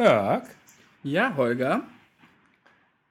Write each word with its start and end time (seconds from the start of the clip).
Örg? 0.00 0.44
Ja, 1.02 1.34
Holger? 1.36 1.82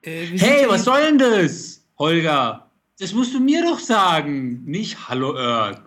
Äh, 0.02 0.26
hey, 0.26 0.68
was 0.68 0.84
soll 0.84 1.00
denn 1.02 1.18
das, 1.18 1.82
Holger? 1.98 2.70
Das 2.98 3.12
musst 3.12 3.34
du 3.34 3.40
mir 3.40 3.62
doch 3.62 3.78
sagen, 3.78 4.64
nicht 4.64 5.08
Hallo 5.08 5.34
Örg. 5.34 5.80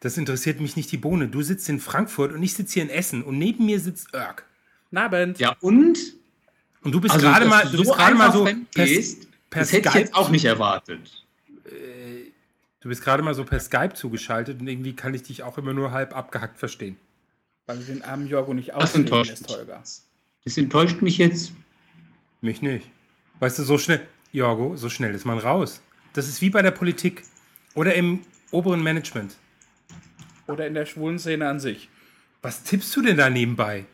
Das 0.00 0.16
interessiert 0.16 0.60
mich 0.60 0.76
nicht 0.76 0.90
die 0.90 0.96
Bohne. 0.96 1.28
Du 1.28 1.42
sitzt 1.42 1.68
in 1.68 1.78
Frankfurt 1.78 2.32
und 2.32 2.42
ich 2.42 2.54
sitze 2.54 2.74
hier 2.74 2.82
in 2.82 2.90
Essen 2.90 3.22
und 3.22 3.38
neben 3.38 3.66
mir 3.66 3.78
sitzt 3.80 4.12
Örg. 4.14 4.44
Nabend. 4.90 5.38
Ja, 5.38 5.56
und? 5.60 5.98
Und 6.82 6.92
du 6.92 7.00
bist 7.00 7.14
also, 7.14 7.26
gerade 7.26 7.46
mal, 7.46 7.64
du 7.66 7.78
bist 7.78 7.92
gerade 7.92 8.14
mal 8.14 8.32
so 8.32 8.44
per, 8.44 8.84
gehst, 8.86 9.28
per 9.48 9.62
das 9.62 9.72
hätte 9.72 9.88
ich 9.88 9.94
jetzt 9.94 10.14
auch 10.14 10.30
nicht 10.30 10.44
erwartet. 10.44 11.24
Äh, 11.66 12.30
du 12.80 12.88
bist 12.88 13.02
gerade 13.04 13.22
mal 13.22 13.34
so 13.34 13.44
per 13.44 13.60
Skype 13.60 13.94
zugeschaltet 13.94 14.60
und 14.60 14.66
irgendwie 14.66 14.94
kann 14.94 15.14
ich 15.14 15.22
dich 15.22 15.44
auch 15.44 15.56
immer 15.58 15.72
nur 15.72 15.92
halb 15.92 16.16
abgehackt 16.16 16.58
verstehen. 16.58 16.96
Weil 17.66 17.78
du 17.78 17.84
den 17.84 18.02
armen 18.02 18.26
Jorgo 18.26 18.54
nicht 18.54 18.74
ausreden 18.74 19.24
lässt, 19.24 19.48
Holger. 19.48 19.82
Das 20.44 20.58
enttäuscht 20.58 21.02
mich 21.02 21.18
jetzt. 21.18 21.52
Mich 22.40 22.62
nicht. 22.62 22.88
Weißt 23.38 23.58
du, 23.58 23.62
so 23.62 23.78
schnell, 23.78 24.06
Jorgo, 24.32 24.76
so 24.76 24.88
schnell 24.88 25.14
ist 25.14 25.24
man 25.24 25.38
raus. 25.38 25.82
Das 26.12 26.28
ist 26.28 26.42
wie 26.42 26.50
bei 26.50 26.62
der 26.62 26.72
Politik 26.72 27.22
oder 27.74 27.94
im 27.94 28.20
oberen 28.50 28.82
Management. 28.82 29.36
Oder 30.46 30.66
in 30.66 30.74
der 30.74 30.86
schwulen 30.86 31.18
Szene 31.18 31.48
an 31.48 31.60
sich. 31.60 31.88
Was 32.42 32.64
tippst 32.64 32.94
du 32.96 33.02
denn 33.02 33.16
da 33.16 33.30
nebenbei? 33.30 33.86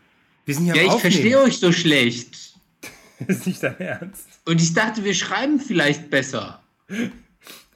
Wir 0.46 0.54
sind 0.54 0.66
ja, 0.66 0.74
ja 0.74 0.94
ich 0.94 1.00
verstehe 1.00 1.40
euch 1.40 1.58
so 1.58 1.72
schlecht. 1.72 2.58
das 3.20 3.28
ist 3.38 3.46
nicht 3.46 3.62
dein 3.62 3.78
Ernst. 3.78 4.26
Und 4.46 4.60
ich 4.62 4.72
dachte, 4.72 5.04
wir 5.04 5.14
schreiben 5.14 5.60
vielleicht 5.60 6.08
besser. 6.08 6.62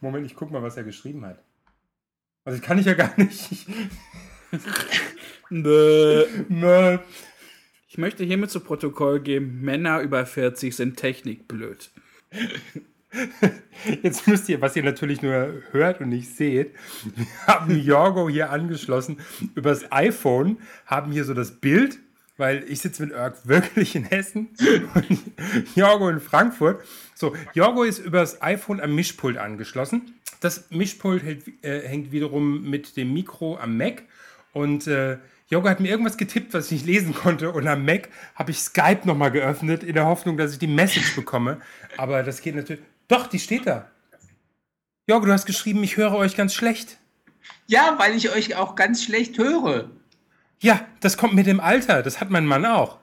Moment, 0.01 0.25
ich 0.27 0.35
guck 0.35 0.51
mal, 0.51 0.63
was 0.63 0.77
er 0.79 0.85
geschrieben 0.85 1.25
hat. 1.27 1.43
Also 2.45 2.59
das 2.59 2.67
kann 2.67 2.79
ich 2.79 2.87
ja 2.87 2.95
gar 2.95 3.13
nicht. 3.19 3.67
Nö. 5.51 6.27
Nö. 6.49 6.99
Ich 7.93 7.99
möchte 7.99 8.25
hiermit 8.25 8.51
zu 8.51 8.61
Protokoll 8.61 9.21
geben, 9.21 9.61
Männer 9.61 10.01
über 10.01 10.25
40 10.25 10.75
sind 10.75 10.97
technikblöd. 10.97 11.91
Jetzt 14.03 14.27
müsst 14.27 14.49
ihr, 14.49 14.63
was 14.63 14.75
ihr 14.77 14.83
natürlich 14.83 15.21
nur 15.21 15.53
hört 15.73 16.01
und 16.01 16.09
nicht 16.09 16.35
seht, 16.35 16.75
wir 17.15 17.27
haben 17.47 17.79
Jorgo 17.79 18.31
hier 18.31 18.49
angeschlossen 18.49 19.19
übers 19.55 19.93
iPhone, 19.93 20.57
haben 20.87 21.13
hier 21.13 21.25
so 21.25 21.35
das 21.35 21.61
Bild, 21.61 21.99
weil 22.39 22.65
ich 22.67 22.81
sitze 22.81 23.05
mit 23.05 23.13
Örg 23.13 23.47
wirklich 23.47 23.95
in 23.95 24.05
Hessen 24.05 24.49
und 24.95 25.21
Jorgo 25.77 26.09
in 26.09 26.21
Frankfurt. 26.21 26.83
So, 27.15 27.37
Jorgo 27.53 27.83
ist 27.83 27.99
übers 27.99 28.41
iPhone 28.41 28.81
am 28.81 28.95
Mischpult 28.95 29.37
angeschlossen. 29.37 30.15
Das 30.41 30.71
Mischpult 30.71 31.23
hält, 31.23 31.43
äh, 31.63 31.87
hängt 31.87 32.11
wiederum 32.11 32.63
mit 32.71 32.97
dem 32.97 33.13
Mikro 33.13 33.59
am 33.59 33.77
Mac 33.77 34.05
und 34.55 34.87
äh, 34.87 35.19
Jorgo 35.53 35.69
hat 35.69 35.81
mir 35.81 35.91
irgendwas 35.91 36.17
getippt, 36.17 36.55
was 36.55 36.73
ich 36.73 36.73
nicht 36.73 36.87
lesen 36.87 37.15
konnte. 37.15 37.51
Und 37.51 37.69
am 37.69 37.85
Mac 37.85 38.09
habe 38.37 38.51
ich 38.51 38.59
Skype 38.59 39.01
nochmal 39.05 39.31
geöffnet, 39.31 39.83
in 39.83 39.93
der 39.93 40.07
Hoffnung, 40.07 40.39
dass 40.39 40.55
ich 40.55 40.59
die 40.59 40.67
Message 40.67 41.15
bekomme. 41.15 41.61
Aber 41.99 42.23
das 42.23 42.41
geht 42.41 42.55
natürlich. 42.55 42.83
Doch, 43.07 43.27
die 43.27 43.39
steht 43.39 43.67
da. 43.67 43.91
Jorgo, 45.07 45.27
du 45.27 45.33
hast 45.33 45.45
geschrieben, 45.45 45.85
ich 45.85 45.99
höre 45.99 46.15
euch 46.15 46.37
ganz 46.37 46.55
schlecht. 46.55 46.97
Ja, 47.67 47.97
weil 47.99 48.17
ich 48.17 48.35
euch 48.35 48.57
auch 48.57 48.77
ganz 48.77 49.05
schlecht 49.05 49.37
höre. 49.37 49.91
Ja, 50.63 50.87
das 51.01 51.19
kommt 51.19 51.35
mit 51.35 51.47
dem 51.47 51.61
Alter. 51.61 52.03
Das 52.03 52.19
hat 52.19 52.31
mein 52.31 52.47
Mann 52.47 52.65
auch. 52.65 52.97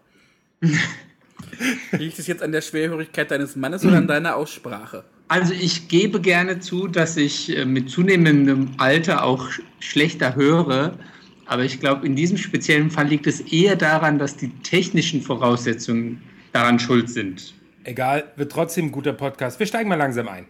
Liegt 1.92 2.18
es 2.18 2.26
jetzt 2.26 2.42
an 2.42 2.52
der 2.52 2.62
Schwerhörigkeit 2.62 3.30
deines 3.30 3.56
Mannes 3.56 3.86
oder 3.86 3.98
an 3.98 4.08
deiner 4.08 4.36
Aussprache? 4.36 5.04
Also 5.28 5.54
ich 5.54 5.88
gebe 5.88 6.20
gerne 6.20 6.60
zu, 6.60 6.88
dass 6.88 7.16
ich 7.16 7.56
äh, 7.56 7.66
mit 7.66 7.92
zunehmendem 7.92 8.72
Alter 8.80 9.24
auch 9.24 9.50
schlechter 9.80 10.36
höre. 10.36 10.98
Aber 11.50 11.66
ich 11.66 11.80
glaube, 11.80 12.06
in 12.06 12.16
diesem 12.16 12.38
speziellen 12.38 12.92
Fall 12.92 13.08
liegt 13.08 13.26
es 13.26 13.40
eher 13.40 13.76
daran, 13.76 14.20
dass 14.20 14.38
die 14.38 14.50
technischen 14.62 15.20
Voraussetzungen 15.24 16.22
daran 16.52 16.78
schuld 16.78 17.10
sind. 17.10 17.56
Egal, 17.86 18.32
wird 18.36 18.52
trotzdem 18.52 18.86
ein 18.86 18.92
guter 18.92 19.14
Podcast. 19.14 19.58
Wir 19.58 19.66
steigen 19.66 19.90
mal 19.90 19.96
langsam 19.96 20.28
ein. 20.28 20.46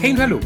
Hey 0.00 0.12
und 0.12 0.18
hallo. 0.18 0.40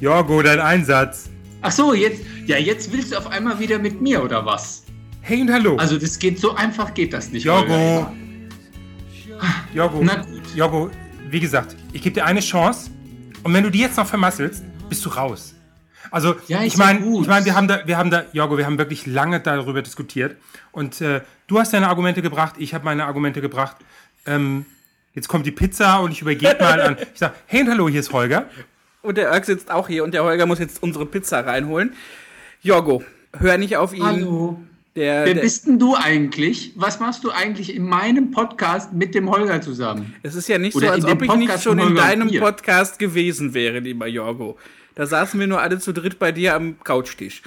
Jorgo, 0.00 0.40
dein 0.40 0.60
Einsatz. 0.60 1.28
Ach 1.60 1.72
so, 1.72 1.92
jetzt, 1.92 2.22
ja, 2.48 2.56
jetzt 2.56 2.90
willst 2.90 3.12
du 3.12 3.18
auf 3.18 3.26
einmal 3.26 3.58
wieder 3.58 3.78
mit 3.78 4.00
mir, 4.00 4.24
oder 4.24 4.46
was? 4.46 4.82
Hey 5.20 5.42
und 5.42 5.52
hallo. 5.52 5.76
Also 5.76 5.98
das 5.98 6.18
geht 6.18 6.40
so 6.40 6.54
einfach 6.54 6.94
geht 6.94 7.12
das 7.12 7.30
nicht. 7.30 7.44
Jogo. 7.44 8.10
Jogo. 9.74 10.00
Na 10.02 10.22
gut. 10.22 10.42
Jogo, 10.56 10.90
wie 11.28 11.40
gesagt, 11.40 11.76
ich 11.92 12.00
gebe 12.00 12.14
dir 12.14 12.24
eine 12.24 12.40
Chance 12.40 12.90
und 13.42 13.52
wenn 13.52 13.64
du 13.64 13.70
die 13.70 13.80
jetzt 13.80 13.98
noch 13.98 14.06
vermasselst, 14.06 14.64
bist 14.88 15.04
du 15.04 15.10
raus. 15.10 15.54
Also 16.10 16.36
ja, 16.48 16.62
ich 16.62 16.78
meine, 16.78 17.00
ich 17.20 17.26
meine, 17.26 17.44
wir 17.44 17.54
haben 17.54 17.68
da, 17.68 17.82
wir 17.84 17.98
haben 17.98 18.10
da, 18.10 18.24
Jorgo, 18.32 18.56
wir 18.56 18.64
haben 18.64 18.78
wirklich 18.78 19.04
lange 19.04 19.40
darüber 19.40 19.82
diskutiert 19.82 20.38
und 20.72 21.02
äh, 21.02 21.20
du 21.48 21.58
hast 21.58 21.74
deine 21.74 21.88
Argumente 21.88 22.22
gebracht, 22.22 22.54
ich 22.56 22.72
habe 22.72 22.86
meine 22.86 23.04
Argumente 23.04 23.42
gebracht. 23.42 23.76
Ähm, 24.24 24.64
jetzt 25.12 25.28
kommt 25.28 25.44
die 25.44 25.52
Pizza 25.52 25.98
und 25.98 26.12
ich 26.12 26.22
übergebe 26.22 26.56
mal 26.60 26.80
an. 26.80 26.96
Ich 27.12 27.18
sage, 27.18 27.34
hey 27.44 27.60
und 27.60 27.68
hallo, 27.68 27.90
hier 27.90 28.00
ist 28.00 28.10
Holger. 28.10 28.46
Und 29.02 29.18
der 29.18 29.30
Irk 29.32 29.44
sitzt 29.44 29.70
auch 29.70 29.86
hier 29.86 30.02
und 30.02 30.14
der 30.14 30.24
Holger 30.24 30.46
muss 30.46 30.58
jetzt 30.58 30.82
unsere 30.82 31.04
Pizza 31.04 31.44
reinholen. 31.44 31.92
Jorgo, 32.62 33.04
hör 33.38 33.56
nicht 33.56 33.76
auf 33.76 33.94
ihn. 33.94 34.04
Hallo. 34.04 34.58
Der, 34.96 35.26
Wer 35.26 35.34
der, 35.34 35.42
bist 35.42 35.68
denn 35.68 35.78
du 35.78 35.94
eigentlich? 35.94 36.72
Was 36.74 36.98
machst 36.98 37.22
du 37.22 37.30
eigentlich 37.30 37.74
in 37.74 37.84
meinem 37.84 38.32
Podcast 38.32 38.92
mit 38.92 39.14
dem 39.14 39.30
Holger 39.30 39.60
zusammen? 39.60 40.12
Es 40.24 40.34
ist 40.34 40.48
ja 40.48 40.58
nicht 40.58 40.74
Oder 40.74 40.88
so, 40.88 40.92
als 40.94 41.04
ob 41.04 41.22
ich 41.22 41.34
nicht 41.36 41.62
schon 41.62 41.78
in 41.78 41.94
deinem 41.94 42.28
Podcast 42.40 42.98
gewesen 42.98 43.54
wäre, 43.54 43.78
lieber 43.78 44.08
Jorgo. 44.08 44.58
Da 44.96 45.06
saßen 45.06 45.38
wir 45.38 45.46
nur 45.46 45.60
alle 45.60 45.78
zu 45.78 45.92
dritt 45.92 46.18
bei 46.18 46.32
dir 46.32 46.56
am 46.56 46.80
Couchtisch. 46.82 47.42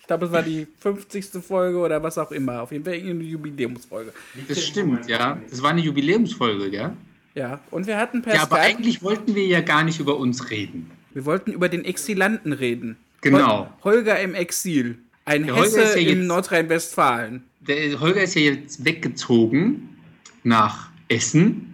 Ich 0.00 0.06
glaube, 0.06 0.24
es 0.24 0.32
war 0.32 0.42
die 0.42 0.66
50. 0.80 1.26
Folge 1.46 1.76
oder 1.76 2.02
was 2.02 2.16
auch 2.16 2.32
immer. 2.32 2.62
Auf 2.62 2.72
jeden 2.72 2.84
Fall 2.84 2.94
eine 2.94 3.22
Jubiläumsfolge. 3.22 4.14
Das 4.48 4.64
stimmt, 4.64 5.06
ja. 5.06 5.38
Das 5.50 5.62
war 5.62 5.70
eine 5.70 5.82
Jubiläumsfolge, 5.82 6.74
ja? 6.74 6.96
Ja, 7.34 7.60
und 7.70 7.86
wir 7.86 7.98
hatten 7.98 8.22
per 8.22 8.34
Ja, 8.34 8.42
aber 8.42 8.56
Skype 8.56 8.68
eigentlich 8.68 9.02
wollten 9.02 9.34
wir 9.34 9.46
ja 9.46 9.60
gar 9.60 9.84
nicht 9.84 10.00
über 10.00 10.16
uns 10.16 10.48
reden. 10.50 10.90
Wir 11.12 11.26
wollten 11.26 11.52
über 11.52 11.68
den 11.68 11.84
Exilanten 11.84 12.54
reden. 12.54 12.96
Genau. 13.20 13.72
Holger 13.84 14.18
im 14.20 14.34
Exil. 14.34 14.98
Ein 15.24 15.46
der 15.46 15.56
Hesse 15.56 15.98
ja 15.98 16.10
in 16.10 16.26
Nordrhein-Westfalen. 16.26 17.44
Der 17.60 18.00
Holger 18.00 18.22
ist 18.22 18.34
ja 18.34 18.42
jetzt 18.42 18.84
weggezogen 18.84 19.96
nach 20.42 20.90
Essen 21.08 21.70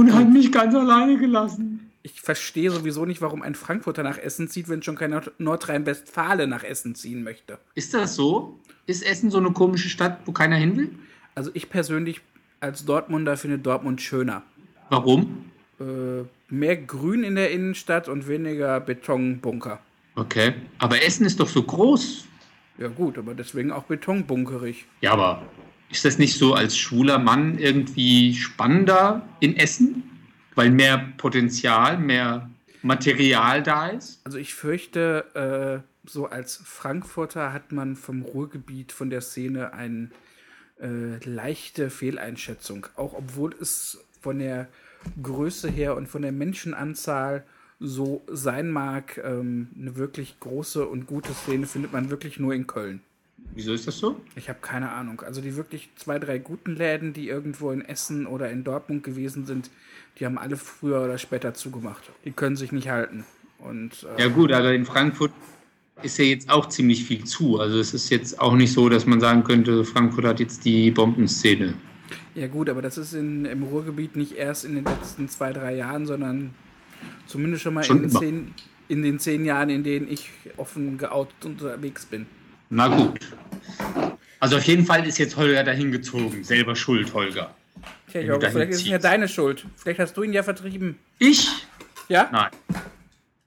und 0.00 0.14
hat 0.14 0.30
mich 0.30 0.50
ganz 0.50 0.74
alleine 0.74 1.18
gelassen. 1.18 1.90
Ich 2.02 2.22
verstehe 2.22 2.70
sowieso 2.70 3.04
nicht, 3.04 3.20
warum 3.20 3.42
ein 3.42 3.54
Frankfurter 3.54 4.02
nach 4.02 4.16
Essen 4.16 4.48
zieht, 4.48 4.70
wenn 4.70 4.82
schon 4.82 4.96
kein 4.96 5.20
Nordrhein-Westfale 5.38 6.46
nach 6.46 6.64
Essen 6.64 6.94
ziehen 6.94 7.22
möchte. 7.22 7.58
Ist 7.74 7.92
das 7.92 8.16
so? 8.16 8.58
Ist 8.86 9.06
Essen 9.06 9.30
so 9.30 9.36
eine 9.38 9.52
komische 9.52 9.90
Stadt, 9.90 10.20
wo 10.24 10.32
keiner 10.32 10.56
hin 10.56 10.76
will? 10.76 10.90
Also 11.34 11.50
ich 11.52 11.68
persönlich 11.68 12.22
als 12.60 12.86
Dortmunder 12.86 13.36
finde 13.36 13.58
Dortmund 13.58 14.00
schöner. 14.00 14.42
Warum? 14.88 15.44
Äh, 15.78 16.24
mehr 16.48 16.76
Grün 16.76 17.22
in 17.22 17.34
der 17.34 17.50
Innenstadt 17.50 18.08
und 18.08 18.26
weniger 18.26 18.80
Betonbunker. 18.80 19.80
Okay, 20.14 20.54
aber 20.78 21.02
Essen 21.02 21.26
ist 21.26 21.40
doch 21.40 21.48
so 21.48 21.62
groß. 21.62 22.26
Ja 22.78 22.88
gut, 22.88 23.18
aber 23.18 23.34
deswegen 23.34 23.72
auch 23.72 23.84
betonbunkerig. 23.84 24.86
Ja, 25.00 25.12
aber 25.12 25.42
ist 25.90 26.04
das 26.04 26.18
nicht 26.18 26.38
so 26.38 26.54
als 26.54 26.76
schwuler 26.76 27.18
Mann 27.18 27.58
irgendwie 27.58 28.34
spannender 28.34 29.26
in 29.40 29.56
Essen? 29.56 30.04
Weil 30.54 30.70
mehr 30.70 31.12
Potenzial, 31.16 31.98
mehr 31.98 32.50
Material 32.82 33.62
da 33.62 33.88
ist? 33.88 34.20
Also 34.24 34.38
ich 34.38 34.54
fürchte, 34.54 35.84
äh, 35.84 36.08
so 36.08 36.26
als 36.26 36.60
Frankfurter 36.64 37.52
hat 37.52 37.72
man 37.72 37.96
vom 37.96 38.22
Ruhrgebiet, 38.22 38.92
von 38.92 39.10
der 39.10 39.20
Szene 39.20 39.72
eine 39.72 40.10
äh, 40.80 41.18
leichte 41.24 41.90
Fehleinschätzung. 41.90 42.86
Auch 42.96 43.14
obwohl 43.14 43.54
es 43.60 44.04
von 44.20 44.38
der 44.38 44.68
Größe 45.22 45.70
her 45.70 45.96
und 45.96 46.08
von 46.08 46.22
der 46.22 46.32
Menschenanzahl 46.32 47.44
so 47.80 48.22
sein 48.30 48.70
mag, 48.70 49.18
ähm, 49.24 49.68
eine 49.78 49.96
wirklich 49.96 50.38
große 50.38 50.86
und 50.86 51.06
gute 51.06 51.32
Szene 51.32 51.66
findet 51.66 51.92
man 51.92 52.10
wirklich 52.10 52.38
nur 52.38 52.54
in 52.54 52.66
Köln. 52.66 53.00
Wieso 53.54 53.72
ist 53.72 53.88
das 53.88 53.98
so? 53.98 54.20
Ich 54.36 54.48
habe 54.48 54.58
keine 54.60 54.92
Ahnung. 54.92 55.22
Also 55.22 55.40
die 55.40 55.56
wirklich 55.56 55.88
zwei, 55.96 56.18
drei 56.18 56.38
guten 56.38 56.76
Läden, 56.76 57.14
die 57.14 57.28
irgendwo 57.28 57.72
in 57.72 57.80
Essen 57.80 58.26
oder 58.26 58.50
in 58.50 58.64
Dortmund 58.64 59.02
gewesen 59.02 59.46
sind, 59.46 59.70
die 60.18 60.26
haben 60.26 60.38
alle 60.38 60.56
früher 60.56 61.02
oder 61.02 61.18
später 61.18 61.54
zugemacht. 61.54 62.10
Die 62.24 62.32
können 62.32 62.56
sich 62.56 62.70
nicht 62.70 62.90
halten. 62.90 63.24
Und, 63.58 64.06
äh, 64.16 64.22
ja 64.22 64.28
gut, 64.28 64.52
aber 64.52 64.72
in 64.72 64.84
Frankfurt 64.84 65.32
ist 66.02 66.18
ja 66.18 66.24
jetzt 66.26 66.48
auch 66.50 66.68
ziemlich 66.68 67.04
viel 67.04 67.24
zu. 67.24 67.58
Also 67.58 67.78
es 67.78 67.94
ist 67.94 68.10
jetzt 68.10 68.40
auch 68.40 68.54
nicht 68.54 68.72
so, 68.72 68.88
dass 68.88 69.06
man 69.06 69.20
sagen 69.20 69.42
könnte, 69.42 69.84
Frankfurt 69.84 70.24
hat 70.24 70.40
jetzt 70.40 70.64
die 70.64 70.90
Bombenszene. 70.90 71.74
Ja 72.34 72.46
gut, 72.46 72.68
aber 72.68 72.82
das 72.82 72.98
ist 72.98 73.14
in, 73.14 73.44
im 73.44 73.62
Ruhrgebiet 73.64 74.16
nicht 74.16 74.32
erst 74.32 74.64
in 74.64 74.74
den 74.74 74.84
letzten 74.84 75.28
zwei, 75.28 75.52
drei 75.52 75.74
Jahren, 75.76 76.06
sondern 76.06 76.54
Zumindest 77.30 77.62
schon 77.62 77.74
mal 77.74 77.84
schon 77.84 78.02
in, 78.02 78.10
zehn, 78.10 78.54
in, 78.88 79.02
den 79.02 79.20
zehn 79.20 79.44
Jahren, 79.44 79.70
in 79.70 79.84
denen 79.84 80.10
ich 80.10 80.30
offen 80.56 80.98
geoutet 80.98 81.44
unterwegs 81.44 82.04
bin. 82.04 82.26
Na 82.70 82.88
gut. 82.88 83.20
Also 84.40 84.56
auf 84.56 84.64
jeden 84.64 84.84
Fall 84.84 85.06
ist 85.06 85.18
jetzt 85.18 85.36
Holger 85.36 85.62
dahin 85.62 85.92
gezogen. 85.92 86.42
Selber 86.42 86.74
schuld, 86.74 87.14
Holger. 87.14 87.54
Tja, 88.10 88.20
Jorgo, 88.22 88.40
dahin 88.40 88.52
vielleicht 88.54 88.72
ist 88.72 88.78
es 88.78 88.86
ja 88.86 88.96
ziehst. 88.96 89.04
deine 89.04 89.28
Schuld. 89.28 89.64
Vielleicht 89.76 90.00
hast 90.00 90.16
du 90.16 90.24
ihn 90.24 90.32
ja 90.32 90.42
vertrieben. 90.42 90.98
Ich? 91.20 91.48
Ja? 92.08 92.28
Nein. 92.32 92.50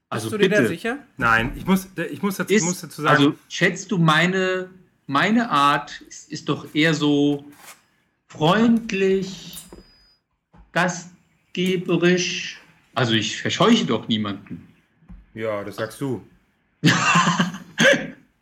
Also 0.09 0.29
Bist 0.29 0.33
du 0.33 0.37
dir 0.37 0.49
da 0.49 0.57
bitte. 0.57 0.69
sicher? 0.69 0.97
Nein, 1.17 1.51
ich 1.57 1.65
muss, 1.65 1.89
ich 2.09 2.21
muss, 2.21 2.37
dazu, 2.37 2.53
ich 2.53 2.57
Ist, 2.59 2.63
muss 2.63 2.79
dazu 2.79 3.01
sagen, 3.01 3.17
also 3.17 3.35
schätzt 3.49 3.91
du 3.91 3.97
meine, 3.97 4.69
meine 5.07 5.49
Art 5.49 5.99
ist, 6.07 6.31
ist 6.31 6.47
doch 6.47 6.73
eher 6.73 6.93
so 6.93 7.43
freundlich, 8.27 9.57
gastgeberisch. 10.71 12.61
Also 12.93 13.13
ich 13.13 13.41
verscheuche 13.41 13.85
doch 13.85 14.07
niemanden. 14.07 14.67
ja, 15.33 15.63
das 15.63 15.77
sagst 15.77 15.99
du. 16.01 16.23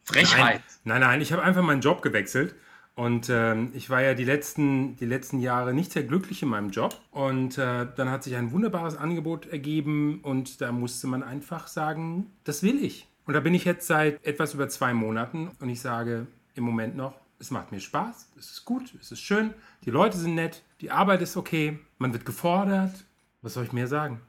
Frechheit. 0.04 0.62
Nein, 0.84 1.02
nein, 1.02 1.22
ich 1.22 1.32
habe 1.32 1.44
einfach 1.44 1.62
meinen 1.62 1.82
Job 1.82 2.02
gewechselt. 2.02 2.56
Und 2.96 3.30
ähm, 3.30 3.72
ich 3.74 3.90
war 3.90 4.02
ja 4.02 4.14
die 4.14 4.26
letzten, 4.26 4.98
die 4.98 5.06
letzten 5.06 5.40
Jahre 5.40 5.74
nicht 5.74 5.94
sehr 5.94 6.04
glücklich 6.04 6.44
in 6.44 6.50
meinem 6.50 6.72
Job. 6.72 7.00
Und 7.12 7.58
äh, 7.58 7.88
dann 7.96 8.10
hat 8.10 8.24
sich 8.24 8.36
ein 8.36 8.52
wunderbares 8.52 8.98
Angebot 8.98 9.48
ergeben 9.48 10.20
und 10.22 10.60
da 10.60 10.72
musste 10.72 11.08
man 11.08 11.24
einfach 11.24 11.68
sagen, 11.68 12.32
das 12.44 12.64
will 12.64 12.84
ich. 12.84 13.08
Und 13.26 13.34
da 13.34 13.40
bin 13.40 13.54
ich 13.54 13.64
jetzt 13.64 13.88
seit 13.88 14.24
etwas 14.26 14.54
über 14.54 14.68
zwei 14.68 14.94
Monaten 14.94 15.52
und 15.60 15.70
ich 15.70 15.80
sage 15.80 16.28
im 16.56 16.64
Moment 16.66 16.98
noch, 16.98 17.14
es 17.40 17.50
macht 17.50 17.72
mir 17.72 17.80
Spaß, 17.80 18.30
es 18.38 18.52
ist 18.52 18.66
gut, 18.66 18.94
es 19.00 19.12
ist 19.12 19.22
schön, 19.22 19.54
die 19.86 19.90
Leute 19.90 20.18
sind 20.18 20.36
nett, 20.36 20.62
die 20.82 20.92
Arbeit 20.92 21.22
ist 21.22 21.38
okay, 21.38 21.80
man 21.98 22.14
wird 22.14 22.26
gefordert. 22.26 23.06
Was 23.42 23.56
soll 23.56 23.64
ich 23.64 23.74
mehr 23.74 23.88
sagen? 23.88 24.22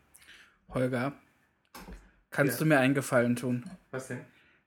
Holger, 0.74 1.12
kannst 2.30 2.54
Ja. 2.54 2.58
du 2.60 2.64
mir 2.66 2.78
einen 2.78 2.94
Gefallen 2.94 3.36
tun? 3.36 3.64
Was 3.90 4.08
denn? 4.08 4.20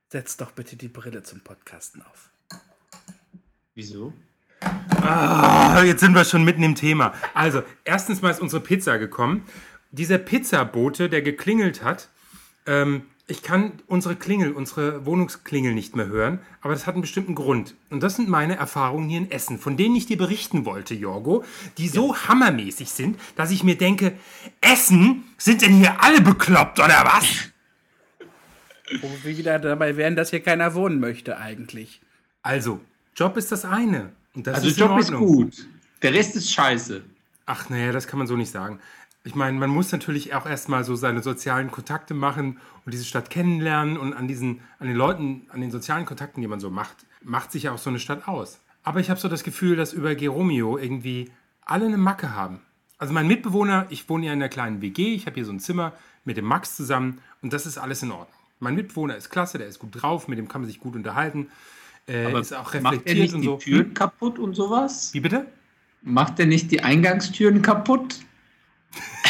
Setz 0.09 0.37
doch 0.37 0.51
bitte 0.51 0.75
die 0.75 0.87
Brille 0.87 1.23
zum 1.23 1.41
Podcasten 1.41 2.01
auf. 2.03 2.29
Wieso? 3.73 4.13
Ah, 5.01 5.81
jetzt 5.83 5.99
sind 5.99 6.13
wir 6.15 6.23
schon 6.25 6.43
mitten 6.43 6.63
im 6.63 6.75
Thema. 6.75 7.13
Also, 7.33 7.63
erstens 7.83 8.21
mal 8.21 8.29
ist 8.31 8.39
unsere 8.39 8.61
Pizza 8.61 8.97
gekommen. 8.97 9.45
Dieser 9.91 10.17
Pizzabote, 10.17 11.09
der 11.09 11.21
geklingelt 11.21 11.83
hat, 11.83 12.09
ähm, 12.65 13.07
ich 13.27 13.41
kann 13.41 13.73
unsere 13.87 14.15
Klingel, 14.15 14.51
unsere 14.51 15.05
Wohnungsklingel 15.05 15.73
nicht 15.73 15.95
mehr 15.95 16.07
hören, 16.07 16.39
aber 16.61 16.73
das 16.73 16.85
hat 16.85 16.93
einen 16.93 17.01
bestimmten 17.01 17.33
Grund. 17.33 17.73
Und 17.89 18.03
das 18.03 18.15
sind 18.17 18.29
meine 18.29 18.55
Erfahrungen 18.55 19.09
hier 19.09 19.17
in 19.17 19.31
Essen, 19.31 19.57
von 19.57 19.77
denen 19.77 19.95
ich 19.95 20.05
dir 20.05 20.17
berichten 20.17 20.65
wollte, 20.65 20.93
Jorgo, 20.93 21.43
die 21.79 21.87
so 21.87 22.15
hammermäßig 22.15 22.89
sind, 22.91 23.19
dass 23.35 23.49
ich 23.49 23.63
mir 23.63 23.77
denke, 23.77 24.13
Essen, 24.61 25.23
sind 25.37 25.63
denn 25.63 25.73
hier 25.73 26.03
alle 26.03 26.21
bekloppt 26.21 26.79
oder 26.79 27.03
was? 27.03 27.51
Wo 29.01 29.09
wir 29.23 29.37
wieder 29.37 29.57
dabei 29.57 29.97
wären, 29.97 30.15
dass 30.15 30.29
hier 30.29 30.41
keiner 30.41 30.75
wohnen 30.75 30.99
möchte 30.99 31.37
eigentlich. 31.37 32.01
Also, 32.43 32.79
Job 33.15 33.37
ist 33.37 33.51
das 33.51 33.65
eine. 33.65 34.11
Und 34.35 34.45
das 34.45 34.55
Also 34.55 34.67
ist 34.67 34.77
Job 34.77 34.99
ist 34.99 35.11
gut. 35.11 35.67
Der 36.03 36.13
Rest 36.13 36.35
ist 36.35 36.51
scheiße. 36.53 37.01
Ach 37.47 37.69
naja, 37.69 37.91
das 37.91 38.05
kann 38.05 38.19
man 38.19 38.27
so 38.27 38.35
nicht 38.35 38.51
sagen. 38.51 38.79
Ich 39.25 39.33
meine, 39.33 39.57
man 39.57 39.71
muss 39.71 39.91
natürlich 39.91 40.35
auch 40.35 40.45
erstmal 40.45 40.83
so 40.83 40.95
seine 40.95 41.23
sozialen 41.23 41.71
Kontakte 41.71 42.13
machen 42.13 42.59
und 42.85 42.93
diese 42.93 43.05
Stadt 43.05 43.31
kennenlernen 43.31 43.97
und 43.97 44.13
an 44.13 44.27
diesen, 44.27 44.61
an 44.77 44.87
den 44.87 44.95
Leuten, 44.95 45.47
an 45.49 45.61
den 45.61 45.71
sozialen 45.71 46.05
Kontakten, 46.05 46.41
die 46.41 46.47
man 46.47 46.59
so 46.59 46.69
macht, 46.69 46.97
macht 47.23 47.51
sich 47.51 47.63
ja 47.63 47.71
auch 47.71 47.79
so 47.79 47.89
eine 47.89 47.97
Stadt 47.97 48.27
aus. 48.27 48.59
Aber 48.83 48.99
ich 48.99 49.09
habe 49.09 49.19
so 49.19 49.27
das 49.27 49.43
Gefühl, 49.43 49.75
dass 49.75 49.93
über 49.93 50.13
Geromeo 50.13 50.77
irgendwie 50.77 51.31
alle 51.65 51.87
eine 51.87 51.97
Macke 51.97 52.35
haben. 52.35 52.61
Also 52.99 53.15
mein 53.15 53.27
Mitbewohner, 53.27 53.87
ich 53.89 54.07
wohne 54.09 54.27
ja 54.27 54.33
in 54.33 54.39
einer 54.39 54.47
kleinen 54.47 54.83
WG, 54.83 55.15
ich 55.15 55.25
habe 55.25 55.33
hier 55.33 55.45
so 55.45 55.51
ein 55.51 55.59
Zimmer 55.59 55.93
mit 56.23 56.37
dem 56.37 56.45
Max 56.45 56.75
zusammen 56.75 57.19
und 57.41 57.51
das 57.51 57.65
ist 57.65 57.79
alles 57.79 58.03
in 58.03 58.11
Ordnung. 58.11 58.39
Mein 58.59 58.75
Mitbewohner 58.75 59.17
ist 59.17 59.31
klasse, 59.31 59.57
der 59.57 59.65
ist 59.65 59.79
gut 59.79 59.89
drauf, 59.99 60.27
mit 60.27 60.37
dem 60.37 60.47
kann 60.47 60.61
man 60.61 60.69
sich 60.69 60.79
gut 60.79 60.95
unterhalten, 60.95 61.49
äh, 62.07 62.25
Aber 62.25 62.39
ist 62.39 62.53
auch 62.53 62.71
macht 62.75 62.75
er 62.75 62.91
reflektiert 62.91 63.17
nicht 63.17 63.33
und 63.33 63.41
die 63.41 63.47
so. 63.47 63.57
Türen 63.57 63.93
kaputt 63.95 64.37
und 64.37 64.53
sowas? 64.53 65.15
Wie 65.15 65.19
bitte? 65.19 65.47
Macht 66.03 66.39
er 66.39 66.45
nicht 66.45 66.69
die 66.69 66.83
Eingangstüren 66.83 67.63
kaputt? 67.63 68.19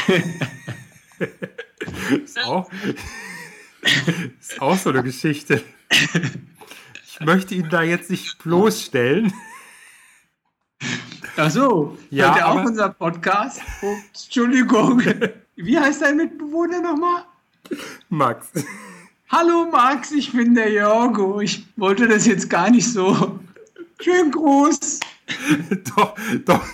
Ist 2.24 2.44
auch, 2.44 2.69
ist 4.40 4.62
auch 4.62 4.78
so 4.78 4.90
eine 4.90 5.04
Geschichte. 5.04 5.63
Ich 7.07 7.19
möchte 7.22 7.56
ihn 7.56 7.69
da 7.69 7.84
jetzt 7.84 8.10
nicht 8.10 8.38
bloßstellen. 8.40 9.31
Ach 11.38 11.50
so, 11.50 11.98
Ja, 12.10 12.28
hört 12.28 12.38
er 12.38 12.48
auch 12.50 12.66
unser 12.66 12.90
Podcast? 12.90 13.62
Oh, 13.81 13.94
Entschuldigung. 14.13 15.02
Wie 15.56 15.80
heißt 15.80 16.02
dein 16.02 16.18
Mitbewohner 16.18 16.81
nochmal? 16.81 17.24
Max. 18.10 18.52
Hallo 19.30 19.68
Max, 19.72 20.12
ich 20.12 20.31
bin 20.34 20.56
der 20.56 20.72
Jorgo. 20.72 21.40
Ich 21.42 21.66
wollte 21.78 22.07
das 22.07 22.25
jetzt 22.25 22.50
gar 22.50 22.69
nicht 22.69 22.92
so. 22.92 23.40
Schönen 24.00 24.31
Gruß. 24.31 25.00
doch, 25.96 26.16
doch. 26.46 26.66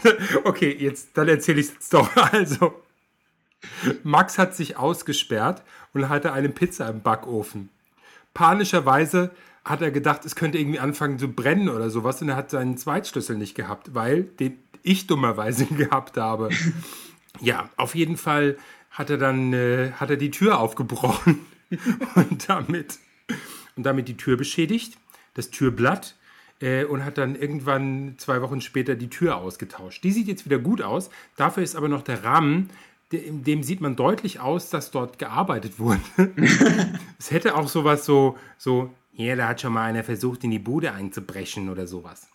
Okay, 0.44 0.76
jetzt, 0.80 1.10
dann 1.14 1.28
erzähle 1.28 1.62
ich 1.62 1.70
es 1.80 1.90
doch. 1.90 2.10
Also, 2.34 2.74
Max 4.04 4.38
hat 4.38 4.56
sich 4.56 4.78
ausgesperrt 4.78 5.64
und 5.94 6.10
hatte 6.10 6.34
eine 6.34 6.50
Pizza 6.50 6.90
im 6.90 7.02
Backofen. 7.02 7.70
Panischerweise 8.34 9.32
hat 9.64 9.82
er 9.82 9.92
gedacht, 9.92 10.26
es 10.26 10.36
könnte 10.36 10.58
irgendwie 10.58 10.80
anfangen 10.80 11.20
zu 11.20 11.28
brennen 11.28 11.70
oder 11.70 11.90
sowas 11.90 12.22
und 12.22 12.30
er 12.30 12.36
hat 12.36 12.50
seinen 12.50 12.78
Zweitschlüssel 12.78 13.38
nicht 13.38 13.56
gehabt, 13.56 13.94
weil 13.94 14.24
den 14.24 14.58
ich 14.84 15.08
dummerweise 15.08 15.66
gehabt 15.78 16.18
habe. 16.18 16.50
Ja, 17.40 17.70
auf 17.78 17.96
jeden 17.96 18.18
Fall 18.18 18.58
hat 18.90 19.10
er 19.10 19.18
dann 19.18 19.54
äh, 19.54 19.92
hat 19.94 20.10
er 20.10 20.18
die 20.18 20.32
Tür 20.32 20.60
aufgebrochen 20.60 21.46
und 22.16 22.50
damit 22.50 23.00
und 23.76 23.84
damit 23.84 24.08
die 24.08 24.18
Tür 24.18 24.38
beschädigt, 24.38 24.98
das 25.34 25.50
Türblatt 25.50 26.16
äh, 26.60 26.84
und 26.84 27.06
hat 27.06 27.18
dann 27.18 27.36
irgendwann 27.36 28.16
zwei 28.18 28.42
Wochen 28.42 28.62
später 28.62 28.96
die 28.96 29.10
Tür 29.10 29.38
ausgetauscht. 29.38 30.04
Die 30.04 30.12
sieht 30.12 30.28
jetzt 30.28 30.46
wieder 30.46 30.60
gut 30.60 30.82
aus. 30.82 31.10
Dafür 31.38 31.64
ist 31.64 31.76
aber 31.76 31.88
noch 31.88 32.02
der 32.02 32.24
Rahmen, 32.24 32.70
in 33.14 33.44
dem 33.44 33.64
sieht 33.64 33.82
man 33.82 33.96
deutlich 33.96 34.40
aus, 34.40 34.70
dass 34.70 34.92
dort 34.92 35.20
gearbeitet 35.20 35.80
wurde. 35.80 36.02
es 37.20 37.32
hätte 37.32 37.56
auch 37.56 37.68
sowas 37.68 38.06
so 38.06 38.38
so 38.58 38.94
ja, 39.14 39.36
da 39.36 39.50
hat 39.50 39.62
schon 39.62 39.74
mal 39.74 39.84
einer 39.84 40.04
versucht, 40.04 40.44
in 40.44 40.52
die 40.52 40.60
Bude 40.60 40.94
einzubrechen 40.94 41.70
oder 41.70 41.86
sowas. 41.86 42.28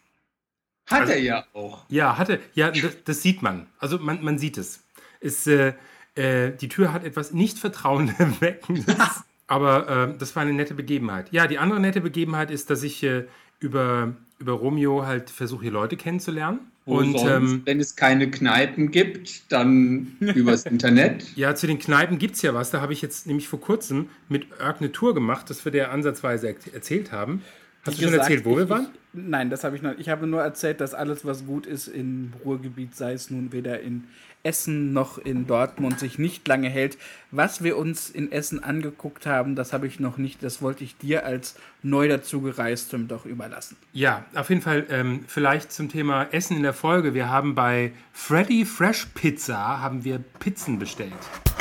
Hat 0.86 1.02
Also- 1.02 1.12
er 1.14 1.20
ja 1.20 1.44
auch. 1.52 1.84
Ja, 1.88 2.16
hatte, 2.18 2.40
ja, 2.54 2.70
das, 2.70 3.02
das 3.04 3.22
sieht 3.22 3.42
man. 3.42 3.66
Also 3.78 3.98
man, 3.98 4.22
man 4.22 4.38
sieht 4.38 4.58
es. 4.58 4.84
es 5.20 5.46
äh, 5.46 5.72
äh, 6.14 6.52
die 6.52 6.68
Tür 6.68 6.92
hat 6.92 7.04
etwas 7.04 7.32
nicht 7.32 7.58
vertrauenerweckendes. 7.58 8.86
aber 9.46 9.88
äh, 10.14 10.18
das 10.18 10.36
war 10.36 10.42
eine 10.42 10.52
nette 10.52 10.74
Begebenheit. 10.74 11.32
Ja, 11.32 11.46
die 11.46 11.58
andere 11.58 11.80
nette 11.80 12.00
Begebenheit 12.00 12.50
ist, 12.50 12.70
dass 12.70 12.82
ich 12.82 13.02
äh, 13.02 13.26
über, 13.58 14.14
über 14.38 14.52
Romeo 14.52 15.06
halt 15.06 15.30
versuche, 15.30 15.62
hier 15.62 15.72
Leute 15.72 15.96
kennenzulernen. 15.96 16.60
Wo 16.84 16.98
Und 16.98 17.18
sonst, 17.18 17.52
ähm, 17.52 17.62
wenn 17.64 17.80
es 17.80 17.96
keine 17.96 18.30
Kneipen 18.30 18.92
gibt, 18.92 19.50
dann 19.50 20.16
übers 20.20 20.66
Internet. 20.66 21.36
ja, 21.36 21.54
zu 21.54 21.66
den 21.66 21.78
Kneipen 21.78 22.18
gibt 22.18 22.36
es 22.36 22.42
ja 22.42 22.54
was. 22.54 22.70
Da 22.70 22.80
habe 22.80 22.92
ich 22.92 23.02
jetzt 23.02 23.26
nämlich 23.26 23.48
vor 23.48 23.60
kurzem 23.60 24.08
mit 24.28 24.46
Erk 24.60 24.80
eine 24.80 24.92
Tour 24.92 25.12
gemacht, 25.14 25.50
das 25.50 25.64
wir 25.64 25.72
dir 25.72 25.90
ansatzweise 25.90 26.48
er 26.48 26.74
erzählt 26.74 27.10
haben. 27.10 27.42
Hast 27.84 27.98
du 27.98 28.02
schon 28.02 28.12
gesagt, 28.12 28.30
erzählt, 28.30 28.44
wo 28.44 28.52
ich, 28.52 28.58
wir 28.58 28.68
waren? 28.68 28.88
Ich, 29.14 29.20
nein, 29.20 29.50
das 29.50 29.64
habe 29.64 29.76
ich 29.76 29.82
noch. 29.82 29.96
Ich 29.98 30.08
habe 30.08 30.26
nur 30.26 30.42
erzählt, 30.42 30.80
dass 30.80 30.94
alles, 30.94 31.24
was 31.24 31.46
gut 31.46 31.66
ist 31.66 31.88
im 31.88 32.32
Ruhrgebiet, 32.44 32.94
sei 32.94 33.12
es 33.12 33.30
nun 33.30 33.52
weder 33.52 33.80
in 33.80 34.04
Essen 34.46 34.92
noch 34.92 35.18
in 35.18 35.46
Dortmund, 35.46 35.98
sich 35.98 36.18
nicht 36.18 36.46
lange 36.46 36.68
hält. 36.68 36.96
Was 37.32 37.64
wir 37.64 37.76
uns 37.76 38.08
in 38.08 38.30
Essen 38.30 38.62
angeguckt 38.62 39.26
haben, 39.26 39.56
das 39.56 39.72
habe 39.72 39.88
ich 39.88 39.98
noch 39.98 40.16
nicht. 40.16 40.42
Das 40.42 40.62
wollte 40.62 40.84
ich 40.84 40.96
dir 40.96 41.26
als 41.26 41.56
neu 41.82 42.06
dazugereistem 42.06 43.08
doch 43.08 43.26
überlassen. 43.26 43.76
Ja, 43.92 44.24
auf 44.34 44.48
jeden 44.48 44.62
Fall 44.62 44.86
ähm, 44.88 45.24
vielleicht 45.26 45.72
zum 45.72 45.88
Thema 45.88 46.28
Essen 46.30 46.56
in 46.56 46.62
der 46.62 46.72
Folge. 46.72 47.12
Wir 47.12 47.28
haben 47.28 47.56
bei 47.56 47.92
Freddy 48.12 48.64
Fresh 48.64 49.08
Pizza 49.14 49.80
haben 49.82 50.04
wir 50.04 50.20
Pizzen 50.38 50.78
bestellt. 50.78 51.12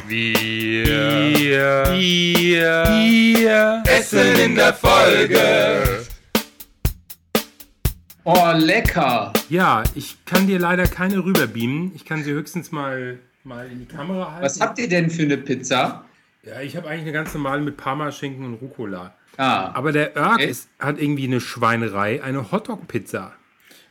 Wir, 0.07 0.35
wir, 0.35 1.85
wir 1.89 3.83
Essen 3.87 4.35
in 4.35 4.55
der 4.55 4.73
Folge. 4.73 6.05
Oh, 8.25 8.51
lecker. 8.55 9.31
Ja, 9.49 9.83
ich 9.93 10.17
kann 10.25 10.47
dir 10.47 10.57
leider 10.59 10.87
keine 10.87 11.23
rüberbeamen. 11.23 11.91
Ich 11.95 12.05
kann 12.05 12.23
sie 12.23 12.31
höchstens 12.31 12.71
mal, 12.71 13.19
mal 13.43 13.69
in 13.71 13.79
die 13.79 13.85
Kamera 13.85 14.31
halten. 14.31 14.43
Was 14.45 14.59
habt 14.59 14.79
ihr 14.79 14.89
denn 14.89 15.09
für 15.11 15.21
eine 15.23 15.37
Pizza? 15.37 16.05
Ja, 16.43 16.59
ich 16.61 16.75
habe 16.75 16.87
eigentlich 16.87 17.03
eine 17.03 17.11
ganz 17.11 17.33
normale 17.33 17.61
mit 17.61 17.77
Parmaschinken 17.77 18.43
und 18.45 18.55
Rucola. 18.55 19.13
Ah, 19.37 19.71
Aber 19.75 19.91
der 19.91 20.15
Erk 20.15 20.35
Okay. 20.35 20.47
ist, 20.49 20.69
hat 20.79 20.99
irgendwie 20.99 21.25
eine 21.25 21.39
Schweinerei, 21.41 22.23
eine 22.23 22.51
Hotdog-Pizza. 22.51 23.33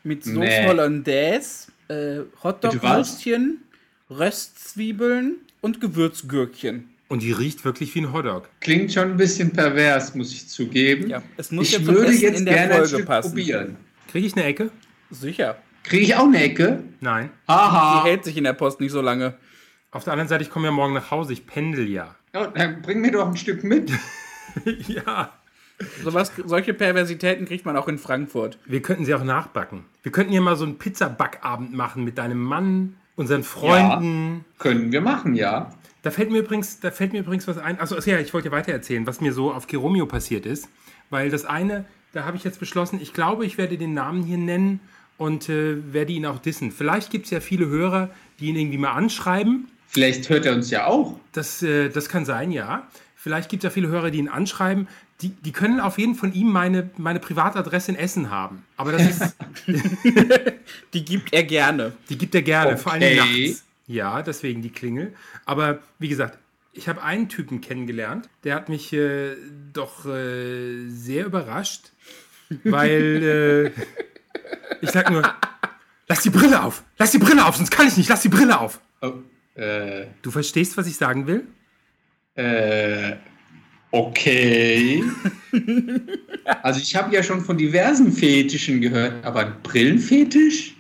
Mit 0.03 0.25
Sauce 0.25 0.37
Nee. 0.37 0.67
Hollandaise, 0.67 1.69
äh? 1.89 2.21
Hotdog-Würstchen, 2.43 3.59
Röstzwiebeln 4.11 5.37
und 5.61 5.81
Gewürzgürkchen. 5.81 6.89
Und 7.09 7.23
die 7.23 7.33
riecht 7.33 7.65
wirklich 7.65 7.95
wie 7.95 8.01
ein 8.01 8.13
Hotdog. 8.13 8.49
klingt 8.61 8.93
schon 8.93 9.13
ein 9.13 9.17
bisschen 9.17 9.53
pervers, 9.53 10.15
muss 10.15 10.33
ich 10.33 10.49
zugeben. 10.49 11.09
Ja, 11.09 11.23
es 11.37 11.51
muss 11.53 11.69
ich 11.69 11.75
zum 11.77 11.87
würde 11.87 12.13
jetzt 12.13 12.39
in 12.41 12.47
der 12.47 12.55
gerne 12.55 12.71
ein 12.73 12.79
Folge 12.81 12.89
Stück 12.97 13.07
passen. 13.07 13.29
probieren. 13.31 13.77
Kriege 14.15 14.29
ich 14.29 14.37
eine 14.37 14.45
Ecke? 14.45 14.71
Sicher. 15.11 15.57
Kriege 15.83 16.05
ich 16.05 16.15
auch 16.15 16.27
eine 16.27 16.41
Ecke? 16.41 16.85
Nein. 17.01 17.31
Die 17.49 17.49
Aha. 17.49 18.05
hält 18.05 18.23
sich 18.23 18.37
in 18.37 18.45
der 18.45 18.53
Post 18.53 18.79
nicht 18.79 18.93
so 18.93 19.01
lange. 19.01 19.35
Auf 19.91 20.05
der 20.05 20.13
anderen 20.13 20.29
Seite, 20.29 20.45
ich 20.45 20.51
komme 20.51 20.67
ja 20.67 20.71
morgen 20.71 20.95
nach 20.95 21.11
Hause, 21.11 21.33
ich 21.33 21.49
pendel 21.49 21.89
ja. 21.89 22.15
Ja, 22.33 22.47
dann 22.47 22.81
bring 22.81 23.01
mir 23.01 23.11
doch 23.11 23.27
ein 23.27 23.37
Stück 23.37 23.65
mit. 23.65 23.91
ja. 24.87 25.33
Sowas, 26.05 26.31
solche 26.47 26.75
Perversitäten 26.75 27.45
kriegt 27.45 27.67
man 27.67 27.77
auch 27.77 27.89
in 27.89 27.99
Frankfurt. 27.99 28.61
Wir 28.67 28.83
könnten 28.83 29.05
sie 29.05 29.17
auch 29.17 29.25
nachbacken. 29.25 29.85
Wir 30.05 30.13
könnten 30.13 30.31
hier 30.31 30.43
mal 30.43 30.55
so 30.55 30.65
einen 30.65 30.79
Pizzabackabend 30.79 31.75
machen 31.75 32.05
mit 32.05 32.17
deinem 32.17 32.41
Mann, 32.41 32.95
unseren 33.17 33.43
Freunden. 33.43 34.45
Können 34.61 34.93
wir 34.93 35.01
machen, 35.01 35.35
ja. 35.35 35.75
Da 36.03 36.13
fällt 36.13 36.31
mir 36.31 36.39
übrigens, 36.39 36.79
da 36.79 36.93
fällt 36.93 37.15
mir 37.15 37.19
übrigens 37.19 37.49
was 37.49 37.59
ein. 37.59 37.81
Achso, 37.81 37.99
ja, 38.09 38.21
ich 38.21 38.33
wollte 38.33 38.53
weiter 38.53 38.71
erzählen, 38.71 39.09
was 39.09 39.21
mir 39.21 39.33
so 39.33 39.53
auf 39.53 39.67
Kiromio 39.67 40.07
passiert 40.07 40.47
ist. 40.47 40.69
Weil 41.11 41.31
das 41.31 41.45
eine, 41.45 41.85
da 42.15 42.25
habe 42.25 42.37
ich 42.37 42.45
jetzt 42.45 42.59
beschlossen, 42.61 42.99
ich 43.03 43.13
glaube, 43.13 43.45
ich 43.45 43.59
werde 43.59 43.77
den 43.77 43.93
Namen 43.93 44.23
hier 44.23 44.39
nennen 44.39 44.81
und 45.19 45.49
äh, 45.49 45.93
werde 45.93 46.13
ihn 46.13 46.25
auch 46.27 46.39
dissen. 46.39 46.73
Vielleicht 46.73 47.11
gibt 47.11 47.27
es 47.27 47.31
ja 47.31 47.41
viele 47.41 47.67
Hörer, 47.67 48.11
die 48.41 48.47
ihn 48.47 48.57
irgendwie 48.57 48.79
mal 48.79 48.93
anschreiben. 48.93 49.69
Vielleicht 49.89 50.29
hört 50.31 50.47
er 50.47 50.55
uns 50.55 50.71
ja 50.71 50.87
auch. 50.87 51.21
Das, 51.33 51.63
äh, 51.63 51.89
das 51.91 52.09
kann 52.09 52.25
sein, 52.25 52.51
ja. 52.51 52.89
Vielleicht 53.17 53.49
gibt 53.51 53.63
es 53.63 53.69
ja 53.69 53.71
viele 53.71 53.89
Hörer, 53.89 54.11
die 54.11 54.19
ihn 54.19 54.29
anschreiben. 54.29 54.89
Die, 55.23 55.29
die 55.31 55.53
können 55.53 55.79
auf 55.81 55.99
jeden 55.99 56.15
von 56.15 56.33
ihm 56.35 56.51
meine, 56.51 56.91
meine 56.97 57.21
Privatadresse 57.21 57.93
in 57.93 57.97
Essen 57.97 58.31
haben. 58.31 58.65
Aber 58.77 58.93
das 58.93 59.03
ist, 59.03 59.37
Die 60.95 61.05
gibt 61.05 61.33
er 61.33 61.45
gerne. 61.45 61.93
die 62.09 62.19
gibt 62.19 62.35
er 62.35 62.43
gerne, 62.43 62.77
vor 62.77 62.93
allem 62.93 63.03
Okay. 63.03 63.47
nachts. 63.49 63.65
Ja, 63.87 64.23
deswegen 64.23 64.63
die 64.63 64.71
Klingel. 64.71 65.13
Aber 65.45 65.79
wie 65.99 66.09
gesagt, 66.09 66.39
ich 66.75 66.89
habe 66.89 67.03
einen 67.03 67.29
Typen 67.29 67.61
kennengelernt, 67.61 68.29
der 68.43 68.55
hat 68.57 68.69
mich 68.69 68.93
äh, 68.93 69.37
doch 69.73 70.05
äh, 70.07 70.89
sehr 70.89 71.27
überrascht, 71.27 71.93
weil 72.65 73.73
äh, 73.77 73.81
ich 74.83 74.91
sag 74.91 75.11
nur, 75.11 75.23
lass 76.09 76.23
die 76.23 76.31
Brille 76.31 76.63
auf, 76.63 76.83
lass 76.99 77.13
die 77.13 77.19
Brille 77.19 77.47
auf, 77.47 77.57
sonst 77.57 77.71
kann 77.71 77.87
ich 77.87 77.97
nicht, 77.97 78.09
lass 78.09 78.23
die 78.23 78.29
Brille 78.29 78.59
auf. 78.59 78.81
Oh, 79.01 79.13
äh, 79.55 80.07
Du 80.23 80.31
verstehst, 80.31 80.77
was 80.77 80.87
ich 80.87 80.97
sagen 80.97 81.27
will? 81.27 81.47
äh, 82.35 83.15
okay. 83.93 85.05
also 86.63 86.81
ich 86.81 86.97
habe 86.97 87.15
ja 87.15 87.23
schon 87.23 87.41
von 87.43 87.57
diversen 87.57 88.13
Fetischen 88.13 88.81
gehört, 88.81 89.25
aber 89.25 89.47
ein 89.47 89.63
Brillenfetisch? 89.63 90.74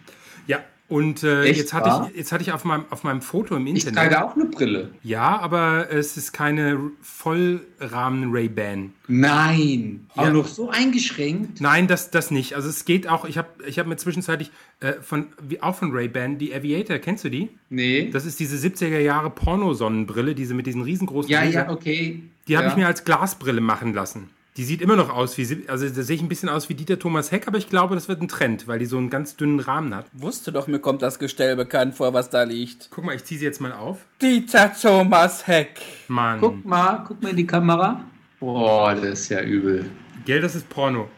Und 0.86 1.22
äh, 1.22 1.44
Echt 1.44 1.58
jetzt 1.60 1.72
hatte 1.72 1.88
wahr? 1.88 2.08
ich, 2.12 2.18
jetzt 2.18 2.30
hatte 2.30 2.42
ich 2.42 2.52
auf 2.52 2.64
meinem, 2.64 2.84
auf 2.90 3.04
meinem 3.04 3.22
Foto 3.22 3.56
im 3.56 3.66
Ich 3.66 3.86
Internet. 3.86 4.12
trage 4.12 4.24
auch 4.24 4.34
eine 4.36 4.44
Brille. 4.44 4.90
Ja, 5.02 5.38
aber 5.40 5.90
es 5.90 6.18
ist 6.18 6.32
keine 6.32 6.78
Vollrahmen 7.00 8.30
Ray-Ban. 8.32 8.92
Nein. 9.08 10.06
Auch 10.14 10.24
Ja. 10.26 10.30
noch 10.30 10.46
so 10.46 10.68
eingeschränkt? 10.70 11.60
Nein, 11.60 11.86
das, 11.88 12.10
das 12.10 12.30
nicht. 12.30 12.54
Also 12.54 12.68
es 12.68 12.84
geht 12.84 13.08
auch, 13.08 13.24
ich 13.24 13.38
habe 13.38 13.48
ich 13.66 13.78
hab 13.78 13.86
mir 13.86 13.96
zwischenzeitlich 13.96 14.50
äh, 14.80 14.92
von, 15.00 15.28
wie, 15.42 15.62
auch 15.62 15.74
von 15.74 15.90
Ray-Ban, 15.92 16.36
die 16.38 16.54
Aviator, 16.54 16.98
kennst 16.98 17.24
du 17.24 17.30
die? 17.30 17.48
Nee. 17.70 18.10
Das 18.12 18.26
ist 18.26 18.38
diese 18.38 18.56
70er 18.56 18.98
Jahre 18.98 19.30
Pornosonnenbrille, 19.30 20.34
diese 20.34 20.52
mit 20.54 20.66
diesen 20.66 20.82
riesengroßen 20.82 21.30
ja, 21.30 21.40
Gläsern. 21.42 21.66
ja, 21.68 21.72
okay. 21.74 22.22
Die 22.46 22.56
habe 22.56 22.66
ja. 22.66 22.72
ich 22.72 22.76
mir 22.76 22.86
als 22.86 23.04
Glasbrille 23.04 23.62
machen 23.62 23.94
lassen. 23.94 24.28
Die 24.56 24.62
sieht 24.62 24.80
immer 24.82 24.94
noch 24.94 25.10
aus 25.10 25.36
wie, 25.36 25.44
sie- 25.44 25.64
also 25.68 25.88
da 25.88 26.02
sehe 26.02 26.14
ich 26.14 26.22
ein 26.22 26.28
bisschen 26.28 26.48
aus 26.48 26.68
wie 26.68 26.74
Dieter 26.74 26.96
Thomas 26.98 27.32
Heck, 27.32 27.48
aber 27.48 27.58
ich 27.58 27.68
glaube, 27.68 27.96
das 27.96 28.06
wird 28.06 28.22
ein 28.22 28.28
Trend, 28.28 28.68
weil 28.68 28.78
die 28.78 28.86
so 28.86 28.96
einen 28.98 29.10
ganz 29.10 29.34
dünnen 29.34 29.58
Rahmen 29.58 29.92
hat. 29.94 30.06
Wusste 30.12 30.52
doch, 30.52 30.68
mir 30.68 30.78
kommt 30.78 31.02
das 31.02 31.18
Gestell 31.18 31.56
bekannt 31.56 31.96
vor, 31.96 32.12
was 32.14 32.30
da 32.30 32.44
liegt. 32.44 32.88
Guck 32.90 33.04
mal, 33.04 33.16
ich 33.16 33.24
ziehe 33.24 33.38
sie 33.40 33.46
jetzt 33.46 33.60
mal 33.60 33.72
auf. 33.72 33.98
Dieter 34.22 34.72
Thomas 34.80 35.44
Heck. 35.48 35.80
Mann. 36.06 36.38
Guck 36.40 36.64
mal, 36.64 37.02
guck 37.06 37.20
mal 37.20 37.30
in 37.30 37.36
die 37.36 37.46
Kamera. 37.46 38.04
Boah, 38.38 38.94
das 38.94 39.22
ist 39.22 39.28
ja 39.30 39.42
übel. 39.42 39.86
Gell, 40.24 40.40
das 40.40 40.54
ist 40.54 40.68
Porno. 40.68 41.08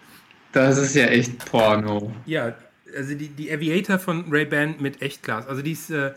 Das 0.53 0.79
ist 0.79 0.95
ja 0.95 1.05
echt 1.07 1.45
Porno. 1.45 2.13
Ja, 2.25 2.55
also 2.97 3.15
die, 3.15 3.29
die 3.29 3.53
Aviator 3.53 3.99
von 3.99 4.25
Ray-Ban 4.31 4.77
mit 4.81 5.03
Echtglas. 5.03 5.47
Also 5.47 5.61
die 5.61 5.73
ist, 5.73 5.91
äh, 5.91 6.13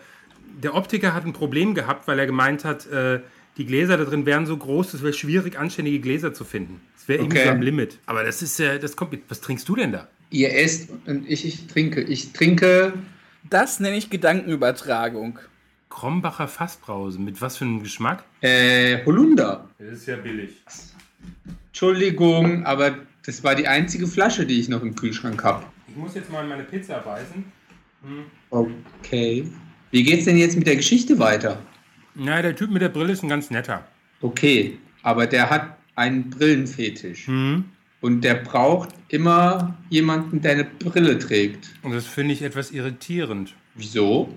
der 0.64 0.74
Optiker 0.74 1.14
hat 1.14 1.26
ein 1.26 1.34
Problem 1.34 1.76
gehabt, 1.76 2.08
weil 2.08 2.18
er 2.18 2.26
gemeint 2.28 2.64
hat, 2.64 2.88
äh, 2.88 3.20
die 3.60 3.66
Gläser 3.68 3.98
da 3.98 4.06
drin 4.06 4.26
wären 4.26 4.48
so 4.48 4.58
groß, 4.58 4.96
es 4.96 5.04
wäre 5.04 5.14
schwierig, 5.14 5.60
anständige 5.60 6.00
Gläser 6.00 6.34
zu 6.34 6.44
finden. 6.46 6.82
Es 6.98 7.08
wäre 7.08 7.20
irgendwie 7.20 7.38
Okay. 7.38 7.48
so 7.48 7.52
am 7.54 7.62
Limit. 7.62 8.00
Aber 8.08 8.24
das 8.24 8.42
ist, 8.42 8.60
äh, 8.60 8.80
das 8.80 8.96
kommt 8.96 9.12
mit. 9.12 9.22
Was 9.30 9.42
trinkst 9.42 9.70
du 9.70 9.76
denn 9.76 9.92
da? 9.92 10.08
Ihr 10.32 10.56
esst 10.56 10.90
und 11.06 11.30
ich, 11.30 11.46
ich 11.46 11.68
trinke. 11.68 12.02
Ich 12.02 12.34
trinke 12.34 12.94
Das 13.50 13.80
nenne 13.80 13.98
ich 13.98 14.10
Gedankenübertragung. 14.10 15.40
Krombacher 15.90 16.48
Fassbrause. 16.48 17.20
Mit 17.20 17.42
was 17.42 17.58
für 17.58 17.66
einem 17.66 17.84
Geschmack? 17.84 18.24
äh, 18.42 19.04
Holunder. 19.06 19.68
Das 19.78 19.90
ist 20.00 20.08
ja 20.08 20.16
billig. 20.18 20.52
Entschuldigung, 21.68 22.66
aber 22.66 22.98
das 23.26 23.44
war 23.44 23.56
die 23.56 23.68
einzige 23.68 24.08
Flasche, 24.08 24.46
die 24.46 24.60
ich 24.60 24.70
noch 24.70 24.82
im 24.82 24.96
Kühlschrank 24.96 25.44
habe. 25.44 25.66
Ich 25.88 25.96
muss 25.96 26.16
jetzt 26.16 26.32
mal 26.32 26.44
in 26.44 26.50
meine 26.50 26.64
Pizza 26.64 27.00
beißen. 27.00 27.44
Okay. 28.50 29.46
Wie 29.92 30.04
geht's 30.04 30.26
denn 30.26 30.38
jetzt 30.38 30.56
mit 30.58 30.68
der 30.68 30.76
Geschichte 30.76 31.18
weiter? 31.20 31.62
Na, 32.16 32.42
der 32.42 32.56
Typ 32.56 32.72
mit 32.72 32.82
der 32.82 32.90
Brille 32.90 33.14
ist 33.14 33.24
ein 33.24 33.30
ganz 33.30 33.50
netter. 33.50 33.86
Okay, 34.22 34.78
aber 35.04 35.28
der 35.28 35.50
hat 35.50 35.78
einen 35.96 36.30
Brillenfetisch. 36.30 37.28
Hm. 37.28 37.66
Und 38.02 38.22
der 38.22 38.36
braucht 38.36 38.90
immer 39.10 39.76
jemanden, 39.90 40.42
der 40.42 40.54
eine 40.54 40.64
Brille 40.64 41.20
trägt. 41.20 41.70
Und 41.84 41.94
das 41.94 42.06
finde 42.06 42.34
ich 42.34 42.42
etwas 42.42 42.72
irritierend. 42.72 43.54
Wieso? 43.76 44.34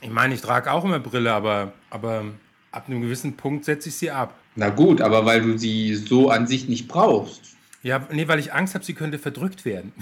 Ich 0.00 0.10
meine, 0.10 0.34
ich 0.34 0.40
trage 0.40 0.70
auch 0.70 0.84
immer 0.84 0.98
Brille, 0.98 1.32
aber, 1.32 1.72
aber 1.90 2.24
ab 2.72 2.88
einem 2.88 3.00
gewissen 3.02 3.36
Punkt 3.36 3.64
setze 3.64 3.88
ich 3.88 3.94
sie 3.96 4.10
ab. 4.10 4.34
Na 4.56 4.68
gut, 4.68 5.00
aber 5.00 5.24
weil 5.24 5.42
du 5.42 5.56
sie 5.58 5.94
so 5.94 6.30
an 6.30 6.46
sich 6.46 6.68
nicht 6.68 6.88
brauchst. 6.88 7.56
Ja, 7.82 8.06
nee, 8.10 8.26
weil 8.28 8.38
ich 8.38 8.52
Angst 8.52 8.74
habe, 8.74 8.84
sie 8.84 8.94
könnte 8.94 9.18
verdrückt 9.18 9.64
werden. 9.64 9.92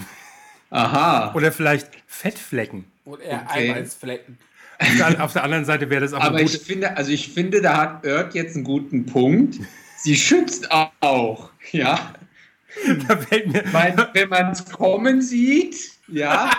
Aha. 0.69 1.33
Oder 1.35 1.51
vielleicht 1.51 1.89
Fettflecken. 2.07 2.85
Oder 3.05 3.21
eher 3.23 3.45
Okay. 3.47 3.71
Eiweißflecken. 3.71 4.37
Auf 5.19 5.33
der, 5.33 5.43
anderen 5.43 5.65
Seite 5.65 5.89
wäre 5.89 6.01
das 6.01 6.13
auch 6.13 6.21
Aber 6.21 6.41
ich 6.41 6.59
finde, 6.59 6.97
also 6.97 7.11
ich 7.11 7.29
finde, 7.29 7.61
da 7.61 7.77
hat 7.77 8.05
Ört 8.05 8.33
jetzt 8.33 8.55
einen 8.55 8.63
guten 8.63 9.05
Punkt. 9.05 9.59
Sie 9.97 10.15
schützt 10.15 10.69
auch, 10.99 11.49
ja. 11.71 12.13
Da 13.07 13.17
fällt 13.17 13.47
mir, 13.47 13.63
Weil, 13.71 14.09
wenn 14.13 14.29
man 14.29 14.51
es 14.51 14.65
kommen 14.65 15.21
sieht, 15.21 15.75
ja, 16.07 16.49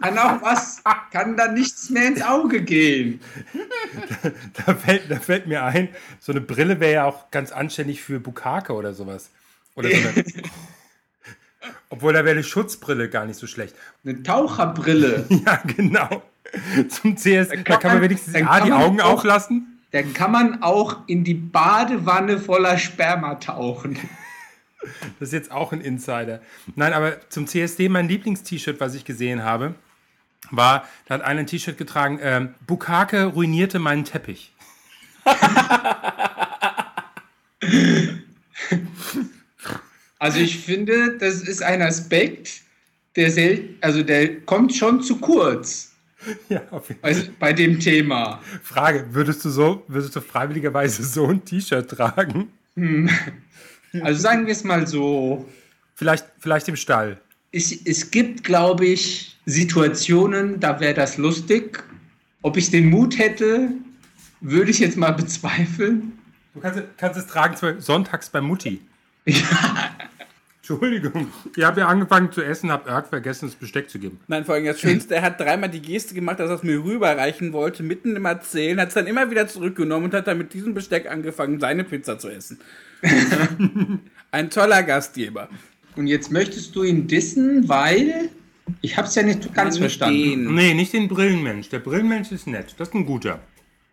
kann 0.00 0.18
auch 0.18 0.40
was, 0.40 0.82
kann 1.10 1.36
da 1.36 1.48
nichts 1.48 1.90
mehr 1.90 2.06
ins 2.08 2.22
Auge 2.22 2.62
gehen. 2.62 3.20
da, 4.66 4.74
fällt, 4.74 5.10
da 5.10 5.20
fällt 5.20 5.46
mir 5.46 5.64
ein, 5.64 5.88
so 6.20 6.32
eine 6.32 6.40
Brille 6.40 6.80
wäre 6.80 6.92
ja 6.92 7.04
auch 7.04 7.30
ganz 7.30 7.52
anständig 7.52 8.02
für 8.02 8.20
Bukake 8.20 8.72
oder 8.72 8.94
sowas. 8.94 9.30
Oder 9.74 9.90
so 9.90 9.96
eine, 9.96 10.24
obwohl 11.90 12.12
da 12.12 12.24
wäre 12.24 12.36
eine 12.36 12.44
Schutzbrille 12.44 13.08
gar 13.10 13.26
nicht 13.26 13.38
so 13.38 13.46
schlecht. 13.46 13.74
Eine 14.04 14.22
Taucherbrille. 14.22 15.26
Ja, 15.44 15.62
genau. 15.66 16.22
Zum 16.88 17.16
CS, 17.16 17.48
da 17.48 17.56
kann, 17.56 17.64
kann 17.64 17.80
man 17.84 17.92
man- 17.94 18.02
wenigstens 18.02 18.32
dann 18.34 18.46
A, 18.46 18.58
kann 18.58 18.66
die 18.66 18.72
Augen 18.72 19.00
auch- 19.00 19.12
auflassen. 19.14 19.68
Dann 19.92 20.14
kann 20.14 20.32
man 20.32 20.62
auch 20.62 21.06
in 21.06 21.22
die 21.22 21.34
Badewanne 21.34 22.38
voller 22.38 22.78
Sperma 22.78 23.34
tauchen. 23.36 23.98
Das 25.20 25.28
ist 25.28 25.32
jetzt 25.32 25.52
auch 25.52 25.70
ein 25.70 25.80
Insider. 25.80 26.40
Nein, 26.74 26.92
aber 26.92 27.30
zum 27.30 27.46
CSD, 27.46 27.88
mein 27.88 28.08
Lieblingst-T-Shirt, 28.08 28.80
was 28.80 28.96
ich 28.96 29.04
gesehen 29.04 29.44
habe, 29.44 29.76
war, 30.50 30.88
da 31.06 31.14
hat 31.14 31.22
einer 31.22 31.38
ein 31.38 31.46
T-Shirt 31.46 31.78
getragen, 31.78 32.18
ähm, 32.20 32.54
Bukake 32.66 33.26
ruinierte 33.26 33.78
meinen 33.78 34.04
Teppich. 34.04 34.52
Also 40.18 40.38
ich 40.38 40.58
finde, 40.64 41.18
das 41.18 41.42
ist 41.42 41.62
ein 41.62 41.82
Aspekt, 41.82 42.60
der 43.16 43.30
sel 43.30 43.70
also 43.80 44.02
der 44.02 44.40
kommt 44.42 44.74
schon 44.74 45.02
zu 45.02 45.18
kurz 45.18 45.91
Ja, 46.48 46.62
auf 46.70 46.88
jeden 46.88 47.02
also 47.02 47.22
bei 47.38 47.52
dem 47.52 47.80
Thema. 47.80 48.40
Frage, 48.62 49.06
würdest 49.10 49.44
du 49.44 49.50
so, 49.50 49.82
würdest 49.88 50.14
du 50.14 50.20
freiwilligerweise 50.20 51.02
so 51.04 51.26
ein 51.28 51.44
T-Shirt 51.44 51.88
tragen? 51.90 52.48
Also 54.00 54.22
sagen 54.22 54.46
wir 54.46 54.52
es 54.52 54.64
mal 54.64 54.86
so, 54.86 55.46
Vielleicht, 55.96 56.24
vielleicht 56.38 56.66
im 56.68 56.76
Stall. 56.76 57.20
es, 57.52 57.72
es 57.84 58.10
gibt, 58.10 58.42
glaube 58.42 58.86
ich, 58.86 59.36
Situationen, 59.44 60.58
da 60.60 60.80
wäre 60.80 60.94
das 60.94 61.18
lustig. 61.18 61.84
Ob 62.40 62.56
ich 62.56 62.70
den 62.70 62.88
Mut 62.88 63.18
hätte, 63.18 63.68
würde 64.40 64.70
ich 64.70 64.78
jetzt 64.78 64.96
mal 64.96 65.10
bezweifeln. 65.22 66.12
Du 66.54 66.60
kannst, 66.60 66.82
kannst 66.96 67.18
es 67.18 67.26
tragen, 67.26 67.80
sonntags 67.80 68.30
bei 68.30 68.40
Mutti. 68.40 68.80
Entschuldigung. 70.62 71.26
Ihr 71.56 71.66
habt 71.66 71.76
ja 71.76 71.88
angefangen 71.88 72.30
zu 72.30 72.40
essen, 72.40 72.70
habt 72.70 72.86
Erg 72.86 73.08
vergessen, 73.08 73.46
das 73.46 73.56
Besteck 73.56 73.90
zu 73.90 73.98
geben. 73.98 74.20
Nein, 74.28 74.44
vor 74.44 74.54
allem 74.54 74.64
das 74.64 74.78
Schönste, 74.80 75.16
er 75.16 75.22
hat 75.22 75.40
dreimal 75.40 75.68
die 75.68 75.82
Geste 75.82 76.14
gemacht, 76.14 76.38
dass 76.38 76.50
er 76.50 76.56
es 76.56 76.62
mir 76.62 76.82
rüberreichen 76.84 77.52
wollte, 77.52 77.82
mitten 77.82 78.14
im 78.14 78.24
Erzählen, 78.24 78.80
hat 78.80 78.88
es 78.88 78.94
dann 78.94 79.08
immer 79.08 79.28
wieder 79.28 79.48
zurückgenommen 79.48 80.04
und 80.04 80.14
hat 80.14 80.28
dann 80.28 80.38
mit 80.38 80.54
diesem 80.54 80.72
Besteck 80.72 81.10
angefangen, 81.10 81.58
seine 81.58 81.82
Pizza 81.82 82.16
zu 82.16 82.28
essen. 82.28 82.60
Ein 84.30 84.50
toller 84.50 84.84
Gastgeber. 84.84 85.48
Und 85.96 86.06
jetzt 86.06 86.30
möchtest 86.30 86.76
du 86.76 86.84
ihn 86.84 87.08
dissen, 87.08 87.68
weil 87.68 88.30
ich 88.82 88.96
habe 88.96 89.08
es 89.08 89.16
ja 89.16 89.24
nicht 89.24 89.52
ganz 89.54 89.74
Nicht 89.74 89.80
verstanden. 89.80 90.44
den. 90.46 90.54
Nee, 90.54 90.74
nicht 90.74 90.92
den 90.92 91.08
Brillenmensch. 91.08 91.70
Der 91.70 91.80
Brillenmensch 91.80 92.30
ist 92.30 92.46
nett. 92.46 92.76
Das 92.78 92.88
ist 92.88 92.94
ein 92.94 93.04
guter. 93.04 93.40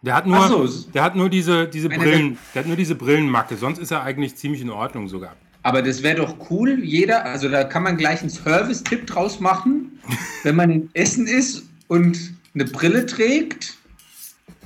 Der 0.04 0.16
hat 0.16 0.28
nur, 0.28 0.48
so. 0.48 0.90
der 0.94 1.04
hat 1.04 1.16
nur 1.16 1.30
diese, 1.30 1.68
diese 1.68 1.90
Brillen, 1.90 2.38
der 2.54 2.62
hat 2.62 2.68
nur 2.68 2.78
diese 2.78 2.96
Brillenmacke. 2.96 3.58
Sonst 3.58 3.80
ist 3.80 3.92
er 3.92 4.04
eigentlich 4.04 4.36
ziemlich 4.36 4.62
in 4.62 4.70
Ordnung 4.70 5.10
sogar. 5.10 5.36
Aber 5.70 5.84
das 5.84 6.02
wäre 6.02 6.16
doch 6.16 6.50
cool, 6.50 6.84
jeder, 6.84 7.24
also 7.26 7.48
da 7.48 7.64
kann 7.64 7.84
man 7.84 7.96
gleich 7.96 8.22
einen 8.22 8.32
Service-Tipp 8.32 9.06
draus 9.06 9.40
machen, 9.40 10.00
wenn 10.42 10.56
man 10.56 10.72
in 10.72 10.90
Essen 10.94 11.28
ist 11.28 11.62
und 11.90 12.18
eine 12.56 12.66
Brille 12.66 13.06
trägt. 13.06 13.78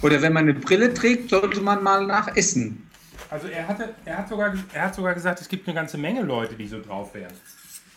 Oder 0.02 0.22
wenn 0.22 0.32
man 0.32 0.44
eine 0.44 0.54
Brille 0.54 0.94
trägt, 0.94 1.30
sollte 1.30 1.60
man 1.60 1.84
mal 1.84 2.08
nach 2.08 2.34
Essen. 2.38 2.88
Also 3.30 3.50
er, 3.50 3.68
hatte, 3.68 3.94
er, 4.06 4.20
hat 4.20 4.30
sogar, 4.30 4.54
er 4.72 4.82
hat 4.82 4.96
sogar 4.96 5.14
gesagt, 5.14 5.42
es 5.42 5.50
gibt 5.50 5.68
eine 5.68 5.76
ganze 5.76 5.98
Menge 5.98 6.22
Leute, 6.22 6.56
die 6.56 6.68
so 6.68 6.80
drauf 6.80 7.14
wären. 7.14 7.34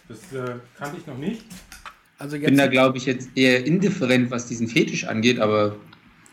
Das 0.09 0.19
äh, 0.33 0.57
kannte 0.77 0.97
ich 0.99 1.07
noch 1.07 1.17
nicht. 1.17 1.45
Also 2.19 2.35
ich 2.35 2.45
bin 2.45 2.57
da, 2.57 2.67
glaube 2.67 2.99
ich, 2.99 3.07
jetzt 3.07 3.29
eher 3.37 3.65
indifferent, 3.65 4.33
was 4.33 4.47
diesen 4.47 4.67
Fetisch 4.67 5.05
angeht, 5.05 5.39
aber 5.39 5.77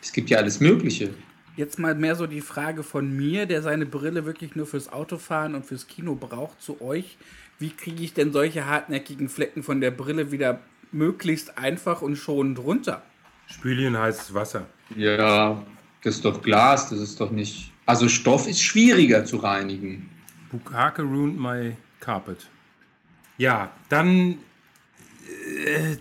es 0.01 0.11
gibt 0.11 0.31
ja 0.31 0.39
alles 0.39 0.59
Mögliche. 0.59 1.11
Jetzt 1.55 1.77
mal 1.77 1.93
mehr 1.93 2.15
so 2.15 2.25
die 2.25 2.41
Frage 2.41 2.81
von 2.81 3.15
mir, 3.15 3.45
der 3.45 3.61
seine 3.61 3.85
Brille 3.85 4.25
wirklich 4.25 4.55
nur 4.55 4.65
fürs 4.65 4.91
Autofahren 4.91 5.53
und 5.53 5.65
fürs 5.65 5.87
Kino 5.87 6.15
braucht, 6.15 6.61
zu 6.61 6.81
euch. 6.81 7.17
Wie 7.59 7.69
kriege 7.69 8.03
ich 8.03 8.13
denn 8.13 8.33
solche 8.33 8.65
hartnäckigen 8.65 9.29
Flecken 9.29 9.61
von 9.61 9.79
der 9.79 9.91
Brille 9.91 10.31
wieder 10.31 10.59
möglichst 10.91 11.57
einfach 11.57 12.01
und 12.01 12.15
schonend 12.15 12.57
runter? 12.59 13.03
Spüli 13.45 13.85
in 13.85 13.97
heißes 13.97 14.33
Wasser. 14.33 14.65
Ja, 14.95 15.63
das 16.03 16.15
ist 16.15 16.25
doch 16.25 16.41
Glas, 16.41 16.89
das 16.89 16.99
ist 16.99 17.21
doch 17.21 17.29
nicht. 17.29 17.71
Also 17.85 18.07
Stoff 18.09 18.47
ist 18.47 18.61
schwieriger 18.61 19.23
zu 19.25 19.37
reinigen. 19.37 20.09
Bukake 20.51 21.03
ruined 21.03 21.39
my 21.39 21.75
carpet. 21.99 22.49
Ja, 23.37 23.71
dann. 23.89 24.37
Äh, 25.65 25.97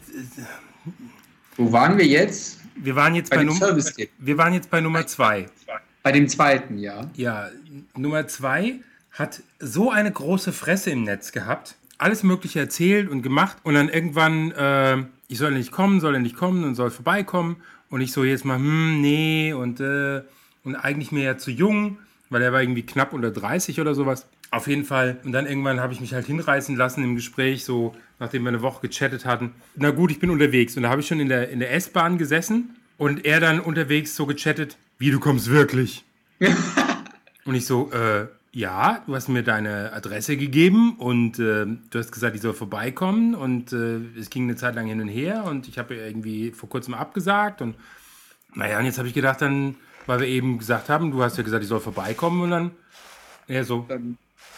Wo 1.57 1.73
waren 1.73 1.99
wir 1.99 2.07
jetzt? 2.07 2.62
Wir 2.75 2.97
waren 2.97 3.15
jetzt 3.15 3.31
bei, 3.31 3.37
bei, 3.37 3.45
Num 3.45 3.61
wir 3.61 4.39
waren 4.39 4.53
jetzt 4.53 4.71
bei 4.71 4.81
Nummer 4.81 5.07
zwei. 5.07 5.47
Bei 6.03 6.13
dem 6.13 6.29
zweiten, 6.29 6.79
ja. 6.79 7.11
Ja, 7.15 7.51
Nummer 7.97 8.27
zwei 8.27 8.81
hat 9.13 9.43
so 9.59 9.91
eine 9.91 10.11
große 10.11 10.53
Fresse 10.53 10.91
im 10.91 11.05
Netz 11.05 11.33
gehabt, 11.33 11.77
alles 11.99 12.23
Mögliche 12.23 12.61
erzählt 12.61 13.09
und 13.09 13.23
gemacht 13.23 13.59
und 13.63 13.75
dann 13.75 13.89
irgendwann, 13.89 14.51
äh, 14.53 15.05
ich 15.29 15.39
soll 15.39 15.53
nicht 15.53 15.71
kommen, 15.71 16.01
soll 16.01 16.15
er 16.15 16.21
nicht 16.21 16.37
kommen 16.37 16.65
und 16.65 16.75
soll 16.75 16.91
vorbeikommen 16.91 17.57
und 17.91 18.01
ich 18.01 18.13
so 18.13 18.25
jetzt 18.25 18.45
mal, 18.45 18.57
hm, 18.57 19.01
nee 19.01 19.53
und, 19.53 19.81
äh, 19.81 20.23
und 20.65 20.77
eigentlich 20.77 21.13
mir 21.13 21.23
ja 21.23 21.39
zu 21.39 21.51
jung, 21.51 21.99
weil 22.31 22.43
er 22.43 22.53
war 22.53 22.63
irgendwie 22.63 22.85
knapp 22.85 23.13
unter 23.13 23.31
30 23.31 23.81
oder 23.81 23.95
sowas. 23.95 24.27
Auf 24.53 24.67
jeden 24.69 24.85
Fall. 24.85 25.19
Und 25.25 25.33
dann 25.33 25.47
irgendwann 25.47 25.81
habe 25.81 25.95
ich 25.95 26.01
mich 26.03 26.13
halt 26.13 26.27
hinreißen 26.27 26.77
lassen 26.77 27.03
im 27.03 27.17
Gespräch, 27.17 27.65
so 27.65 27.97
nachdem 28.19 28.43
wir 28.43 28.51
eine 28.51 28.61
Woche 28.61 28.87
gechattet 28.87 29.25
hatten. 29.25 29.55
Na 29.77 29.91
gut, 29.93 30.11
ich 30.11 30.21
bin 30.21 30.29
unterwegs. 30.29 30.77
Und 30.77 30.83
da 30.83 30.91
habe 30.91 31.01
ich 31.01 31.07
schon 31.07 31.21
in 31.21 31.31
der, 31.31 31.49
in 31.49 31.59
der 31.59 31.73
S-Bahn 31.73 32.19
gesessen 32.19 32.77
und 32.99 33.25
er 33.25 33.41
dann 33.41 33.61
unterwegs 33.61 34.15
so 34.15 34.27
gechattet, 34.27 34.77
wie 34.99 35.11
du 35.11 35.21
kommst 35.21 35.49
wirklich. 35.49 36.05
und 37.47 37.55
ich 37.55 37.65
so, 37.65 37.91
äh, 37.93 38.27
ja, 38.53 39.03
du 39.07 39.15
hast 39.15 39.29
mir 39.29 39.43
deine 39.43 39.91
Adresse 39.95 40.37
gegeben 40.37 40.97
und 40.99 41.39
äh, 41.39 41.65
du 41.65 41.99
hast 41.99 42.13
gesagt, 42.13 42.37
ich 42.37 42.43
soll 42.43 42.53
vorbeikommen 42.53 43.35
und 43.35 43.73
äh, 43.73 44.01
es 44.21 44.29
ging 44.29 44.43
eine 44.43 44.57
Zeit 44.57 44.75
lang 44.75 44.87
hin 44.87 45.01
und 45.01 45.09
her 45.09 45.45
und 45.45 45.67
ich 45.67 45.79
habe 45.79 45.95
irgendwie 45.95 46.51
vor 46.51 46.69
kurzem 46.69 46.93
abgesagt 46.93 47.63
und 47.63 47.75
naja, 48.55 48.79
und 48.79 48.85
jetzt 48.85 48.99
habe 48.99 49.09
ich 49.09 49.15
gedacht, 49.15 49.41
dann, 49.41 49.77
weil 50.05 50.21
wir 50.21 50.27
eben 50.27 50.59
gesagt 50.59 50.91
haben, 50.91 51.11
du 51.11 51.23
hast 51.23 51.39
ja 51.39 51.43
gesagt, 51.43 51.63
ich 51.63 51.71
soll 51.71 51.81
vorbeikommen 51.81 52.43
und 52.43 52.51
dann, 52.51 52.71
er 53.49 53.65
so, 53.65 53.89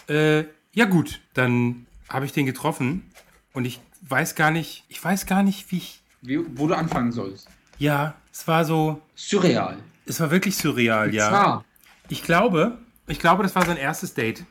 äh, 0.09 0.45
ja 0.73 0.85
gut, 0.87 1.21
dann 1.35 1.87
habe 2.09 2.27
ich 2.27 2.33
den 2.33 2.47
getroffen 2.47 3.11
und 3.53 3.65
ich 3.65 3.81
weiß 4.03 4.35
gar 4.35 4.51
nicht, 4.51 4.85
ich 4.89 5.03
weiß 5.03 5.27
gar 5.27 5.43
nicht, 5.43 5.71
wie 5.71 5.79
ich... 5.79 6.03
Wie, 6.23 6.39
wo 6.59 6.67
du 6.67 6.75
anfangen 6.75 7.13
sollst. 7.13 7.49
Ja, 7.79 8.15
es 8.33 8.47
war 8.47 8.65
so... 8.65 9.01
Surreal. 9.15 9.79
Es 10.07 10.21
war 10.21 10.31
wirklich 10.31 10.57
surreal, 10.57 11.15
ja. 11.15 11.29
Zwar. 11.29 11.65
Ich 12.09 12.23
glaube, 12.23 12.79
ich 13.07 13.19
glaube, 13.19 13.43
das 13.43 13.55
war 13.55 13.65
sein 13.65 13.77
erstes 13.77 14.15
Date. 14.15 14.45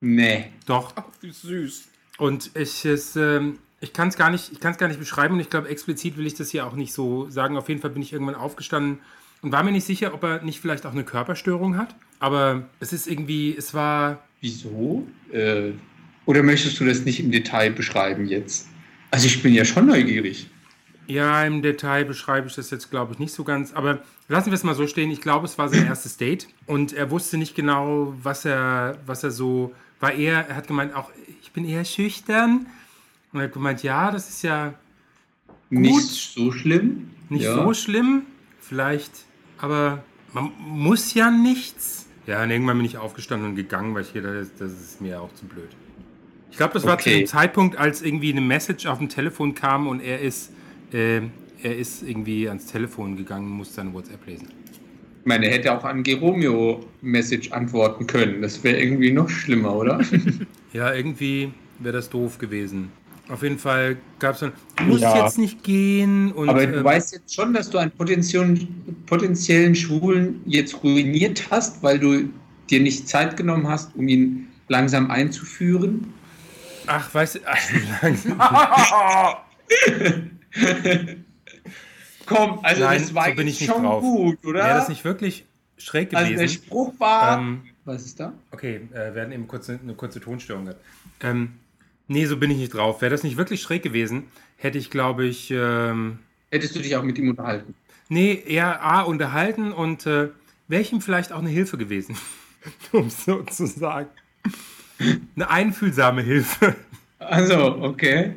Nee. 0.00 0.52
Doch. 0.66 0.92
Ach, 0.96 1.04
wie 1.20 1.30
süß. 1.30 1.88
Und 2.18 2.50
ich, 2.54 2.84
ähm, 3.16 3.58
ich 3.80 3.92
kann 3.92 4.08
es 4.08 4.16
gar, 4.16 4.30
nicht, 4.30 4.60
gar 4.60 4.88
nicht 4.88 5.00
beschreiben 5.00 5.34
und 5.34 5.40
ich 5.40 5.50
glaube, 5.50 5.68
explizit 5.68 6.16
will 6.16 6.26
ich 6.26 6.34
das 6.34 6.50
hier 6.50 6.66
auch 6.66 6.74
nicht 6.74 6.92
so 6.92 7.28
sagen. 7.30 7.56
Auf 7.56 7.68
jeden 7.68 7.80
Fall 7.80 7.90
bin 7.90 8.02
ich 8.02 8.12
irgendwann 8.12 8.34
aufgestanden 8.34 9.00
und 9.42 9.52
war 9.52 9.62
mir 9.62 9.72
nicht 9.72 9.84
sicher, 9.84 10.14
ob 10.14 10.22
er 10.22 10.42
nicht 10.42 10.60
vielleicht 10.60 10.86
auch 10.86 10.92
eine 10.92 11.04
Körperstörung 11.04 11.76
hat. 11.76 11.94
Aber 12.18 12.68
es 12.80 12.92
ist 12.92 13.06
irgendwie, 13.06 13.54
es 13.56 13.74
war. 13.74 14.22
Wieso? 14.40 15.06
Äh, 15.32 15.72
oder 16.26 16.42
möchtest 16.42 16.80
du 16.80 16.84
das 16.84 17.04
nicht 17.04 17.20
im 17.20 17.30
Detail 17.30 17.70
beschreiben 17.70 18.26
jetzt? 18.26 18.68
Also 19.10 19.26
ich 19.26 19.42
bin 19.42 19.54
ja 19.54 19.64
schon 19.64 19.86
neugierig. 19.86 20.48
Ja, 21.06 21.44
im 21.44 21.60
Detail 21.60 22.04
beschreibe 22.04 22.48
ich 22.48 22.54
das 22.54 22.70
jetzt, 22.70 22.90
glaube 22.90 23.12
ich, 23.12 23.18
nicht 23.18 23.32
so 23.32 23.44
ganz. 23.44 23.72
Aber 23.72 24.02
lassen 24.28 24.50
wir 24.50 24.54
es 24.54 24.64
mal 24.64 24.74
so 24.74 24.86
stehen. 24.86 25.10
Ich 25.10 25.20
glaube, 25.20 25.46
es 25.46 25.58
war 25.58 25.68
sein 25.68 25.86
erstes 25.86 26.16
Date 26.16 26.48
und 26.66 26.92
er 26.92 27.10
wusste 27.10 27.36
nicht 27.36 27.54
genau, 27.54 28.14
was 28.22 28.44
er, 28.44 28.98
was 29.04 29.22
er 29.22 29.30
so 29.30 29.74
war. 30.00 30.12
Er, 30.12 30.48
er 30.48 30.56
hat 30.56 30.66
gemeint, 30.66 30.94
auch 30.94 31.10
ich 31.42 31.52
bin 31.52 31.66
eher 31.66 31.84
schüchtern. 31.84 32.66
Und 33.32 33.40
er 33.40 33.46
hat 33.46 33.52
gemeint, 33.52 33.82
ja, 33.82 34.10
das 34.10 34.30
ist 34.30 34.42
ja 34.42 34.74
gut. 35.68 35.78
nicht 35.78 36.08
so 36.08 36.52
schlimm. 36.52 37.10
Nicht 37.28 37.44
ja. 37.44 37.54
so 37.54 37.74
schlimm, 37.74 38.22
vielleicht, 38.60 39.24
aber 39.58 40.04
man 40.32 40.52
muss 40.58 41.14
ja 41.14 41.30
nichts. 41.30 42.03
Ja, 42.26 42.42
und 42.42 42.50
irgendwann 42.50 42.76
bin 42.78 42.86
ich 42.86 42.96
aufgestanden 42.96 43.50
und 43.50 43.56
gegangen, 43.56 43.94
weil 43.94 44.02
ich 44.02 44.12
gedacht 44.12 44.34
das, 44.34 44.54
das 44.58 44.72
ist 44.72 45.00
mir 45.00 45.20
auch 45.20 45.32
zu 45.34 45.44
blöd. 45.46 45.68
Ich 46.50 46.56
glaube, 46.56 46.72
das 46.74 46.84
war 46.84 46.94
okay. 46.94 47.02
zu 47.02 47.10
dem 47.18 47.26
Zeitpunkt, 47.26 47.76
als 47.76 48.00
irgendwie 48.02 48.30
eine 48.30 48.40
Message 48.40 48.86
auf 48.86 48.98
dem 48.98 49.08
Telefon 49.08 49.54
kam 49.54 49.86
und 49.86 50.00
er 50.00 50.20
ist 50.20 50.52
äh, 50.92 51.22
er 51.64 51.76
ist 51.76 52.02
irgendwie 52.02 52.46
ans 52.46 52.66
Telefon 52.66 53.16
gegangen 53.16 53.46
und 53.46 53.52
musste 53.52 53.76
seine 53.76 53.92
WhatsApp 53.94 54.26
lesen. 54.26 54.48
Ich 54.72 55.26
meine, 55.26 55.46
er 55.46 55.54
hätte 55.54 55.72
auch 55.72 55.84
an 55.84 56.02
Geromeo-Message 56.02 57.52
antworten 57.52 58.06
können. 58.06 58.42
Das 58.42 58.62
wäre 58.62 58.78
irgendwie 58.78 59.10
noch 59.10 59.30
schlimmer, 59.30 59.74
oder? 59.74 59.98
ja, 60.74 60.92
irgendwie 60.92 61.50
wäre 61.78 61.94
das 61.94 62.10
doof 62.10 62.36
gewesen. 62.36 62.92
Auf 63.28 63.42
jeden 63.42 63.58
Fall 63.58 63.96
gab 64.18 64.34
es 64.34 64.40
dann, 64.40 64.52
du 64.76 64.84
musst 64.84 65.02
ja. 65.02 65.24
jetzt 65.24 65.38
nicht 65.38 65.62
gehen. 65.62 66.30
Und, 66.32 66.50
Aber 66.50 66.66
du 66.66 66.80
äh, 66.80 66.84
weißt 66.84 67.14
jetzt 67.14 67.34
schon, 67.34 67.54
dass 67.54 67.70
du 67.70 67.78
einen 67.78 67.90
potenziellen, 67.90 69.74
Schwulen 69.74 70.42
jetzt 70.44 70.82
ruiniert 70.82 71.50
hast, 71.50 71.82
weil 71.82 71.98
du 71.98 72.28
dir 72.68 72.80
nicht 72.80 73.08
Zeit 73.08 73.36
genommen 73.36 73.66
hast, 73.66 73.96
um 73.96 74.08
ihn 74.08 74.48
langsam 74.68 75.10
einzuführen? 75.10 76.12
Ach, 76.86 77.14
weißt 77.14 77.36
du, 77.36 77.38
ach, 77.46 78.02
langsam. 78.02 78.38
Komm, 82.26 82.60
also 82.62 82.84
Nein, 82.84 83.00
das 83.00 83.14
war 83.14 83.28
so 83.28 83.34
bin 83.34 83.48
ich 83.48 83.60
nicht 83.60 83.70
schon 83.70 83.82
drauf. 83.82 84.02
gut, 84.02 84.44
oder? 84.44 84.64
Wäre 84.64 84.78
das 84.78 84.88
nicht 84.88 85.04
wirklich 85.04 85.44
schräg 85.76 86.10
gewesen? 86.10 86.26
Also 86.26 86.38
der 86.38 86.48
Spruch 86.48 86.94
war. 86.98 87.38
Ähm, 87.38 87.62
was 87.84 88.04
ist 88.04 88.20
da? 88.20 88.32
Okay, 88.50 88.88
äh, 88.92 89.14
wir 89.14 89.22
hatten 89.22 89.32
eben 89.32 89.46
kurz 89.46 89.68
eine, 89.68 89.94
kurze 89.94 90.20
Tonstörung 90.20 90.66
gehabt. 90.66 90.80
Ähm, 91.20 91.54
nee, 92.08 92.26
so 92.26 92.36
bin 92.36 92.50
ich 92.50 92.58
nicht 92.58 92.74
drauf. 92.74 93.00
Wäre 93.00 93.10
das 93.10 93.22
nicht 93.22 93.36
wirklich 93.36 93.62
schräg 93.62 93.82
gewesen, 93.82 94.24
hätte 94.56 94.78
ich, 94.78 94.90
glaube 94.90 95.24
ich. 95.24 95.50
Ähm, 95.50 96.18
Hättest 96.50 96.76
du 96.76 96.80
dich 96.80 96.96
auch 96.96 97.02
mit 97.02 97.18
ihm 97.18 97.30
unterhalten? 97.30 97.74
Nee, 98.08 98.42
eher 98.46 98.82
A, 98.84 99.02
unterhalten 99.02 99.72
und 99.72 100.06
äh, 100.06 100.28
wäre 100.68 100.82
ich 100.82 100.92
ihm 100.92 101.00
vielleicht 101.00 101.32
auch 101.32 101.38
eine 101.38 101.48
Hilfe 101.48 101.78
gewesen. 101.78 102.16
um 102.92 103.10
so 103.10 103.42
zu 103.42 103.66
sagen. 103.66 104.08
Eine 105.36 105.50
einfühlsame 105.50 106.22
Hilfe. 106.22 106.76
Also, 107.18 107.78
okay. 107.82 108.34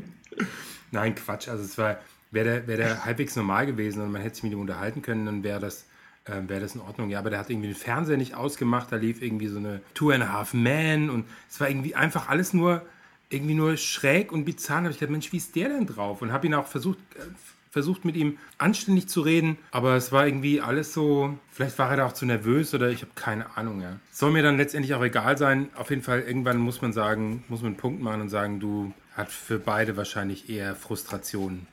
Nein, 0.92 1.16
Quatsch. 1.16 1.48
Also 1.48 1.64
es 1.64 1.78
war, 1.78 2.00
wäre 2.32 2.46
der, 2.46 2.68
wär 2.68 2.78
der 2.78 3.06
halbwegs 3.06 3.36
normal 3.36 3.66
gewesen 3.66 4.02
und 4.02 4.12
man 4.12 4.22
hätte 4.22 4.36
sich 4.36 4.44
mit 4.44 4.54
ihm 4.54 4.62
unterhalten 4.62 5.02
können, 5.02 5.26
dann 5.26 5.44
wäre 5.44 5.60
das, 5.60 5.86
äh, 6.26 6.42
wäre 6.48 6.62
das 6.62 6.76
in 6.76 6.82
Ordnung. 6.82 7.10
Ja, 7.10 7.20
aber 7.20 7.30
der 7.30 7.40
hat 7.40 7.50
irgendwie 7.50 7.68
den 7.68 7.76
Fernseher 7.76 8.18
nicht 8.18 8.36
ausgemacht, 8.36 8.92
da 8.92 8.96
lief 8.96 9.22
irgendwie 9.22 9.48
so 9.48 9.60
eine 9.60 9.82
Two 9.94 10.12
and 10.12 10.24
a 10.24 10.32
Half 10.32 10.54
Man 10.54 11.10
und 11.10 11.26
es 11.50 11.60
war 11.60 11.70
irgendwie 11.70 11.96
einfach 11.96 12.30
alles 12.30 12.54
nur 12.54 12.82
irgendwie 13.30 13.56
nur 13.56 13.78
schräg 13.78 14.32
und 14.32 14.46
bizarr. 14.46 14.78
Habe 14.78 14.92
ich 14.92 15.00
gedacht, 15.00 15.12
Mensch, 15.12 15.32
wie 15.32 15.38
ist 15.38 15.56
der 15.56 15.70
denn 15.70 15.86
drauf? 15.86 16.22
Und 16.22 16.32
habe 16.32 16.48
ihn 16.48 16.54
auch 16.54 16.68
versucht, 16.68 16.98
äh, 17.16 17.22
versucht 17.70 18.06
mit 18.06 18.16
ihm 18.16 18.38
anständig 18.58 19.08
zu 19.08 19.22
reden, 19.22 19.58
aber 19.72 19.96
es 19.96 20.12
war 20.12 20.26
irgendwie 20.26 20.62
alles 20.62 20.94
so, 20.94 21.38
vielleicht 21.52 21.78
war 21.78 21.92
er 21.92 21.98
da 21.98 22.06
auch 22.08 22.14
zu 22.14 22.26
nervös 22.26 22.74
oder 22.74 22.90
ich 22.90 23.02
habe 23.02 23.12
keine 23.14 23.56
Ahnung, 23.56 23.82
ja. 23.82 24.00
Soll 24.12 24.32
mir 24.32 24.42
dann 24.42 24.58
letztendlich 24.58 24.96
auch 24.96 25.04
egal 25.04 25.38
sein. 25.38 25.70
Auf 25.76 25.90
jeden 25.90 26.02
Fall, 26.02 26.22
irgendwann 26.22 26.58
muss 26.58 26.82
man 26.82 26.92
sagen, 26.92 27.44
muss 27.50 27.62
man 27.62 27.74
einen 27.74 27.78
Punkt 27.78 28.02
machen 28.02 28.22
und 28.22 28.30
sagen, 28.30 28.60
du 28.60 28.94
hat 29.14 29.32
für 29.32 29.60
beide 29.60 29.98
wahrscheinlich 29.98 30.50
eher 30.50 30.76
Frustration 30.76 31.68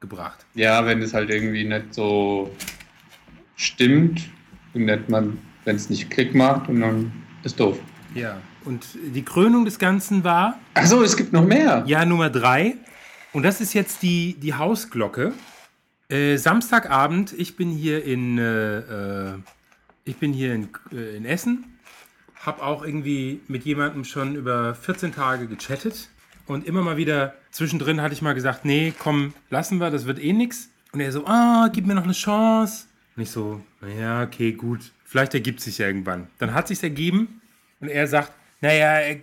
gebracht. 0.00 0.46
Ja, 0.54 0.86
wenn 0.86 1.02
es 1.02 1.12
halt 1.12 1.28
irgendwie 1.28 1.64
nicht 1.64 1.92
so 1.92 2.54
stimmt 3.56 4.30
und 4.72 4.86
nicht 4.86 5.08
man, 5.10 5.38
wenn 5.64 5.76
es 5.76 5.90
nicht 5.90 6.10
Klick 6.10 6.34
macht 6.34 6.68
und 6.68 6.80
dann 6.80 7.12
ist 7.42 7.60
doof. 7.60 7.78
Ja, 8.14 8.40
und 8.64 8.86
die 9.14 9.24
Krönung 9.24 9.64
des 9.64 9.78
Ganzen 9.78 10.24
war. 10.24 10.58
Achso, 10.74 11.02
es 11.02 11.16
gibt 11.16 11.32
noch 11.32 11.44
mehr. 11.44 11.84
Ja, 11.86 12.04
Nummer 12.04 12.30
drei. 12.30 12.76
Und 13.32 13.44
das 13.44 13.60
ist 13.60 13.74
jetzt 13.74 14.02
die, 14.02 14.34
die 14.34 14.54
Hausglocke. 14.54 15.32
Äh, 16.08 16.36
Samstagabend, 16.36 17.32
ich 17.32 17.56
bin 17.56 17.70
hier 17.70 18.04
in, 18.04 18.38
äh, 18.38 18.78
äh, 18.78 19.38
ich 20.04 20.16
bin 20.16 20.32
hier 20.32 20.54
in, 20.54 20.68
äh, 20.92 21.16
in 21.16 21.24
Essen, 21.24 21.78
habe 22.34 22.62
auch 22.62 22.84
irgendwie 22.84 23.40
mit 23.46 23.64
jemandem 23.64 24.04
schon 24.04 24.34
über 24.34 24.74
14 24.74 25.14
Tage 25.14 25.46
gechattet 25.46 26.08
und 26.46 26.66
immer 26.66 26.82
mal 26.82 26.96
wieder 26.96 27.34
zwischendrin 27.52 28.02
hatte 28.02 28.12
ich 28.12 28.22
mal 28.22 28.34
gesagt, 28.34 28.64
nee, 28.64 28.92
komm, 28.98 29.34
lassen 29.50 29.78
wir, 29.78 29.90
das 29.90 30.06
wird 30.06 30.18
eh 30.18 30.32
nix. 30.32 30.70
Und 30.92 30.98
er 30.98 31.12
so, 31.12 31.24
ah, 31.26 31.68
gib 31.72 31.86
mir 31.86 31.94
noch 31.94 32.02
eine 32.02 32.12
Chance. 32.12 32.86
Und 33.14 33.22
ich 33.22 33.30
so, 33.30 33.60
naja, 33.80 34.24
okay, 34.24 34.52
gut, 34.52 34.90
vielleicht 35.04 35.34
ergibt 35.34 35.60
sich 35.60 35.78
ja 35.78 35.86
irgendwann. 35.86 36.26
Dann 36.38 36.52
hat 36.52 36.66
sich's 36.66 36.82
ergeben 36.82 37.40
und 37.78 37.88
er 37.88 38.08
sagt, 38.08 38.32
naja, 38.60 38.98
er, 39.00 39.16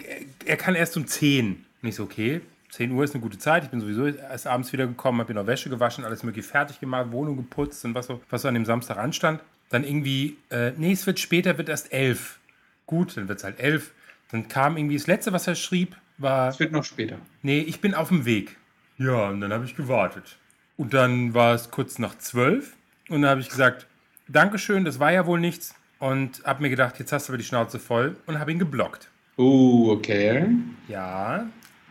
er 0.45 0.57
kann 0.57 0.75
erst 0.75 0.97
um 0.97 1.05
10. 1.07 1.65
Und 1.81 1.89
ich 1.89 1.95
so, 1.95 2.03
okay, 2.03 2.41
10 2.71 2.91
Uhr 2.91 3.03
ist 3.03 3.13
eine 3.13 3.21
gute 3.21 3.37
Zeit. 3.37 3.63
Ich 3.63 3.69
bin 3.69 3.79
sowieso 3.79 4.07
erst 4.07 4.47
abends 4.47 4.73
wieder 4.73 4.87
gekommen, 4.87 5.19
habe 5.19 5.33
mir 5.33 5.39
noch 5.39 5.47
Wäsche 5.47 5.69
gewaschen, 5.69 6.03
alles 6.05 6.23
mögliche 6.23 6.47
fertig 6.47 6.79
gemacht, 6.79 7.11
Wohnung 7.11 7.37
geputzt 7.37 7.83
und 7.85 7.93
was 7.95 8.07
so, 8.07 8.21
was 8.29 8.41
so 8.41 8.47
an 8.47 8.53
dem 8.53 8.65
Samstag 8.65 8.97
anstand. 8.97 9.41
Dann 9.69 9.83
irgendwie, 9.83 10.37
äh, 10.49 10.71
nee, 10.77 10.91
es 10.93 11.05
wird 11.05 11.19
später, 11.19 11.57
wird 11.57 11.69
erst 11.69 11.91
11. 11.91 12.39
gut, 12.85 13.17
dann 13.17 13.27
wird 13.27 13.39
es 13.39 13.43
halt 13.43 13.59
elf. 13.59 13.91
Dann 14.31 14.47
kam 14.47 14.77
irgendwie 14.77 14.97
das 14.97 15.07
letzte, 15.07 15.33
was 15.33 15.47
er 15.47 15.55
schrieb, 15.55 15.95
war, 16.17 16.47
Das 16.47 16.59
wird 16.59 16.71
noch 16.71 16.83
später. 16.83 17.17
nee, 17.41 17.59
ich 17.59 17.79
bin 17.81 17.93
auf 17.93 18.09
dem 18.09 18.25
Weg. 18.25 18.57
Ja, 18.97 19.29
und 19.29 19.41
dann 19.41 19.53
habe 19.53 19.65
ich 19.65 19.75
gewartet. 19.75 20.37
Und 20.77 20.93
dann 20.93 21.33
war 21.33 21.53
es 21.53 21.69
kurz 21.69 21.99
nach 21.99 22.17
zwölf 22.17 22.73
und 23.09 23.21
dann 23.21 23.31
habe 23.31 23.41
ich 23.41 23.49
gesagt, 23.49 23.87
Dankeschön, 24.27 24.83
das 24.83 24.99
war 24.99 25.11
ja 25.11 25.25
wohl 25.25 25.39
nichts. 25.39 25.73
Und 25.99 26.43
habe 26.43 26.61
mir 26.61 26.69
gedacht, 26.69 26.99
jetzt 26.99 27.11
hast 27.11 27.27
du 27.27 27.31
aber 27.31 27.37
die 27.37 27.43
Schnauze 27.43 27.79
voll 27.79 28.17
und 28.25 28.39
habe 28.39 28.51
ihn 28.51 28.59
geblockt. 28.59 29.09
Oh, 29.37 29.91
okay. 29.91 30.47
Ja, 30.87 31.45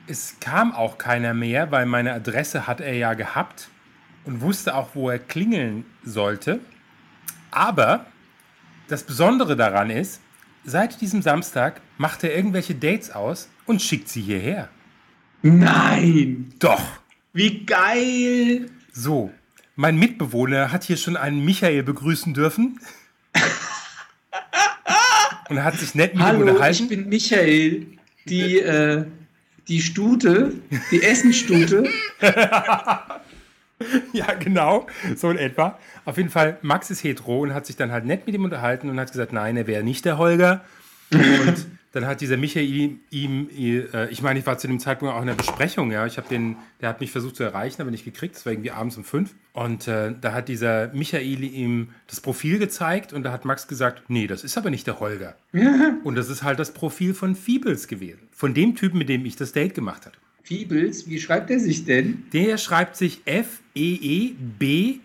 es 0.08 0.36
kam 0.40 0.72
auch 0.72 0.98
keiner 0.98 1.32
mehr, 1.32 1.70
weil 1.70 1.86
meine 1.86 2.12
Adresse 2.12 2.66
hat 2.66 2.80
er 2.80 2.94
ja 2.94 3.14
gehabt 3.14 3.68
und 4.24 4.40
wusste 4.40 4.74
auch, 4.74 4.90
wo 4.94 5.10
er 5.10 5.20
klingeln 5.20 5.84
sollte. 6.02 6.58
Aber 7.52 8.06
das 8.88 9.04
Besondere 9.04 9.54
daran 9.54 9.90
ist, 9.90 10.20
seit 10.64 11.00
diesem 11.00 11.22
Samstag 11.22 11.80
macht 11.98 12.24
er 12.24 12.34
irgendwelche 12.34 12.74
Dates 12.74 13.12
aus 13.12 13.48
und 13.64 13.80
schickt 13.80 14.08
sie 14.08 14.22
hierher. 14.22 14.68
Nein! 15.42 16.52
Doch. 16.58 16.82
Wie 17.32 17.64
geil! 17.64 18.66
So, 18.90 19.30
mein 19.76 19.98
Mitbewohner 19.98 20.72
hat 20.72 20.82
hier 20.82 20.96
schon 20.96 21.16
einen 21.16 21.44
Michael 21.44 21.84
begrüßen 21.84 22.34
dürfen. 22.34 22.80
Und 25.48 25.62
hat 25.62 25.74
sich 25.78 25.94
nett 25.94 26.14
mit 26.14 26.22
ihm 26.22 26.26
Hallo, 26.26 26.44
ich 26.44 26.50
unterhalten. 26.50 26.88
bin 26.88 27.08
Michael, 27.08 27.86
die, 28.28 28.58
äh, 28.58 29.04
die 29.68 29.80
Stute, 29.80 30.52
die 30.90 31.02
Essenstute. 31.02 31.84
Ja, 34.14 34.32
genau, 34.32 34.86
so 35.16 35.30
in 35.30 35.36
etwa. 35.36 35.78
Auf 36.06 36.16
jeden 36.16 36.30
Fall, 36.30 36.56
Max 36.62 36.90
ist 36.90 37.04
hetero 37.04 37.40
und 37.40 37.52
hat 37.52 37.66
sich 37.66 37.76
dann 37.76 37.92
halt 37.92 38.06
nett 38.06 38.24
mit 38.26 38.34
ihm 38.34 38.44
unterhalten 38.44 38.88
und 38.88 38.98
hat 38.98 39.12
gesagt, 39.12 39.34
nein, 39.34 39.54
er 39.58 39.66
wäre 39.66 39.82
nicht 39.82 40.06
der 40.06 40.16
Holger. 40.16 40.64
Und 41.12 41.66
dann 41.96 42.06
hat 42.06 42.20
dieser 42.20 42.36
Michael 42.36 42.98
ihm, 43.10 43.48
äh, 43.58 44.10
ich 44.10 44.20
meine, 44.20 44.38
ich 44.38 44.44
war 44.44 44.58
zu 44.58 44.66
dem 44.66 44.78
Zeitpunkt 44.78 45.14
auch 45.14 45.22
in 45.22 45.28
der 45.28 45.34
Besprechung, 45.34 45.90
ja. 45.90 46.04
Ich 46.04 46.18
habe 46.18 46.28
den, 46.28 46.56
der 46.82 46.90
hat 46.90 47.00
mich 47.00 47.10
versucht 47.10 47.36
zu 47.36 47.42
erreichen, 47.42 47.80
aber 47.80 47.90
nicht 47.90 48.04
gekriegt. 48.04 48.36
Es 48.36 48.44
war 48.44 48.52
irgendwie 48.52 48.70
abends 48.70 48.98
um 48.98 49.04
fünf. 49.04 49.34
Und 49.54 49.88
äh, 49.88 50.12
da 50.20 50.34
hat 50.34 50.48
dieser 50.48 50.88
Michael 50.88 51.42
ihm 51.42 51.88
das 52.06 52.20
Profil 52.20 52.58
gezeigt 52.58 53.14
und 53.14 53.22
da 53.22 53.32
hat 53.32 53.46
Max 53.46 53.66
gesagt, 53.66 54.02
nee, 54.08 54.26
das 54.26 54.44
ist 54.44 54.58
aber 54.58 54.68
nicht 54.68 54.86
der 54.86 55.00
Holger. 55.00 55.36
Und 56.04 56.16
das 56.16 56.28
ist 56.28 56.42
halt 56.42 56.58
das 56.58 56.74
Profil 56.74 57.14
von 57.14 57.34
Fiebels 57.34 57.88
gewesen. 57.88 58.28
Von 58.30 58.52
dem 58.52 58.74
Typen, 58.74 58.98
mit 58.98 59.08
dem 59.08 59.24
ich 59.24 59.36
das 59.36 59.52
Date 59.52 59.72
gemacht 59.74 60.04
hatte. 60.04 60.18
Fiebels, 60.42 61.08
wie 61.08 61.18
schreibt 61.18 61.50
er 61.50 61.60
sich 61.60 61.86
denn? 61.86 62.24
Der 62.34 62.58
schreibt 62.58 62.96
sich 62.96 63.22
E 63.24 63.38
F-E-E-B-L-E-S. 63.38 64.98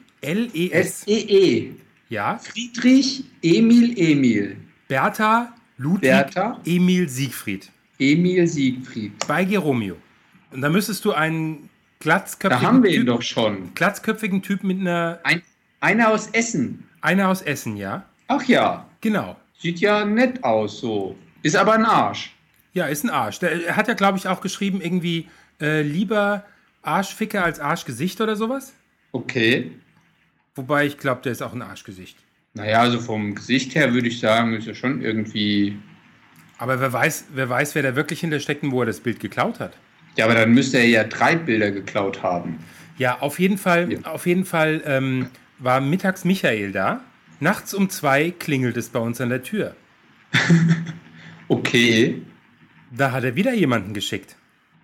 S-E-E. 1.04 1.72
Ja, 2.10 2.38
Friedrich 2.38 3.24
Emil 3.42 3.98
Emil. 3.98 4.58
Bertha 4.90 5.54
Ludwig 5.82 6.02
Bertha? 6.02 6.60
Emil 6.66 7.08
Siegfried. 7.10 7.70
Emil 8.00 8.48
Siegfried. 8.48 9.14
Bei 9.28 9.44
Geromeo. 9.46 9.98
Und 10.52 10.62
da 10.62 10.70
müsstest 10.70 11.04
du 11.06 11.12
einen 11.14 11.70
glatzköpfigen, 12.00 12.62
Da 12.62 12.68
haben 12.68 12.84
wir 12.84 12.92
ihn 12.92 13.02
typ, 13.02 13.08
doch 13.08 13.22
schon. 13.22 13.74
glatzköpfigen 13.74 14.42
Typ 14.42 14.64
mit 14.64 14.80
einer, 14.80 15.20
Ein, 15.24 15.42
einer 15.80 16.10
aus 16.10 16.28
Essen. 16.28 16.88
einer 17.02 17.30
aus 17.30 17.42
Essen, 17.42 17.78
ja? 17.78 18.06
Ach 18.28 18.44
ja, 18.46 18.86
Genau. 19.02 19.38
sieht 19.58 19.80
ja 19.80 20.06
nett 20.06 20.44
aus 20.44 20.80
so. 20.80 21.16
Ist 21.44 21.56
aber 21.56 21.74
ein 21.74 21.86
Arsch. 21.86 22.34
Ja, 22.74 22.86
ist 22.86 23.04
ein 23.04 23.10
Arsch. 23.10 23.40
Der 23.40 23.66
er 23.68 23.76
hat 23.76 23.88
ja, 23.88 23.94
glaube 23.96 24.18
ich, 24.18 24.28
auch 24.28 24.42
geschrieben, 24.42 24.82
irgendwie 24.82 25.28
äh, 25.60 25.82
lieber 25.82 26.44
Arschficker 26.84 27.44
als 27.44 27.60
Arschgesicht 27.60 28.22
oder 28.22 28.36
sowas. 28.36 28.74
Okay. 29.12 29.72
Wobei 30.56 30.86
ich 30.86 30.98
glaube, 30.98 31.22
der 31.22 31.32
ist 31.32 31.42
auch 31.42 31.54
ein 31.54 31.62
Arschgesicht. 31.62 32.18
Naja, 32.54 32.82
also 32.82 33.00
vom 33.00 33.36
Gesicht 33.36 33.76
her 33.76 33.94
würde 33.94 34.08
ich 34.08 34.20
sagen, 34.20 34.54
ist 34.54 34.68
ja 34.68 34.74
schon 34.74 35.02
irgendwie. 35.02 35.78
Aber 36.58 36.80
wer 36.80 36.92
weiß, 36.92 37.26
wer 37.34 37.50
weiß, 37.50 37.76
wer 37.76 37.84
da 37.84 37.96
wirklich 37.96 38.20
hintersteckt 38.20 38.64
und 38.64 38.72
wo 38.72 38.82
er 38.82 38.86
das 38.86 39.00
Bild 39.00 39.20
geklaut 39.20 39.60
hat. 39.60 39.78
Ja, 40.18 40.26
aber 40.26 40.36
dann 40.36 40.52
müsste 40.54 40.78
er 40.78 40.86
ja 40.88 41.04
drei 41.06 41.36
Bilder 41.36 41.72
geklaut 41.72 42.22
haben. 42.22 42.60
Ja, 42.98 43.20
auf 43.20 43.40
jeden 43.40 43.58
Fall, 43.58 43.92
Ja. 43.94 44.00
auf 44.04 44.28
jeden 44.28 44.44
Fall 44.46 44.82
ähm, 44.86 45.28
war 45.60 45.80
mittags 45.82 46.26
Michael 46.26 46.72
da. 46.74 47.02
Nachts 47.40 47.74
um 47.74 47.90
zwei 47.90 48.32
klingelt 48.32 48.76
es 48.78 48.90
bei 48.90 49.00
uns 49.00 49.20
an 49.22 49.30
der 49.30 49.44
Tür. 49.44 49.76
Okay. 51.48 52.22
Da 52.92 53.12
hat 53.12 53.24
er 53.26 53.36
wieder 53.36 53.54
jemanden 53.54 53.94
geschickt. 53.94 54.38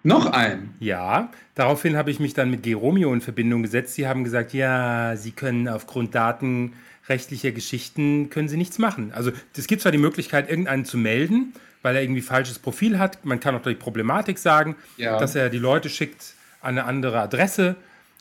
Noch 0.07 0.25
ein. 0.27 0.73
Ja, 0.79 1.29
daraufhin 1.53 1.97
habe 1.97 2.11
ich 2.11 2.21
mich 2.21 2.33
dann 2.33 2.49
mit 2.49 2.63
Geromeo 2.63 3.13
in 3.13 3.19
Verbindung 3.19 3.61
gesetzt. 3.61 3.95
Sie 3.95 4.07
haben 4.07 4.23
gesagt, 4.23 4.53
ja, 4.53 5.17
Sie 5.17 5.31
können 5.31 5.67
aufgrund 5.67 6.15
datenrechtlicher 6.15 7.51
Geschichten, 7.51 8.29
können 8.29 8.47
Sie 8.47 8.55
nichts 8.55 8.79
machen. 8.79 9.11
Also 9.13 9.31
es 9.57 9.67
gibt 9.67 9.81
zwar 9.81 9.91
die 9.91 9.97
Möglichkeit, 9.97 10.49
irgendeinen 10.49 10.85
zu 10.85 10.97
melden, 10.97 11.51
weil 11.81 11.95
er 11.97 12.01
irgendwie 12.03 12.21
falsches 12.21 12.57
Profil 12.57 12.97
hat. 12.99 13.25
Man 13.25 13.41
kann 13.41 13.53
auch 13.55 13.61
die 13.61 13.75
Problematik 13.75 14.37
sagen, 14.37 14.77
Ja. 14.95 15.19
dass 15.19 15.35
er 15.35 15.49
die 15.49 15.59
Leute 15.59 15.89
schickt 15.89 16.35
an 16.61 16.77
eine 16.77 16.85
andere 16.85 17.19
Adresse 17.19 17.75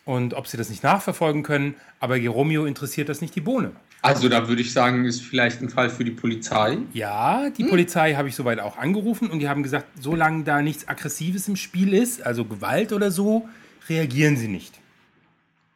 und 0.05 0.35
ob 0.35 0.49
sie 0.49 0.57
das 0.57 0.69
nicht 0.71 0.83
nachverfolgen 0.83 1.45
können. 1.45 1.77
Aber 2.01 2.19
Geromeo 2.19 2.65
interessiert 2.65 3.09
das 3.09 3.21
nicht 3.21 3.37
die 3.37 3.41
Bohne. 3.41 3.71
Also 4.03 4.29
da 4.29 4.47
würde 4.49 4.63
ich 4.63 4.73
sagen, 4.73 5.05
ist 5.05 5.23
vielleicht 5.23 5.61
ein 5.63 5.69
Fall 5.69 5.91
für 5.91 6.05
die 6.05 6.13
Polizei. 6.13 6.79
Ja, 6.93 7.51
die 7.51 7.65
Polizei 7.65 8.15
habe 8.15 8.29
ich 8.29 8.37
soweit 8.37 8.61
auch 8.61 8.77
angerufen 8.79 9.31
und 9.31 9.41
die 9.41 9.49
haben 9.49 9.63
gesagt, 9.63 9.87
solange 10.01 10.45
da 10.45 10.63
nichts 10.63 10.87
Aggressives 10.87 11.49
im 11.49 11.57
Spiel 11.57 11.93
ist, 11.93 12.23
also 12.23 12.45
Gewalt 12.45 12.93
oder 12.93 13.11
so, 13.11 13.49
reagieren 13.89 14.37
sie 14.37 14.49
nicht. 14.49 14.79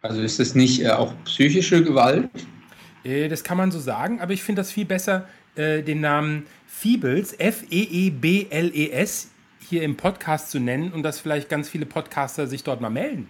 Also 0.03 0.21
ist 0.23 0.39
das 0.39 0.55
nicht 0.55 0.83
äh, 0.83 0.91
auch 0.91 1.13
psychische 1.25 1.83
Gewalt? 1.83 2.31
Äh, 3.05 3.29
das 3.29 3.45
kann 3.45 3.57
man 3.57 3.71
so 3.71 3.79
sagen, 3.79 4.21
aber 4.21 4.33
ich 4.33 4.43
finde 4.43 4.61
das 4.61 4.71
viel 4.71 4.85
besser, 4.85 5.27
äh, 5.57 5.83
den 5.83 6.01
Namen 6.01 6.47
Feebles, 6.67 7.35
F-E-E-B-L-E-S, 7.39 9.29
hier 9.69 9.83
im 9.83 9.97
Podcast 9.97 10.51
zu 10.51 10.59
nennen 10.59 10.93
und 10.93 11.03
dass 11.03 11.21
vielleicht 11.21 11.49
ganz 11.49 11.69
viele 11.69 11.87
Podcaster 11.87 12.47
sich 12.47 12.65
dort 12.65 12.81
mal 12.81 12.91
melden. 12.91 13.29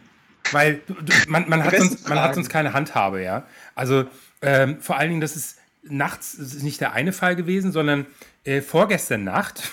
Weil 0.53 0.81
du, 0.87 0.95
du, 0.95 1.13
man, 1.29 1.49
man, 1.49 1.65
hat 1.65 1.77
sonst, 1.77 2.09
man 2.09 2.21
hat 2.21 2.35
sonst 2.35 2.49
keine 2.49 2.73
Handhabe, 2.73 3.23
ja. 3.23 3.45
Also 3.75 4.05
ähm, 4.43 4.81
vor 4.81 4.97
allen 4.97 5.11
Dingen, 5.11 5.21
das 5.21 5.37
ist 5.37 5.59
nachts, 5.83 6.37
das 6.39 6.55
ist 6.55 6.63
nicht 6.63 6.81
der 6.81 6.93
eine 6.93 7.13
Fall 7.13 7.37
gewesen, 7.37 7.73
sondern 7.73 8.07
äh, 8.45 8.61
vorgestern 8.61 9.25
Nacht 9.25 9.71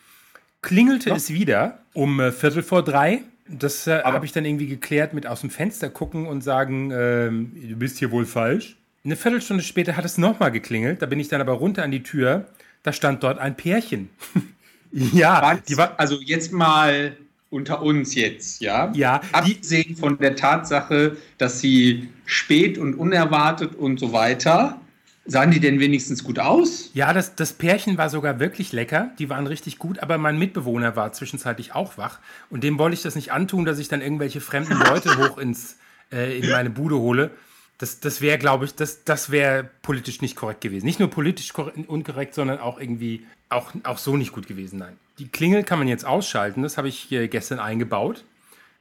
klingelte 0.62 1.10
es 1.10 1.30
wieder 1.30 1.80
um 1.92 2.20
äh, 2.20 2.32
Viertel 2.32 2.62
vor 2.62 2.82
drei. 2.82 3.22
Das 3.48 3.86
äh, 3.86 4.02
habe 4.02 4.26
ich 4.26 4.32
dann 4.32 4.44
irgendwie 4.44 4.66
geklärt 4.66 5.14
mit 5.14 5.26
aus 5.26 5.40
dem 5.40 5.50
Fenster 5.50 5.88
gucken 5.88 6.26
und 6.26 6.42
sagen, 6.42 6.90
ähm, 6.92 7.52
du 7.54 7.76
bist 7.76 7.98
hier 7.98 8.10
wohl 8.10 8.26
falsch. 8.26 8.76
Eine 9.04 9.16
Viertelstunde 9.16 9.62
später 9.62 9.96
hat 9.96 10.04
es 10.04 10.18
nochmal 10.18 10.50
geklingelt. 10.52 11.00
Da 11.00 11.06
bin 11.06 11.18
ich 11.18 11.28
dann 11.28 11.40
aber 11.40 11.52
runter 11.52 11.82
an 11.82 11.90
die 11.90 12.02
Tür. 12.02 12.46
Da 12.82 12.92
stand 12.92 13.22
dort 13.22 13.38
ein 13.38 13.56
Pärchen. 13.56 14.10
ja, 14.92 15.58
war, 15.76 15.94
also 15.98 16.20
jetzt 16.20 16.52
mal 16.52 17.16
unter 17.50 17.82
uns 17.82 18.14
jetzt, 18.14 18.60
ja? 18.60 18.92
Ja, 18.94 19.20
Abgesehen 19.32 19.96
von 19.96 20.18
der 20.18 20.36
Tatsache, 20.36 21.16
dass 21.38 21.60
sie 21.60 22.08
spät 22.26 22.78
und 22.78 22.94
unerwartet 22.94 23.74
und 23.74 23.98
so 23.98 24.12
weiter, 24.12 24.80
sahen 25.24 25.50
die 25.50 25.60
denn 25.60 25.80
wenigstens 25.80 26.24
gut 26.24 26.38
aus? 26.38 26.90
Ja, 26.94 27.12
das, 27.12 27.34
das 27.36 27.52
Pärchen 27.52 27.98
war 27.98 28.10
sogar 28.10 28.40
wirklich 28.40 28.72
lecker. 28.72 29.10
Die 29.18 29.28
waren 29.30 29.46
richtig 29.46 29.78
gut, 29.78 29.98
aber 30.00 30.18
mein 30.18 30.38
Mitbewohner 30.38 30.96
war 30.96 31.12
zwischenzeitlich 31.12 31.74
auch 31.74 31.96
wach. 31.98 32.18
Und 32.50 32.64
dem 32.64 32.78
wollte 32.78 32.94
ich 32.94 33.02
das 33.02 33.14
nicht 33.14 33.32
antun, 33.32 33.64
dass 33.64 33.78
ich 33.78 33.88
dann 33.88 34.00
irgendwelche 34.00 34.40
fremden 34.40 34.78
Leute 34.78 35.16
hoch 35.18 35.38
ins, 35.38 35.76
äh, 36.12 36.38
in 36.38 36.50
meine 36.50 36.70
Bude 36.70 36.96
hole. 36.98 37.30
Das, 37.78 38.00
das 38.00 38.20
wäre, 38.20 38.38
glaube 38.38 38.64
ich, 38.64 38.74
das, 38.74 39.04
das 39.04 39.30
wäre 39.30 39.68
politisch 39.82 40.20
nicht 40.20 40.34
korrekt 40.34 40.62
gewesen. 40.62 40.84
Nicht 40.84 40.98
nur 40.98 41.10
politisch 41.10 41.52
korre- 41.52 41.86
unkorrekt, 41.86 42.34
sondern 42.34 42.58
auch 42.58 42.80
irgendwie 42.80 43.24
auch, 43.50 43.72
auch 43.84 43.98
so 43.98 44.16
nicht 44.16 44.32
gut 44.32 44.46
gewesen. 44.48 44.78
Nein. 44.80 44.96
Die 45.18 45.28
Klingel 45.28 45.64
kann 45.64 45.78
man 45.78 45.88
jetzt 45.88 46.04
ausschalten. 46.04 46.62
Das 46.62 46.78
habe 46.78 46.88
ich 46.88 47.10
äh, 47.10 47.28
gestern 47.28 47.58
eingebaut, 47.58 48.24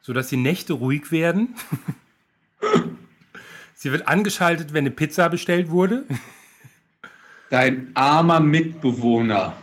sodass 0.01 0.27
die 0.27 0.37
Nächte 0.37 0.73
ruhig 0.73 1.11
werden. 1.11 1.55
Sie 3.75 3.91
wird 3.91 4.07
angeschaltet, 4.07 4.73
wenn 4.73 4.83
eine 4.83 4.91
Pizza 4.91 5.29
bestellt 5.29 5.69
wurde. 5.69 6.03
Dein 7.49 7.91
armer 7.93 8.39
Mitbewohner. 8.39 9.53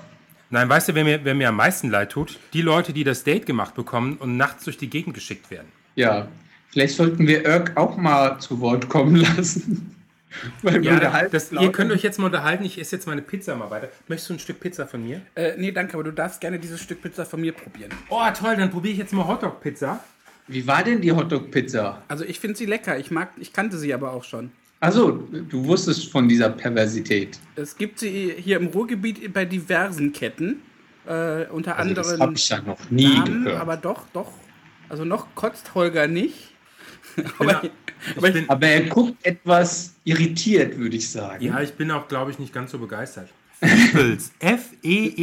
Nein, 0.51 0.69
weißt 0.69 0.89
du, 0.89 0.95
wer 0.95 1.05
mir, 1.05 1.25
wer 1.25 1.35
mir 1.35 1.49
am 1.49 1.57
meisten 1.57 1.91
leid 1.91 2.13
tut? 2.13 2.39
Die 2.53 2.63
Leute, 2.63 2.93
die 2.93 3.05
das 3.05 3.25
Date 3.25 3.47
gemacht 3.47 3.75
bekommen 3.75 4.17
und 4.17 4.37
nachts 4.37 4.65
durch 4.65 4.79
die 4.79 4.89
Gegend 4.89 5.15
geschickt 5.15 5.51
werden. 5.51 5.69
Ja, 5.97 6.29
vielleicht 6.71 6.95
sollten 6.97 7.27
wir 7.27 7.45
Irk 7.45 7.77
auch 7.77 7.97
mal 7.97 8.39
zu 8.39 8.61
Wort 8.61 8.89
kommen 8.89 9.17
lassen. 9.37 9.94
Ja, 10.83 11.29
das, 11.29 11.53
ihr 11.53 11.73
könnt 11.73 11.93
euch 11.93 12.03
jetzt 12.03 12.19
mal 12.19 12.27
unterhalten. 12.27 12.65
Ich 12.65 12.79
esse 12.79 12.97
jetzt 12.97 13.07
meine 13.07 13.23
Pizza 13.23 13.55
mal 13.57 13.71
weiter. 13.71 13.89
Möchtest 14.09 14.31
du 14.31 14.35
ein 14.35 14.39
Stück 14.39 14.61
Pizza 14.61 14.87
von 14.87 15.05
mir? 15.05 15.21
Äh, 15.35 15.53
nee, 15.57 15.73
danke, 15.73 15.95
aber 15.95 16.05
du 16.05 16.13
darfst 16.13 16.41
gerne 16.41 16.59
dieses 16.59 16.81
Stück 16.81 17.03
Pizza 17.03 17.25
von 17.25 17.41
mir 17.41 17.53
probieren. 17.53 17.91
Oh, 18.09 18.21
toll, 18.37 18.57
dann 18.57 18.71
probiere 18.71 18.93
ich 18.93 18.99
jetzt 18.99 19.13
mal 19.13 19.27
Hotdog-Pizza. 19.27 20.01
Wie 20.49 20.67
war 20.67 20.83
denn 20.83 21.01
die 21.01 21.13
Hotdog-Pizza? 21.13 22.03
Also 22.09 22.25
ich 22.25 22.41
finde 22.41 22.57
sie 22.57 22.67
lecker. 22.67 22.99
Ich 22.99 23.11
mag, 23.11 23.31
ich 23.39 23.53
kannte 23.53 23.79
sie 23.79 23.95
aber 23.95 24.13
auch 24.13 24.25
schon. 24.25 24.51
Also, 24.81 25.13
du 25.13 25.65
wusstest 25.65 26.11
von 26.13 26.29
dieser 26.29 26.51
Perversität. 26.51 27.39
Es 27.57 27.77
gibt 27.77 28.01
sie 28.01 28.35
hier 28.37 28.59
im 28.59 28.67
Ruhrgebiet 28.67 29.33
bei 29.33 29.47
diversen 29.47 30.13
Ketten. 30.13 30.61
Äh, 31.07 31.47
unter 31.47 31.79
Also, 31.79 31.95
das 31.95 32.09
anderem 32.09 32.21
habe 32.21 32.35
ich 32.35 32.49
ja 32.49 32.61
noch 32.61 32.91
nie 32.91 33.15
Namen, 33.15 33.45
gehört. 33.45 33.61
aber 33.63 33.77
doch, 33.79 34.05
doch. 34.13 34.33
Also 34.91 35.05
noch 35.07 35.35
kotzt 35.35 35.75
Holger 35.75 36.07
nicht. 36.07 36.54
aber, 37.39 37.63
aber 38.17 38.31
bin, 38.33 38.49
Aber 38.49 38.67
er 38.67 38.83
guckt 38.83 39.15
etwas 39.25 39.95
irritiert, 40.05 40.77
würde 40.79 40.97
ich 40.97 41.11
sagen. 41.11 41.45
ja, 41.45 41.61
ich 41.61 41.73
bin 41.75 41.91
auch, 41.91 42.09
glaube 42.09 42.31
ich, 42.31 42.39
nicht 42.39 42.53
ganz 42.53 42.71
so 42.71 42.79
begeistert. 42.79 43.29
Feebles. 43.61 44.33
F-E-E-B-L-E-S. 44.41 45.19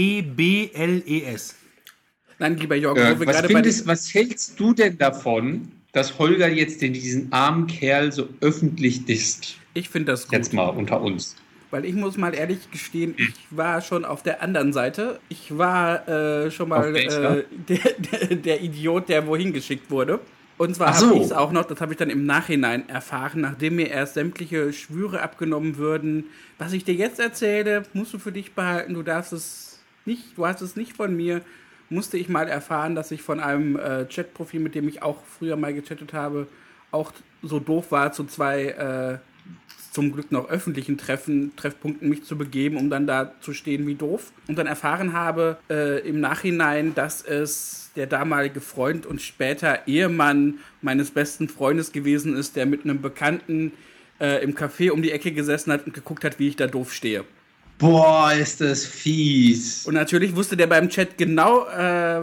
Nein, 2.39 2.58
lieber 2.58 2.76
Jörg, 2.76 2.98
Äh, 2.98 3.15
wo 3.15 3.20
wir 3.20 3.28
was, 3.28 3.36
gerade 3.36 3.48
bei 3.50 3.54
findest, 3.56 3.86
was 3.88 4.13
hältst 4.13 4.60
du 4.60 4.74
denn 4.74 4.98
davon, 4.98 5.72
dass 5.91 6.17
Holger 6.17 6.50
jetzt 6.50 6.82
den, 6.82 6.94
diesen 6.94 7.32
armen 7.32 7.67
Kerl 7.67 8.12
so 8.12 8.28
öffentlich 8.41 9.06
disst? 9.06 9.58
Ich 9.74 9.89
finde 9.89 10.13
das 10.13 10.24
gut. 10.26 10.34
Jetzt 10.34 10.54
mal 10.54 10.70
unter 10.70 11.02
uns. 11.02 11.36
Weil 11.70 11.86
ich 11.86 11.94
muss 11.94 12.17
mal 12.17 12.34
ehrlich 12.34 12.70
gestehen, 12.72 13.13
ich 13.17 13.34
war 13.52 13.82
schon 13.82 14.04
auf 14.04 14.24
der 14.24 14.41
anderen 14.41 14.74
Seite. 14.74 15.20
Ich 15.30 15.58
war 15.58 16.08
äh, 16.08 16.52
schon 16.52 16.70
mal 16.70 16.96
äh, 16.96 17.08
der, 17.70 17.80
der, 17.98 18.36
der 18.36 18.62
Idiot, 18.62 19.08
der 19.08 19.26
wohin 19.28 19.54
geschickt 19.54 19.89
wurde. 19.89 20.20
Und 20.62 20.76
zwar 20.76 20.93
so. 20.93 21.08
habe 21.08 21.17
ich 21.17 21.24
es 21.24 21.32
auch 21.32 21.52
noch, 21.52 21.65
das 21.65 21.82
habe 21.82 21.93
ich 21.93 21.97
dann 21.97 22.12
im 22.12 22.28
Nachhinein 22.28 22.88
erfahren, 22.88 23.41
nachdem 23.41 23.78
mir 23.78 23.89
erst 23.89 24.13
sämtliche 24.13 24.74
Schwüre 24.74 25.24
abgenommen 25.24 25.78
würden. 25.78 26.26
Was 26.60 26.71
ich 26.74 26.84
dir 26.84 26.93
jetzt 26.93 27.19
erzähle, 27.19 27.82
musst 27.93 28.13
du 28.13 28.19
für 28.19 28.32
dich 28.32 28.54
behalten. 28.54 28.93
Du 28.93 29.02
darfst 29.02 29.34
es 29.34 29.80
nicht, 30.06 30.38
du 30.38 30.45
hast 30.45 30.62
es 30.62 30.76
nicht 30.76 30.95
von 30.95 31.17
mir. 31.17 31.41
Musste 31.89 32.15
ich 32.15 32.30
mal 32.30 32.47
erfahren, 32.47 32.93
dass 32.93 33.10
ich 33.10 33.24
von 33.24 33.39
einem 33.39 33.76
äh, 33.76 34.06
Chatprofil, 34.06 34.60
mit 34.60 34.76
dem 34.76 34.88
ich 34.88 35.02
auch 35.02 35.17
früher 35.39 35.56
mal 35.56 35.74
gechattet 35.74 36.13
habe, 36.13 36.45
auch 36.91 37.12
so 37.41 37.60
doof 37.60 37.91
war, 37.91 38.12
zu 38.12 38.26
zwei 38.26 38.65
äh, 38.65 39.17
zum 39.91 40.13
Glück 40.13 40.32
noch 40.32 40.49
öffentlichen 40.49 40.97
Treffen, 40.97 41.56
Treffpunkten 41.58 42.10
mich 42.10 42.23
zu 42.23 42.38
begeben, 42.38 42.77
um 42.77 42.89
dann 42.89 43.06
da 43.06 43.34
zu 43.41 43.54
stehen 43.54 43.86
wie 43.86 43.95
doof. 43.95 44.32
Und 44.47 44.58
dann 44.58 44.65
erfahren 44.65 45.13
habe 45.13 45.58
äh, 45.69 45.99
im 46.08 46.21
Nachhinein, 46.21 46.95
dass 46.95 47.21
es 47.21 47.91
der 47.97 48.08
damalige 48.08 48.62
Freund 48.62 49.06
und 49.06 49.21
später 49.21 49.80
Ehemann 49.86 50.60
meines 50.82 51.12
besten 51.12 51.49
Freundes 51.49 51.91
gewesen 51.91 52.38
ist, 52.38 52.56
der 52.56 52.65
mit 52.65 52.86
einem 52.86 53.01
Bekannten 53.01 53.73
äh, 54.21 54.41
im 54.41 54.56
Café 54.56 54.91
um 54.91 55.01
die 55.01 55.12
Ecke 55.12 55.34
gesessen 55.34 55.73
hat 55.73 55.86
und 55.86 55.93
geguckt 55.93 56.23
hat, 56.23 56.39
wie 56.39 56.47
ich 56.47 56.56
da 56.56 56.67
doof 56.67 56.93
stehe. 56.93 57.25
Boah, 57.77 58.32
ist 58.32 58.62
das 58.62 58.86
fies. 58.86 59.86
Und 59.86 59.95
natürlich 59.95 60.36
wusste 60.36 60.56
der 60.56 60.67
beim 60.67 60.88
Chat 60.88 61.17
genau, 61.17 61.67
äh, 61.67 62.21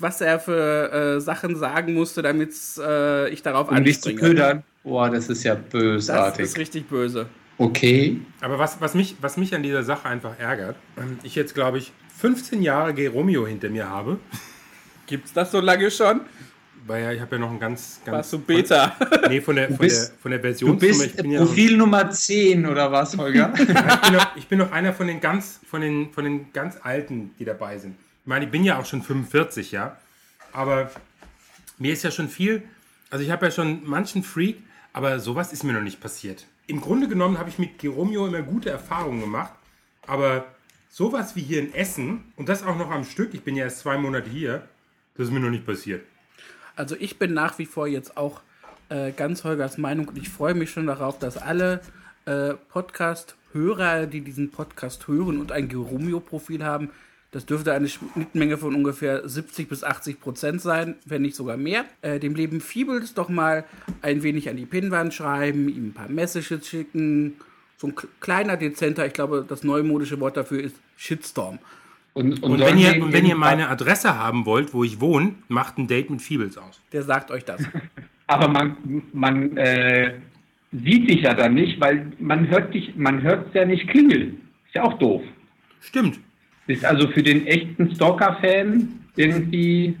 was 0.00 0.20
er 0.20 0.40
für 0.40 1.16
äh, 1.16 1.20
Sachen 1.20 1.56
sagen 1.56 1.94
musste, 1.94 2.22
damit 2.22 2.54
äh, 2.78 3.28
ich 3.28 3.42
darauf 3.42 3.68
Um 3.68 3.84
dich 3.84 4.00
zu 4.00 4.08
anspringe. 4.08 4.34
ködern. 4.34 4.62
Boah, 4.84 5.10
das 5.10 5.28
ist 5.28 5.42
ja 5.44 5.54
Das 5.56 5.64
bösartig. 5.70 6.44
ist 6.44 6.58
richtig 6.58 6.88
böse. 6.88 7.26
okay. 7.58 8.20
Aber 8.40 8.58
was, 8.58 8.80
was, 8.80 8.94
mich, 8.94 9.16
was 9.20 9.36
mich 9.36 9.54
an 9.54 9.62
dieser 9.62 9.82
Sache 9.82 10.08
einfach 10.08 10.38
ärgert, 10.38 10.76
ähm, 10.98 11.18
ich 11.22 11.34
jetzt 11.34 11.54
glaube 11.54 11.78
ich 11.78 11.92
15 12.18 12.62
Jahre 12.62 12.94
G. 12.94 13.06
Romeo 13.08 13.46
hinter 13.46 13.70
mir 13.70 13.88
habe, 13.88 14.18
Gibt's 15.06 15.32
das 15.34 15.50
so 15.52 15.60
lange 15.60 15.90
schon? 15.90 16.20
weil 16.86 17.02
ja, 17.02 17.12
ich 17.12 17.20
habe 17.20 17.36
ja 17.36 17.40
noch 17.40 17.50
ein 17.50 17.58
ganz, 17.58 18.00
ganz 18.04 18.16
Warst 18.16 18.32
du 18.34 18.38
Beta? 18.40 18.88
Von, 18.90 19.08
nee, 19.30 19.40
von 19.40 19.56
der, 19.56 19.68
von, 19.68 19.78
bist- 19.78 20.10
der, 20.12 20.18
von 20.18 20.30
der 20.32 20.38
Du 20.40 20.42
Version. 20.48 20.78
bist 20.78 21.02
ich, 21.06 21.16
bin 21.16 21.30
ja 21.30 21.40
noch, 21.40 21.46
Profil 21.46 21.76
Nummer 21.78 22.10
10 22.10 22.66
oder 22.66 22.92
was, 22.92 23.16
Holger? 23.16 23.54
ich, 23.58 23.66
bin 23.66 24.12
noch, 24.12 24.36
ich 24.36 24.48
bin 24.48 24.58
noch 24.58 24.70
einer 24.72 24.92
von 24.92 25.06
den 25.06 25.18
ganz, 25.20 25.60
von 25.66 25.80
den, 25.80 26.12
von 26.12 26.24
den 26.24 26.52
ganz 26.52 26.76
Alten, 26.82 27.30
die 27.38 27.46
dabei 27.46 27.78
sind. 27.78 27.94
Ich 28.22 28.26
meine, 28.26 28.44
ich 28.44 28.50
bin 28.50 28.64
ja 28.64 28.78
auch 28.78 28.84
schon 28.84 29.00
45, 29.02 29.72
ja. 29.72 29.96
Aber 30.52 30.90
mir 31.78 31.92
ist 31.94 32.02
ja 32.02 32.10
schon 32.10 32.28
viel, 32.28 32.62
also 33.10 33.24
ich 33.24 33.30
habe 33.30 33.46
ja 33.46 33.50
schon 33.52 33.80
manchen 33.84 34.22
Freak, 34.22 34.58
aber 34.94 35.20
sowas 35.20 35.52
ist 35.52 35.64
mir 35.64 35.74
noch 35.74 35.82
nicht 35.82 36.00
passiert. 36.00 36.46
Im 36.66 36.80
Grunde 36.80 37.08
genommen 37.08 37.38
habe 37.38 37.50
ich 37.50 37.58
mit 37.58 37.78
Geromeo 37.78 38.26
immer 38.26 38.40
gute 38.40 38.70
Erfahrungen 38.70 39.20
gemacht, 39.20 39.52
aber 40.06 40.46
sowas 40.88 41.36
wie 41.36 41.42
hier 41.42 41.60
in 41.60 41.74
Essen 41.74 42.32
und 42.36 42.48
das 42.48 42.62
auch 42.62 42.76
noch 42.76 42.90
am 42.90 43.04
Stück, 43.04 43.34
ich 43.34 43.42
bin 43.42 43.56
ja 43.56 43.64
erst 43.64 43.80
zwei 43.80 43.98
Monate 43.98 44.30
hier, 44.30 44.66
das 45.16 45.26
ist 45.26 45.32
mir 45.32 45.40
noch 45.40 45.50
nicht 45.50 45.66
passiert. 45.66 46.02
Also 46.76 46.96
ich 46.98 47.18
bin 47.18 47.34
nach 47.34 47.58
wie 47.58 47.66
vor 47.66 47.86
jetzt 47.86 48.16
auch 48.16 48.40
äh, 48.88 49.10
ganz 49.12 49.44
Holgers 49.44 49.78
Meinung 49.78 50.08
und 50.08 50.16
ich 50.16 50.28
freue 50.28 50.54
mich 50.54 50.70
schon 50.70 50.86
darauf, 50.86 51.18
dass 51.18 51.36
alle 51.36 51.80
äh, 52.26 52.54
Podcast-Hörer, 52.54 54.06
die 54.06 54.20
diesen 54.20 54.52
Podcast 54.52 55.08
hören 55.08 55.40
und 55.40 55.50
ein 55.52 55.68
Geromeo-Profil 55.68 56.64
haben, 56.64 56.90
das 57.34 57.46
dürfte 57.46 57.72
eine 57.72 57.88
Schnittmenge 57.88 58.56
von 58.56 58.76
ungefähr 58.76 59.28
70 59.28 59.68
bis 59.68 59.82
80 59.82 60.20
Prozent 60.20 60.60
sein, 60.60 60.94
wenn 61.04 61.22
nicht 61.22 61.34
sogar 61.34 61.56
mehr. 61.56 61.84
Äh, 62.00 62.20
dem 62.20 62.36
Leben 62.36 62.60
Fiebels 62.60 63.12
doch 63.12 63.28
mal 63.28 63.64
ein 64.02 64.22
wenig 64.22 64.48
an 64.48 64.56
die 64.56 64.66
Pinnwand 64.66 65.12
schreiben, 65.12 65.68
ihm 65.68 65.88
ein 65.88 65.92
paar 65.94 66.08
Messages 66.08 66.68
schicken. 66.68 67.34
So 67.76 67.88
ein 67.88 67.94
kleiner, 68.20 68.56
dezenter, 68.56 69.04
ich 69.04 69.14
glaube, 69.14 69.44
das 69.46 69.64
neumodische 69.64 70.20
Wort 70.20 70.36
dafür 70.36 70.62
ist 70.62 70.76
Shitstorm. 70.96 71.58
Und, 72.12 72.40
Und 72.40 72.60
wenn 72.60 72.78
ihr, 72.78 73.02
und 73.02 73.12
wenn 73.12 73.26
ihr 73.26 73.34
meine 73.34 73.68
Adresse 73.68 74.16
haben 74.16 74.46
wollt, 74.46 74.72
wo 74.72 74.84
ich 74.84 75.00
wohne, 75.00 75.34
macht 75.48 75.76
ein 75.76 75.88
Date 75.88 76.10
mit 76.10 76.22
Feebles 76.22 76.56
aus. 76.56 76.80
Der 76.92 77.02
sagt 77.02 77.32
euch 77.32 77.44
das. 77.44 77.64
Aber 78.28 78.46
man, 78.46 78.76
man 79.12 79.56
äh, 79.56 80.14
sieht 80.70 81.10
dich 81.10 81.22
ja 81.22 81.34
dann 81.34 81.54
nicht, 81.54 81.80
weil 81.80 82.12
man 82.20 82.48
hört 82.48 82.72
dich, 82.72 82.94
man 82.94 83.22
hört 83.22 83.52
ja 83.56 83.64
nicht 83.64 83.88
klingeln. 83.88 84.40
Ist 84.66 84.76
ja 84.76 84.84
auch 84.84 84.96
doof. 85.00 85.22
Stimmt. 85.80 86.20
Ist 86.66 86.84
also 86.84 87.08
für 87.08 87.22
den 87.22 87.46
echten 87.46 87.94
Stalker-Fan 87.94 88.88
irgendwie 89.16 89.96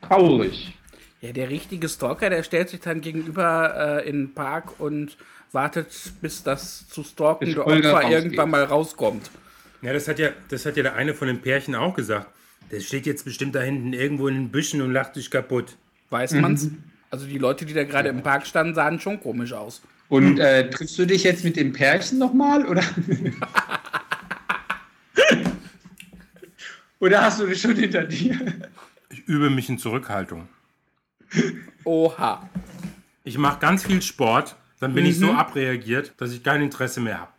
traurig. 0.00 0.74
Ja, 1.20 1.32
der 1.32 1.50
richtige 1.50 1.88
Stalker, 1.88 2.30
der 2.30 2.42
stellt 2.42 2.68
sich 2.68 2.80
dann 2.80 3.00
gegenüber 3.00 4.02
äh, 4.04 4.08
in 4.08 4.16
den 4.16 4.34
Park 4.34 4.80
und 4.80 5.16
wartet, 5.52 5.88
bis 6.20 6.42
das 6.42 6.88
zu 6.88 7.02
stalkende 7.02 7.66
Opfer 7.66 7.90
rausgeht. 7.90 8.10
irgendwann 8.12 8.50
mal 8.50 8.64
rauskommt. 8.64 9.30
Ja, 9.82 9.92
das 9.92 10.08
hat 10.08 10.18
ja, 10.18 10.30
das 10.48 10.66
hat 10.66 10.76
ja 10.76 10.82
der 10.82 10.94
eine 10.94 11.14
von 11.14 11.28
den 11.28 11.40
Pärchen 11.40 11.74
auch 11.74 11.94
gesagt. 11.94 12.28
Der 12.70 12.80
steht 12.80 13.06
jetzt 13.06 13.24
bestimmt 13.24 13.54
da 13.54 13.60
hinten 13.60 13.92
irgendwo 13.92 14.28
in 14.28 14.34
den 14.34 14.48
Büschen 14.50 14.82
und 14.82 14.92
lacht 14.92 15.14
sich 15.14 15.30
kaputt. 15.30 15.76
Weiß 16.10 16.32
man's? 16.34 16.70
Also 17.10 17.26
die 17.26 17.38
Leute, 17.38 17.64
die 17.64 17.72
da 17.72 17.84
gerade 17.84 18.08
im 18.10 18.22
Park 18.22 18.46
standen, 18.46 18.74
sahen 18.74 19.00
schon 19.00 19.20
komisch 19.20 19.52
aus. 19.52 19.80
Und 20.08 20.38
äh, 20.38 20.68
triffst 20.70 20.98
du 20.98 21.06
dich 21.06 21.22
jetzt 21.24 21.44
mit 21.44 21.56
dem 21.56 21.72
Pärchen 21.72 22.18
nochmal? 22.18 22.66
Oder? 22.66 22.82
oder 27.00 27.22
hast 27.22 27.40
du 27.40 27.46
das 27.46 27.60
schon 27.60 27.76
hinter 27.76 28.04
dir? 28.04 28.36
Ich 29.10 29.26
übe 29.26 29.50
mich 29.50 29.68
in 29.68 29.78
Zurückhaltung. 29.78 30.48
Oha. 31.84 32.48
Ich 33.24 33.38
mache 33.38 33.58
ganz 33.60 33.84
viel 33.84 34.00
Sport, 34.02 34.56
dann 34.80 34.94
bin 34.94 35.04
ich 35.06 35.18
so 35.18 35.32
abreagiert, 35.32 36.14
dass 36.18 36.32
ich 36.32 36.42
kein 36.42 36.62
Interesse 36.62 37.00
mehr 37.00 37.20
habe. 37.20 37.32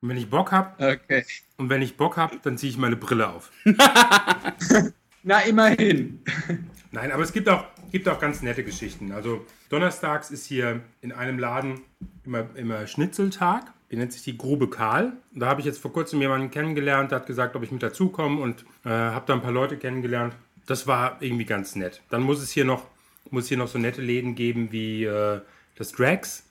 Und 0.00 0.10
wenn 0.10 0.16
ich 0.16 0.30
Bock 0.30 0.52
habe 0.52 0.92
Okay. 0.94 1.24
und 1.56 1.70
wenn 1.70 1.82
ich 1.82 1.96
Bock 1.96 2.16
habe, 2.16 2.38
dann 2.42 2.56
ziehe 2.56 2.70
ich 2.70 2.78
meine 2.78 2.96
Brille 2.96 3.28
auf. 3.28 3.50
Na, 5.24 5.40
immerhin. 5.40 6.20
Nein, 6.92 7.10
aber 7.10 7.22
es 7.22 7.32
gibt 7.32 7.48
auch, 7.48 7.64
gibt 7.90 8.08
auch 8.08 8.20
ganz 8.20 8.40
nette 8.42 8.62
Geschichten. 8.62 9.10
Also 9.12 9.44
donnerstags 9.68 10.30
ist 10.30 10.46
hier 10.46 10.80
in 11.00 11.10
einem 11.12 11.38
Laden 11.38 11.80
immer, 12.24 12.46
immer 12.54 12.86
Schnitzeltag. 12.86 13.72
Die 13.90 13.96
nennt 13.96 14.12
sich 14.12 14.22
die 14.22 14.36
Grube 14.36 14.68
Karl. 14.68 15.12
Da 15.32 15.46
habe 15.46 15.60
ich 15.60 15.66
jetzt 15.66 15.80
vor 15.80 15.92
kurzem 15.92 16.20
jemanden 16.20 16.50
kennengelernt, 16.50 17.10
der 17.10 17.20
hat 17.20 17.26
gesagt, 17.26 17.56
ob 17.56 17.62
ich 17.62 17.70
mit 17.70 17.82
dazukomme 17.82 18.40
und 18.40 18.64
äh, 18.84 18.88
habe 18.90 19.24
da 19.26 19.34
ein 19.34 19.40
paar 19.42 19.52
Leute 19.52 19.76
kennengelernt. 19.78 20.34
Das 20.66 20.86
war 20.86 21.16
irgendwie 21.20 21.46
ganz 21.46 21.74
nett. 21.74 22.02
Dann 22.10 22.22
muss 22.22 22.42
es 22.42 22.50
hier 22.50 22.66
noch, 22.66 22.84
muss 23.30 23.48
hier 23.48 23.56
noch 23.56 23.68
so 23.68 23.78
nette 23.78 24.02
Läden 24.02 24.34
geben 24.34 24.70
wie 24.72 25.04
äh, 25.04 25.40
das 25.76 25.92
Drags. 25.92 26.44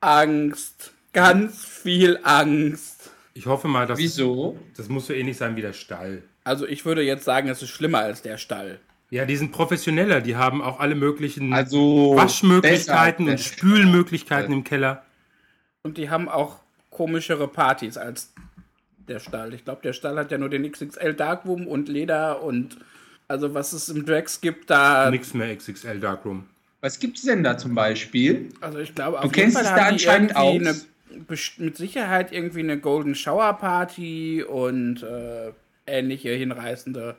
Angst. 0.00 0.92
Ganz 1.12 1.64
viel 1.64 2.18
Angst. 2.24 3.10
Ich 3.34 3.46
hoffe 3.46 3.68
mal, 3.68 3.86
dass 3.86 3.98
Wieso? 3.98 4.58
das 4.76 4.88
muss 4.88 5.06
so 5.06 5.12
ähnlich 5.12 5.36
sein 5.36 5.54
wie 5.56 5.62
der 5.62 5.72
Stall. 5.72 6.22
Also 6.42 6.66
ich 6.66 6.84
würde 6.84 7.02
jetzt 7.02 7.24
sagen, 7.24 7.48
es 7.48 7.62
ist 7.62 7.70
schlimmer 7.70 8.00
als 8.00 8.22
der 8.22 8.36
Stall. 8.36 8.80
Ja, 9.10 9.24
die 9.24 9.36
sind 9.36 9.52
professioneller. 9.52 10.20
Die 10.20 10.34
haben 10.36 10.60
auch 10.60 10.80
alle 10.80 10.96
möglichen 10.96 11.52
Also. 11.52 12.14
Waschmöglichkeiten 12.16 13.26
besser 13.26 13.26
und 13.26 13.30
als- 13.30 13.44
Spülmöglichkeiten 13.44 14.52
im 14.52 14.64
Keller. 14.64 15.03
Und 15.84 15.98
die 15.98 16.08
haben 16.08 16.28
auch 16.30 16.60
komischere 16.90 17.46
Partys 17.46 17.98
als 17.98 18.32
der 19.06 19.20
Stall. 19.20 19.52
Ich 19.52 19.64
glaube, 19.64 19.82
der 19.82 19.92
Stall 19.92 20.16
hat 20.16 20.30
ja 20.30 20.38
nur 20.38 20.48
den 20.48 20.70
XXL 20.70 21.12
Darkroom 21.12 21.66
und 21.68 21.88
Leder 21.90 22.42
und 22.42 22.78
also 23.28 23.52
was 23.52 23.74
es 23.74 23.90
im 23.90 24.06
Drags 24.06 24.40
gibt, 24.40 24.70
da. 24.70 25.10
Nix 25.10 25.34
mehr 25.34 25.54
XXL 25.54 26.00
Darkroom. 26.00 26.46
Was 26.80 26.98
gibt's 26.98 27.22
denn 27.22 27.44
da 27.44 27.58
zum 27.58 27.74
Beispiel? 27.74 28.48
Also 28.62 28.78
ich 28.78 28.94
glaube, 28.94 29.18
Du 29.22 29.28
kennst 29.28 29.58
dich 29.58 29.66
da 29.66 29.86
anscheinend 29.86 30.32
best- 31.28 31.58
mit 31.60 31.76
Sicherheit 31.76 32.32
irgendwie 32.32 32.60
eine 32.60 32.78
Golden 32.78 33.14
Shower 33.14 33.52
Party 33.54 34.42
und 34.42 35.02
äh, 35.02 35.52
ähnliche 35.86 36.30
hinreißende 36.30 37.14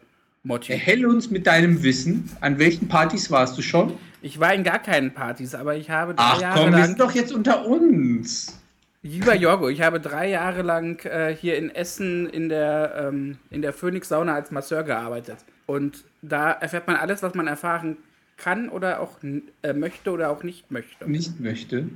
Motti. 0.45 0.71
Erhell 0.73 1.05
uns 1.05 1.29
mit 1.31 1.45
deinem 1.47 1.83
Wissen. 1.83 2.29
An 2.41 2.59
welchen 2.59 2.87
Partys 2.87 3.29
warst 3.31 3.57
du 3.57 3.61
schon? 3.61 3.93
Ich 4.21 4.39
war 4.39 4.53
in 4.53 4.63
gar 4.63 4.79
keinen 4.79 5.13
Partys, 5.13 5.53
aber 5.55 5.75
ich 5.75 5.89
habe 5.89 6.13
drei 6.13 6.23
Ach 6.23 6.41
Jahre 6.41 6.59
komm, 6.61 6.71
wir 6.71 6.77
lang. 6.79 6.87
sind 6.87 6.99
doch 6.99 7.11
jetzt 7.11 7.33
unter 7.33 7.65
uns. 7.65 8.59
Lieber 9.03 9.35
Jorgo, 9.35 9.69
ich 9.69 9.81
habe 9.81 9.99
drei 9.99 10.29
Jahre 10.29 10.61
lang 10.63 11.03
äh, 11.05 11.35
hier 11.39 11.57
in 11.57 11.69
Essen 11.69 12.27
in 12.29 12.49
der, 12.49 13.09
ähm, 13.09 13.37
in 13.51 13.61
der 13.61 13.71
Phoenix 13.73 14.09
Sauna 14.09 14.33
als 14.33 14.49
Masseur 14.51 14.83
gearbeitet. 14.83 15.37
Und 15.67 16.03
da 16.23 16.51
erfährt 16.51 16.87
man 16.87 16.95
alles, 16.95 17.21
was 17.21 17.35
man 17.35 17.45
erfahren 17.47 17.97
kann 18.37 18.69
oder 18.69 18.99
auch 19.01 19.17
äh, 19.61 19.73
möchte 19.73 20.11
oder 20.11 20.29
auch 20.31 20.43
nicht 20.43 20.71
möchte. 20.71 21.09
Nicht 21.09 21.39
möchte. 21.39 21.87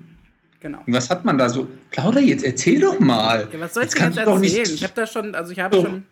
Genau. 0.60 0.80
Und 0.86 0.94
was 0.94 1.10
hat 1.10 1.26
man 1.26 1.38
da 1.38 1.50
so? 1.50 1.68
Plauder, 1.90 2.20
jetzt 2.20 2.44
erzähl 2.44 2.80
doch 2.80 3.00
mal. 3.00 3.48
Ja, 3.52 3.60
was 3.60 3.74
soll 3.74 3.84
ich 3.84 3.90
Jetzt 3.92 4.00
denn 4.02 4.14
jetzt 4.14 4.28
doch 4.28 4.40
nicht- 4.40 4.58
erzählen? 4.58 4.76
Ich 4.76 4.84
habe 4.84 4.94
da 4.96 5.08
schon, 5.08 5.34
also 5.36 5.52
ich 5.52 5.60
habe 5.60 5.76
So. 5.78 5.84
schon 5.84 6.04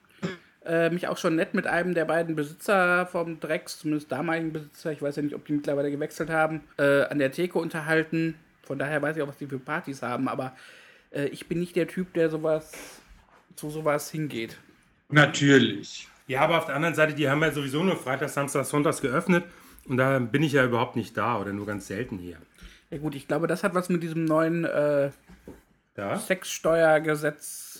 äh, 0.67 0.89
mich 0.89 1.07
auch 1.07 1.17
schon 1.17 1.35
nett 1.35 1.53
mit 1.53 1.65
einem 1.65 1.93
der 1.93 2.05
beiden 2.05 2.35
Besitzer 2.35 3.05
vom 3.05 3.39
Drecks, 3.39 3.79
zumindest 3.79 4.11
damaligen 4.11 4.53
Besitzer, 4.53 4.91
ich 4.91 5.01
weiß 5.01 5.15
ja 5.15 5.21
nicht, 5.23 5.35
ob 5.35 5.45
die 5.45 5.53
mittlerweile 5.53 5.89
gewechselt 5.89 6.29
haben, 6.29 6.61
äh, 6.77 7.03
an 7.03 7.19
der 7.19 7.31
Theke 7.31 7.57
unterhalten. 7.57 8.35
Von 8.63 8.77
daher 8.77 9.01
weiß 9.01 9.15
ich 9.15 9.23
auch, 9.23 9.27
was 9.27 9.37
die 9.37 9.47
für 9.47 9.59
Partys 9.59 10.01
haben, 10.01 10.27
aber 10.27 10.55
äh, 11.11 11.25
ich 11.27 11.47
bin 11.47 11.59
nicht 11.59 11.75
der 11.75 11.87
Typ, 11.87 12.13
der 12.13 12.29
sowas 12.29 12.71
zu 13.55 13.69
sowas 13.69 14.11
hingeht. 14.11 14.57
Natürlich. 15.09 16.07
Ja, 16.27 16.41
aber 16.41 16.57
auf 16.57 16.65
der 16.65 16.75
anderen 16.75 16.95
Seite, 16.95 17.13
die 17.13 17.29
haben 17.29 17.41
ja 17.41 17.51
sowieso 17.51 17.83
nur 17.83 17.95
Freitag, 17.95 18.29
Samstag, 18.29 18.65
Sonntags 18.65 19.01
geöffnet. 19.01 19.45
Und 19.87 19.97
da 19.97 20.19
bin 20.19 20.43
ich 20.43 20.51
ja 20.51 20.65
überhaupt 20.65 20.97
nicht 20.97 21.15
da 21.15 21.39
oder 21.39 21.53
nur 21.53 21.65
ganz 21.65 21.87
selten 21.87 22.17
hier. 22.17 22.35
Ja 22.89 22.97
gut, 22.97 23.15
ich 23.15 23.27
glaube, 23.27 23.47
das 23.47 23.63
hat 23.63 23.73
was 23.73 23.87
mit 23.87 24.03
diesem 24.03 24.25
neuen 24.25 24.65
äh, 24.65 25.11
Da? 25.97 26.19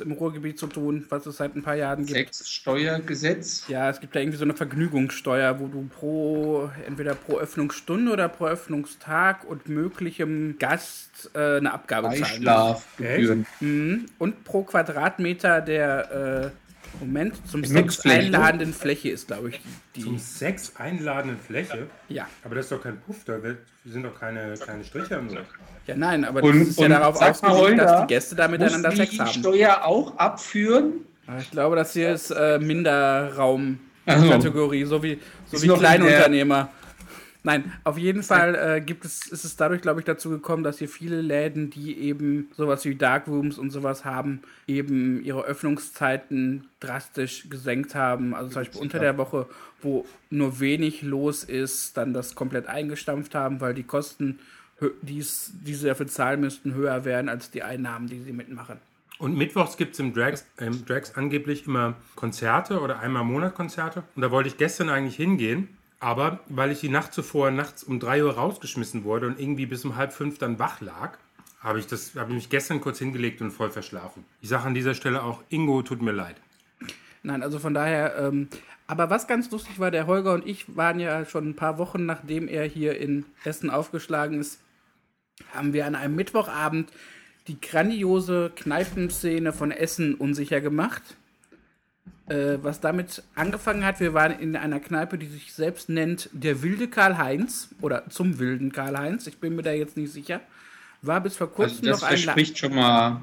Im 0.01 0.11
Ruhrgebiet 0.11 0.59
zu 0.59 0.67
tun, 0.67 1.05
was 1.09 1.25
es 1.25 1.37
seit 1.37 1.55
ein 1.55 1.63
paar 1.63 1.75
Jahren 1.75 2.05
gibt. 2.05 2.33
Sexsteuergesetz. 2.33 3.67
Ja, 3.67 3.89
es 3.89 3.99
gibt 3.99 4.15
da 4.15 4.19
irgendwie 4.19 4.37
so 4.37 4.43
eine 4.43 4.53
Vergnügungssteuer, 4.53 5.59
wo 5.59 5.67
du 5.67 5.87
pro, 5.87 6.69
entweder 6.85 7.15
pro 7.15 7.37
Öffnungsstunde 7.37 8.11
oder 8.11 8.29
pro 8.29 8.47
Öffnungstag 8.47 9.43
und 9.43 9.67
möglichem 9.69 10.57
Gast 10.59 11.31
äh, 11.33 11.57
eine 11.57 11.73
Abgabe 11.73 12.07
zahlen 12.07 12.19
musst. 12.19 12.31
Beischlafgebühren. 12.31 13.45
Mhm. 13.59 14.05
Und 14.17 14.43
pro 14.43 14.63
Quadratmeter 14.63 15.61
der, 15.61 16.51
äh, 16.53 16.66
Moment, 16.99 17.35
zum 17.47 17.63
Sex 17.63 18.03
einladenden 18.05 18.73
Fläche 18.73 19.09
ist, 19.09 19.27
glaube 19.27 19.49
ich, 19.49 19.61
die. 19.95 20.01
Zum 20.03 20.17
Sex 20.17 20.73
einladenden 20.77 21.39
Fläche? 21.39 21.87
ja. 22.09 22.27
Aber 22.43 22.55
das 22.55 22.65
ist 22.65 22.71
doch 22.71 22.81
kein 22.81 22.99
Puff, 23.01 23.17
da 23.25 23.37
sind 23.85 24.03
doch 24.03 24.19
keine, 24.19 24.55
keine 24.65 24.83
Striche 24.83 25.15
im 25.15 25.27
Luft. 25.29 25.45
ja, 25.85 25.95
nein, 25.95 26.25
aber 26.25 26.41
Und- 26.43 26.59
das 26.59 26.69
ist 26.69 26.79
ja 26.79 26.85
und 26.85 26.91
darauf 26.91 27.21
ausgelegt, 27.21 27.79
dass 27.79 28.01
die 28.01 28.07
Gäste 28.07 28.35
da 28.35 28.47
miteinander 28.47 28.89
Muss 28.89 28.97
Sex 28.97 29.11
die 29.11 29.19
haben. 29.19 29.27
Steuer 29.29 29.85
auch 29.85 30.17
abführen? 30.17 30.93
Ich 31.39 31.51
glaube, 31.51 31.75
das 31.75 31.93
hier 31.93 32.11
ist 32.13 32.31
äh, 32.31 32.57
Minderraum-Kategorie, 32.57 34.85
so 34.85 35.03
wie, 35.03 35.19
so 35.45 35.57
Ist 35.57 35.63
wie 35.63 35.67
Kleinunternehmer. 35.67 36.69
Nein, 37.47 37.71
auf 37.85 37.97
jeden 37.97 38.23
Fall 38.23 38.55
äh, 38.55 38.81
gibt 38.81 39.05
es, 39.05 39.25
ist 39.27 39.45
es 39.45 39.55
dadurch, 39.55 39.81
glaube 39.81 40.01
ich, 40.01 40.05
dazu 40.05 40.29
gekommen, 40.29 40.65
dass 40.65 40.79
hier 40.79 40.89
viele 40.89 41.21
Läden, 41.21 41.69
die 41.69 41.97
eben 41.97 42.51
sowas 42.57 42.83
wie 42.83 42.93
Darkrooms 42.93 43.57
und 43.57 43.69
sowas 43.69 44.03
haben, 44.03 44.41
eben 44.67 45.23
ihre 45.23 45.45
Öffnungszeiten 45.45 46.67
drastisch 46.81 47.49
gesenkt 47.49 47.95
haben. 47.95 48.35
Also 48.35 48.49
zum 48.49 48.63
Beispiel 48.63 48.81
unter 48.81 48.99
der 48.99 49.17
Woche, 49.17 49.47
wo 49.81 50.05
nur 50.29 50.59
wenig 50.59 51.03
los 51.03 51.45
ist, 51.45 51.95
dann 51.95 52.13
das 52.13 52.35
komplett 52.35 52.67
eingestampft 52.67 53.33
haben, 53.33 53.61
weil 53.61 53.73
die 53.73 53.83
Kosten, 53.83 54.39
die 55.01 55.21
sie 55.21 55.87
dafür 55.87 56.07
zahlen 56.07 56.41
müssten, 56.41 56.73
höher 56.73 57.05
wären 57.05 57.29
als 57.29 57.49
die 57.49 57.63
Einnahmen, 57.63 58.07
die 58.07 58.19
sie 58.19 58.33
mitmachen. 58.33 58.75
Und 59.19 59.37
mittwochs 59.37 59.77
gibt 59.77 59.93
es 59.93 60.01
im 60.01 60.13
Drags, 60.13 60.45
im 60.57 60.85
Drags 60.85 61.15
angeblich 61.15 61.65
immer 61.65 61.95
Konzerte 62.15 62.81
oder 62.81 62.99
einmal 62.99 63.21
im 63.21 63.29
Monat 63.29 63.55
Konzerte. 63.55 64.03
Und 64.17 64.21
da 64.21 64.31
wollte 64.31 64.49
ich 64.49 64.57
gestern 64.57 64.89
eigentlich 64.89 65.15
hingehen. 65.15 65.69
Aber 65.99 66.39
weil 66.47 66.71
ich 66.71 66.79
die 66.79 66.89
Nacht 66.89 67.13
zuvor 67.13 67.49
nachts 67.51 67.83
um 67.83 67.99
3 67.99 68.23
Uhr 68.23 68.35
rausgeschmissen 68.35 69.03
wurde 69.03 69.27
und 69.27 69.39
irgendwie 69.39 69.65
bis 69.65 69.83
um 69.83 69.95
halb 69.95 70.13
fünf 70.13 70.37
dann 70.37 70.59
wach 70.59 70.79
lag, 70.81 71.17
habe 71.59 71.79
ich, 71.79 71.87
das- 71.87 72.13
habe 72.15 72.29
ich 72.31 72.35
mich 72.35 72.49
gestern 72.49 72.81
kurz 72.81 72.99
hingelegt 72.99 73.41
und 73.41 73.51
voll 73.51 73.71
verschlafen. 73.71 74.23
Ich 74.41 74.49
sage 74.49 74.65
an 74.65 74.73
dieser 74.75 74.93
Stelle 74.93 75.23
auch, 75.23 75.43
Ingo, 75.49 75.81
tut 75.81 76.01
mir 76.01 76.11
leid. 76.11 76.35
Nein, 77.23 77.41
also 77.41 77.57
von 77.57 77.73
daher, 77.73 78.15
ähm, 78.19 78.47
aber 78.85 79.09
was 79.09 79.27
ganz 79.27 79.49
lustig 79.51 79.79
war, 79.79 79.89
der 79.91 80.05
Holger 80.07 80.33
und 80.33 80.45
ich 80.45 80.75
waren 80.77 80.99
ja 80.99 81.25
schon 81.25 81.49
ein 81.49 81.55
paar 81.55 81.77
Wochen, 81.79 82.05
nachdem 82.05 82.47
er 82.47 82.63
hier 82.65 82.97
in 82.99 83.25
Essen 83.43 83.69
aufgeschlagen 83.71 84.39
ist, 84.39 84.59
haben 85.53 85.73
wir 85.73 85.87
an 85.87 85.95
einem 85.95 86.15
Mittwochabend 86.15 86.91
die 87.47 87.59
grandiose 87.59 88.51
Kneipenszene 88.55 89.51
von 89.51 89.71
Essen 89.71 90.13
unsicher 90.13 90.61
gemacht. 90.61 91.01
Äh, 92.29 92.57
was 92.61 92.81
damit 92.81 93.23
angefangen 93.35 93.85
hat, 93.85 94.01
wir 94.01 94.13
waren 94.13 94.37
in 94.39 94.57
einer 94.57 94.81
Kneipe, 94.81 95.17
die 95.17 95.27
sich 95.27 95.53
selbst 95.53 95.87
nennt 95.87 96.29
der 96.33 96.61
wilde 96.61 96.89
Karl-Heinz 96.89 97.69
oder 97.79 98.09
zum 98.09 98.37
wilden 98.37 98.73
Karl-Heinz, 98.73 99.27
ich 99.27 99.37
bin 99.37 99.55
mir 99.55 99.63
da 99.63 99.71
jetzt 99.71 99.95
nicht 99.95 100.11
sicher. 100.11 100.41
War 101.01 101.21
bis 101.21 101.37
vor 101.37 101.47
Also 101.47 101.55
kurzem 101.55 101.85
das 101.85 102.01
noch 102.01 102.07
ein 102.09 102.17
verspricht 102.17 102.57
schon 102.57 102.75
mal, 102.75 103.21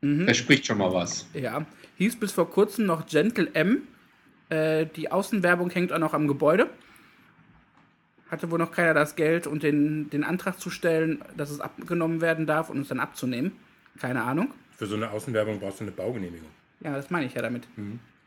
verspricht 0.00 0.66
schon 0.66 0.78
mal 0.78 0.92
was. 0.92 1.26
Ja, 1.34 1.66
hieß 1.96 2.20
bis 2.20 2.30
vor 2.30 2.48
kurzem 2.48 2.86
noch 2.86 3.06
Gentle 3.06 3.50
M. 3.54 3.82
Äh, 4.48 4.86
die 4.86 5.10
Außenwerbung 5.10 5.70
hängt 5.70 5.92
auch 5.92 5.98
noch 5.98 6.14
am 6.14 6.28
Gebäude. 6.28 6.68
Hatte 8.30 8.48
wohl 8.52 8.60
noch 8.60 8.70
keiner 8.70 8.94
das 8.94 9.16
Geld 9.16 9.48
und 9.48 9.64
den, 9.64 10.08
den 10.10 10.22
Antrag 10.22 10.60
zu 10.60 10.70
stellen, 10.70 11.24
dass 11.36 11.50
es 11.50 11.60
abgenommen 11.60 12.20
werden 12.20 12.46
darf 12.46 12.70
und 12.70 12.82
es 12.82 12.88
dann 12.88 13.00
abzunehmen. 13.00 13.52
Keine 13.98 14.22
Ahnung. 14.22 14.52
Für 14.76 14.86
so 14.86 14.94
eine 14.94 15.10
Außenwerbung 15.10 15.58
brauchst 15.58 15.80
du 15.80 15.84
eine 15.84 15.90
Baugenehmigung. 15.90 16.48
Ja, 16.80 16.94
das 16.94 17.10
meine 17.10 17.26
ich 17.26 17.34
ja 17.34 17.42
damit. 17.42 17.66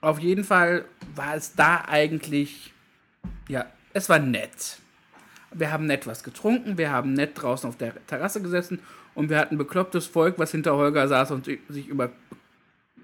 Auf 0.04 0.20
jeden 0.20 0.44
Fall 0.44 0.84
war 1.16 1.34
es 1.34 1.56
da 1.56 1.86
eigentlich, 1.88 2.74
ja, 3.48 3.66
es 3.94 4.10
war 4.10 4.20
nett. 4.20 4.80
Wir 5.54 5.72
haben 5.72 5.86
nett 5.86 6.06
was 6.06 6.26
getrunken, 6.26 6.78
wir 6.78 6.92
haben 6.92 7.14
nett 7.14 7.42
draußen 7.42 7.70
auf 7.70 7.78
der 7.78 8.06
Terrasse 8.06 8.42
gesessen 8.42 8.80
und 9.16 9.30
wir 9.30 9.38
hatten 9.38 9.58
beklopptes 9.58 10.06
Volk, 10.06 10.38
was 10.38 10.52
hinter 10.52 10.76
Holger 10.76 11.08
saß 11.08 11.32
und 11.32 11.46
sich 11.46 11.88
über 11.88 12.12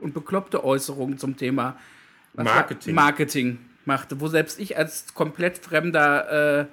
und 0.01 0.13
bekloppte 0.13 0.61
Äußerungen 0.61 1.17
zum 1.17 1.37
Thema 1.37 1.77
Marketing. 2.33 2.95
Marketing 2.95 3.59
machte, 3.85 4.19
wo 4.19 4.27
selbst 4.27 4.59
ich 4.59 4.77
als 4.77 5.13
komplett 5.13 5.57
Fremder 5.57 6.59
äh, 6.59 6.65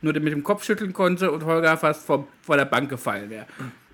nur 0.00 0.12
mit 0.14 0.32
dem 0.32 0.42
Kopf 0.42 0.64
schütteln 0.64 0.92
konnte 0.92 1.30
und 1.30 1.44
Holger 1.44 1.76
fast 1.76 2.04
vor, 2.04 2.26
vor 2.42 2.56
der 2.56 2.64
Bank 2.64 2.90
gefallen 2.90 3.30
wäre. 3.30 3.46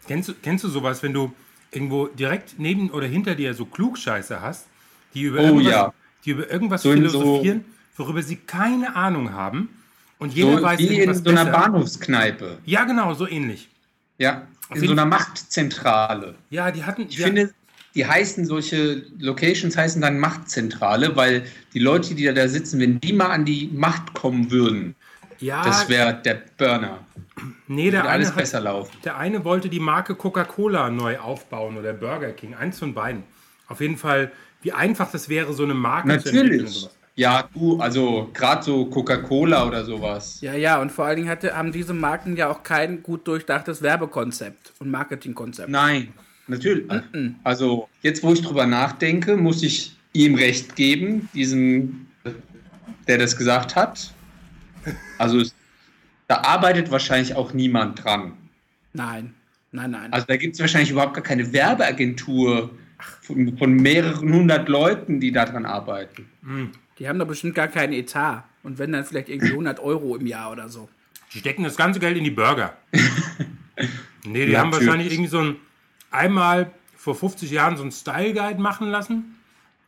Kennst 0.06 0.30
du, 0.30 0.34
kennst 0.42 0.64
du 0.64 0.68
sowas, 0.68 1.02
wenn 1.02 1.12
du 1.12 1.34
irgendwo 1.70 2.06
direkt 2.06 2.58
neben 2.58 2.90
oder 2.90 3.06
hinter 3.06 3.34
dir 3.34 3.52
so 3.52 3.66
Klugscheiße 3.66 4.40
hast, 4.40 4.66
die 5.14 5.22
über, 5.22 5.40
Oh, 5.40 5.44
irgendwas, 5.44 5.72
ja. 5.72 5.92
die 6.24 6.30
über 6.30 6.50
irgendwas 6.50 6.82
So 6.82 6.92
in 6.92 7.08
so- 7.08 7.18
philosophieren, 7.20 7.64
worüber 7.96 8.22
sie 8.22 8.36
keine 8.36 8.94
Ahnung 8.96 9.32
haben 9.32 9.68
und 10.18 10.34
jeder 10.34 10.56
So 10.58 10.62
weiß 10.62 10.78
wie 10.80 10.98
in 11.00 11.14
so 11.14 11.30
einer 11.30 11.44
besser. 11.44 11.58
Bahnhofskneipe. 11.58 12.58
Ja, 12.64 12.84
genau, 12.84 13.14
so 13.14 13.26
ähnlich. 13.28 13.68
Ja, 14.18 14.46
in 14.72 14.80
so 14.84 14.92
einer 14.92 15.04
Machtzentrale. 15.06 16.34
Ja, 16.50 16.70
die 16.70 16.84
hatten. 16.84 17.02
Ich 17.02 17.16
die 17.16 17.22
finde, 17.22 17.52
die 17.94 18.06
heißen 18.06 18.44
solche 18.46 19.04
Locations 19.18 19.76
heißen 19.76 20.00
dann 20.02 20.18
Machtzentrale, 20.18 21.14
weil 21.16 21.44
die 21.74 21.78
Leute, 21.78 22.14
die 22.14 22.24
da, 22.24 22.32
da 22.32 22.48
sitzen, 22.48 22.80
wenn 22.80 23.00
die 23.00 23.12
mal 23.12 23.30
an 23.30 23.44
die 23.44 23.70
Macht 23.72 24.14
kommen 24.14 24.50
würden, 24.50 24.94
ja, 25.38 25.64
das 25.64 25.88
wäre 25.88 26.14
der 26.24 26.42
Burner. 26.56 27.00
nee, 27.68 27.90
der 27.90 28.00
Würde 28.02 28.10
alles 28.10 28.28
eine, 28.28 28.36
besser 28.36 28.58
hat, 28.58 28.64
laufen. 28.64 28.92
der 29.04 29.16
eine 29.16 29.44
wollte 29.44 29.68
die 29.68 29.80
Marke 29.80 30.14
Coca-Cola 30.14 30.90
neu 30.90 31.18
aufbauen 31.18 31.76
oder 31.76 31.92
Burger 31.92 32.30
King, 32.32 32.54
eins 32.54 32.78
von 32.78 32.94
beiden. 32.94 33.22
Auf 33.68 33.80
jeden 33.80 33.96
Fall, 33.96 34.30
wie 34.64 34.72
einfach 34.72 35.12
das 35.12 35.28
wäre, 35.28 35.52
so 35.52 35.62
eine 35.62 35.74
Marke 35.74 36.08
zu 36.18 36.30
entwickeln. 36.30 36.50
Natürlich. 36.50 36.70
sowas. 36.72 36.96
Ja, 37.16 37.48
du, 37.54 37.78
also 37.78 38.28
gerade 38.34 38.64
so 38.64 38.86
Coca-Cola 38.86 39.68
oder 39.68 39.84
sowas. 39.84 40.40
Ja, 40.40 40.54
ja, 40.54 40.80
und 40.80 40.90
vor 40.90 41.04
allen 41.04 41.16
Dingen 41.16 41.28
hatte, 41.28 41.56
haben 41.56 41.70
diese 41.70 41.94
Marken 41.94 42.36
ja 42.36 42.50
auch 42.50 42.64
kein 42.64 43.04
gut 43.04 43.28
durchdachtes 43.28 43.82
Werbekonzept 43.82 44.72
und 44.80 44.90
Marketingkonzept. 44.90 45.68
Nein, 45.68 46.08
natürlich. 46.48 46.90
Also 47.44 47.88
jetzt, 48.02 48.24
wo 48.24 48.32
ich 48.32 48.42
drüber 48.42 48.66
nachdenke, 48.66 49.36
muss 49.36 49.62
ich 49.62 49.96
ihm 50.12 50.34
recht 50.34 50.74
geben, 50.74 51.28
diesem, 51.34 52.06
der 53.06 53.18
das 53.18 53.36
gesagt 53.36 53.76
hat. 53.76 54.12
Also 55.18 55.38
es, 55.38 55.54
da 56.26 56.38
arbeitet 56.38 56.90
wahrscheinlich 56.90 57.36
auch 57.36 57.52
niemand 57.52 58.02
dran. 58.02 58.32
Nein, 58.92 59.34
nein, 59.70 59.92
nein. 59.92 60.12
Also 60.12 60.26
da 60.26 60.36
gibt 60.36 60.54
es 60.54 60.60
wahrscheinlich 60.60 60.90
überhaupt 60.90 61.14
gar 61.14 61.22
keine 61.22 61.52
Werbeagentur 61.52 62.70
von, 63.22 63.56
von 63.58 63.74
mehreren 63.74 64.32
hundert 64.32 64.68
Leuten, 64.68 65.20
die 65.20 65.32
daran 65.32 65.64
arbeiten. 65.66 66.26
die 66.98 67.08
haben 67.08 67.18
doch 67.18 67.26
bestimmt 67.26 67.54
gar 67.54 67.68
keinen 67.68 67.92
Etat. 67.92 68.44
Und 68.62 68.78
wenn 68.78 68.92
dann 68.92 69.04
vielleicht 69.04 69.28
irgendwie 69.28 69.50
100 69.50 69.78
Euro 69.80 70.16
im 70.16 70.26
Jahr 70.26 70.50
oder 70.50 70.68
so. 70.68 70.88
Die 71.32 71.38
stecken 71.38 71.64
das 71.64 71.76
ganze 71.76 72.00
Geld 72.00 72.16
in 72.16 72.24
die 72.24 72.30
Burger. 72.30 72.76
nee, 74.24 74.46
die 74.46 74.52
Ja, 74.52 74.60
haben 74.60 74.70
natürlich. 74.70 74.88
wahrscheinlich 74.88 75.12
irgendwie 75.12 75.30
so 75.30 75.40
ein 75.40 75.56
einmal 76.10 76.70
vor 76.96 77.14
50 77.14 77.50
Jahren 77.50 77.76
so 77.76 77.82
einen 77.82 77.92
Style 77.92 78.32
Guide 78.32 78.60
machen 78.60 78.88
lassen 78.88 79.34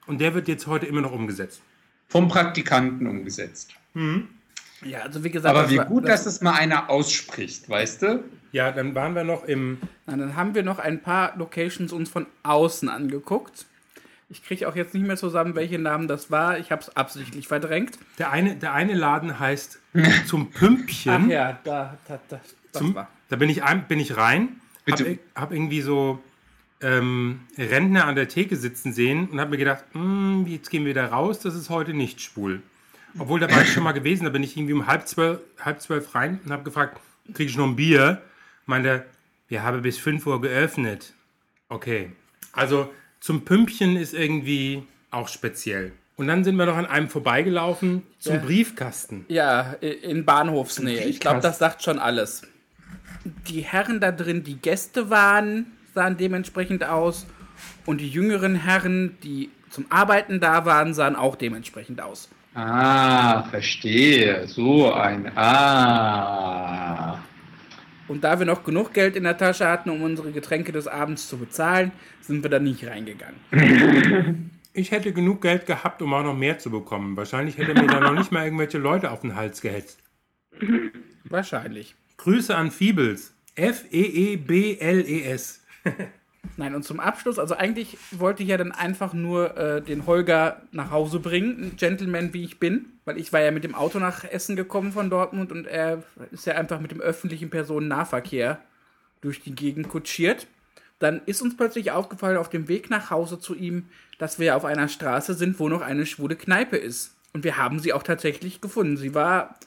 und 0.06 0.20
der 0.20 0.34
wird 0.34 0.48
jetzt 0.48 0.66
heute 0.66 0.86
immer 0.86 1.00
noch 1.00 1.12
umgesetzt. 1.12 1.62
Vom 2.08 2.28
Praktikanten 2.28 3.06
umgesetzt. 3.06 3.74
Ja, 4.84 5.00
also 5.00 5.24
wie 5.24 5.30
gesagt, 5.30 5.54
Aber 5.54 5.62
das 5.62 5.70
wie 5.72 5.78
war- 5.78 5.86
gut, 5.86 6.06
dass 6.08 6.24
das 6.24 6.40
mal 6.42 6.52
einer 6.52 6.90
ausspricht, 6.90 7.68
weißt 7.68 8.02
du? 8.02 8.24
Ja, 8.52 8.72
dann 8.72 8.94
waren 8.94 9.14
wir 9.14 9.24
noch 9.24 9.44
im 9.44 9.78
Na, 10.06 10.16
dann 10.16 10.36
haben 10.36 10.54
wir 10.54 10.62
noch 10.62 10.78
ein 10.78 11.00
paar 11.02 11.36
Locations 11.36 11.92
uns 11.92 12.08
von 12.10 12.26
außen 12.42 12.88
angeguckt. 12.88 13.66
Ich 14.28 14.42
kriege 14.44 14.68
auch 14.68 14.74
jetzt 14.76 14.92
nicht 14.92 15.06
mehr 15.06 15.16
zusammen, 15.16 15.54
welche 15.54 15.78
Namen 15.78 16.08
das 16.08 16.30
war. 16.30 16.58
Ich 16.58 16.72
habe 16.72 16.82
es 16.82 16.96
absichtlich 16.96 17.46
verdrängt. 17.48 17.98
der 18.18 18.30
eine 18.32 18.56
der 18.56 18.72
eine 18.72 18.94
Laden 18.94 19.38
heißt 19.38 19.78
zum 20.26 20.50
Pümpchen. 20.50 21.24
Ach 21.26 21.28
ja, 21.28 21.58
da, 21.64 21.96
da, 22.08 22.18
da 22.28 22.40
das 22.72 22.80
Zum, 22.82 22.94
war. 22.94 23.08
da 23.28 23.36
bin 23.36 23.48
ich, 23.48 23.62
ein, 23.62 23.86
bin 23.88 23.98
ich 24.00 24.16
rein, 24.16 24.60
hab, 24.78 24.84
Bitte. 24.84 25.04
ir- 25.04 25.18
hab 25.34 25.52
irgendwie 25.52 25.80
so 25.80 26.18
ähm, 26.82 27.40
Rentner 27.56 28.04
an 28.06 28.14
der 28.16 28.28
Theke 28.28 28.56
sitzen 28.56 28.92
sehen 28.92 29.28
und 29.28 29.40
habe 29.40 29.50
mir 29.52 29.56
gedacht, 29.58 29.84
"Hm, 29.92 30.44
jetzt 30.46 30.70
gehen 30.70 30.84
wir 30.84 30.92
da 30.92 31.06
raus, 31.06 31.38
das 31.40 31.54
ist 31.54 31.70
heute 31.70 31.94
nicht 31.94 32.20
schwul. 32.20 32.62
Obwohl, 33.18 33.40
da 33.40 33.50
war 33.50 33.62
ich 33.62 33.72
schon 33.72 33.82
mal 33.82 33.92
gewesen, 33.92 34.24
da 34.24 34.30
bin 34.30 34.42
ich 34.42 34.56
irgendwie 34.56 34.74
um 34.74 34.86
halb 34.86 35.06
zwölf, 35.08 35.40
halb 35.60 35.80
zwölf 35.80 36.14
rein 36.14 36.40
und 36.44 36.52
habe 36.52 36.62
gefragt, 36.64 37.00
kriege 37.32 37.50
ich 37.50 37.56
noch 37.56 37.66
ein 37.66 37.76
Bier? 37.76 38.22
Meinte, 38.66 39.04
wir 39.48 39.62
haben 39.62 39.82
bis 39.82 39.98
5 39.98 40.26
Uhr 40.26 40.40
geöffnet. 40.40 41.14
Okay, 41.68 42.10
also 42.52 42.92
zum 43.20 43.44
Pümpchen 43.44 43.96
ist 43.96 44.14
irgendwie 44.14 44.82
auch 45.10 45.28
speziell. 45.28 45.92
Und 46.16 46.28
dann 46.28 46.44
sind 46.44 46.56
wir 46.56 46.66
noch 46.66 46.76
an 46.76 46.86
einem 46.86 47.08
vorbeigelaufen 47.08 48.02
zum 48.18 48.36
Ja. 48.36 48.40
Briefkasten. 48.40 49.26
Ja, 49.28 49.72
in 49.80 50.24
Bahnhofsnähe. 50.24 51.04
Ich 51.04 51.20
glaube, 51.20 51.40
das 51.40 51.58
sagt 51.58 51.82
schon 51.82 51.98
alles. 51.98 52.42
Die 53.48 53.60
Herren 53.60 54.00
da 54.00 54.12
drin, 54.12 54.42
die 54.42 54.56
Gäste 54.56 55.10
waren, 55.10 55.66
sahen 55.94 56.16
dementsprechend 56.16 56.84
aus. 56.84 57.26
Und 57.84 58.00
die 58.00 58.08
jüngeren 58.08 58.54
Herren, 58.54 59.18
die 59.22 59.50
zum 59.70 59.86
Arbeiten 59.90 60.40
da 60.40 60.64
waren, 60.64 60.94
sahen 60.94 61.16
auch 61.16 61.36
dementsprechend 61.36 62.00
aus. 62.00 62.30
Ah, 62.56 63.42
verstehe. 63.50 64.48
So 64.48 64.90
ein. 64.90 65.30
Ah. 65.36 67.18
Und 68.08 68.24
da 68.24 68.38
wir 68.38 68.46
noch 68.46 68.64
genug 68.64 68.94
Geld 68.94 69.14
in 69.14 69.24
der 69.24 69.36
Tasche 69.36 69.68
hatten, 69.68 69.90
um 69.90 70.00
unsere 70.00 70.32
Getränke 70.32 70.72
des 70.72 70.88
Abends 70.88 71.28
zu 71.28 71.36
bezahlen, 71.36 71.92
sind 72.22 72.42
wir 72.42 72.48
da 72.50 72.58
nicht 72.58 72.86
reingegangen. 72.86 74.50
Ich 74.78 74.90
hätte 74.90 75.14
genug 75.14 75.40
Geld 75.40 75.64
gehabt, 75.64 76.02
um 76.02 76.12
auch 76.12 76.22
noch 76.22 76.36
mehr 76.36 76.58
zu 76.58 76.70
bekommen. 76.70 77.16
Wahrscheinlich 77.16 77.56
hätte 77.56 77.72
mir 77.72 77.86
da 77.86 77.98
noch 77.98 78.12
nicht 78.12 78.30
mal 78.30 78.44
irgendwelche 78.44 78.76
Leute 78.76 79.10
auf 79.10 79.22
den 79.22 79.34
Hals 79.34 79.62
gehetzt. 79.62 80.02
Wahrscheinlich. 81.24 81.94
Grüße 82.18 82.54
an 82.54 82.70
Fiebels. 82.70 83.32
E 83.56 83.68
F-E-E-B-L-E-S. 83.68 85.64
Nein, 86.56 86.74
und 86.74 86.84
zum 86.84 87.00
Abschluss, 87.00 87.38
also 87.38 87.54
eigentlich 87.54 87.98
wollte 88.10 88.42
ich 88.42 88.48
ja 88.48 88.56
dann 88.56 88.72
einfach 88.72 89.12
nur 89.12 89.56
äh, 89.56 89.82
den 89.82 90.06
Holger 90.06 90.62
nach 90.72 90.90
Hause 90.90 91.20
bringen, 91.20 91.62
ein 91.62 91.76
Gentleman 91.76 92.32
wie 92.32 92.44
ich 92.44 92.58
bin, 92.58 92.86
weil 93.04 93.18
ich 93.18 93.32
war 93.32 93.40
ja 93.40 93.50
mit 93.50 93.64
dem 93.64 93.74
Auto 93.74 93.98
nach 93.98 94.24
Essen 94.24 94.56
gekommen 94.56 94.92
von 94.92 95.10
Dortmund 95.10 95.52
und 95.52 95.66
er 95.66 96.02
ist 96.30 96.46
ja 96.46 96.54
einfach 96.54 96.80
mit 96.80 96.90
dem 96.90 97.00
öffentlichen 97.00 97.50
Personennahverkehr 97.50 98.60
durch 99.20 99.42
die 99.42 99.54
Gegend 99.54 99.88
kutschiert. 99.88 100.46
Dann 100.98 101.20
ist 101.26 101.42
uns 101.42 101.56
plötzlich 101.56 101.90
aufgefallen 101.90 102.38
auf 102.38 102.48
dem 102.48 102.68
Weg 102.68 102.90
nach 102.90 103.10
Hause 103.10 103.38
zu 103.38 103.54
ihm, 103.54 103.88
dass 104.18 104.38
wir 104.38 104.56
auf 104.56 104.64
einer 104.64 104.88
Straße 104.88 105.34
sind, 105.34 105.58
wo 105.60 105.68
noch 105.68 105.82
eine 105.82 106.06
schwule 106.06 106.36
Kneipe 106.36 106.76
ist. 106.76 107.14
Und 107.32 107.44
wir 107.44 107.58
haben 107.58 107.80
sie 107.80 107.92
auch 107.92 108.02
tatsächlich 108.02 108.62
gefunden. 108.62 108.96
Sie 108.96 109.14
war, 109.14 109.58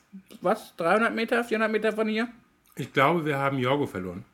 was, 0.42 0.76
300 0.78 1.14
Meter, 1.14 1.44
400 1.44 1.72
Meter 1.72 1.94
von 1.94 2.08
hier? 2.08 2.30
Ich 2.76 2.92
glaube, 2.94 3.26
wir 3.26 3.38
haben 3.38 3.60
Jorgo 3.60 3.86
verloren. 3.86 4.26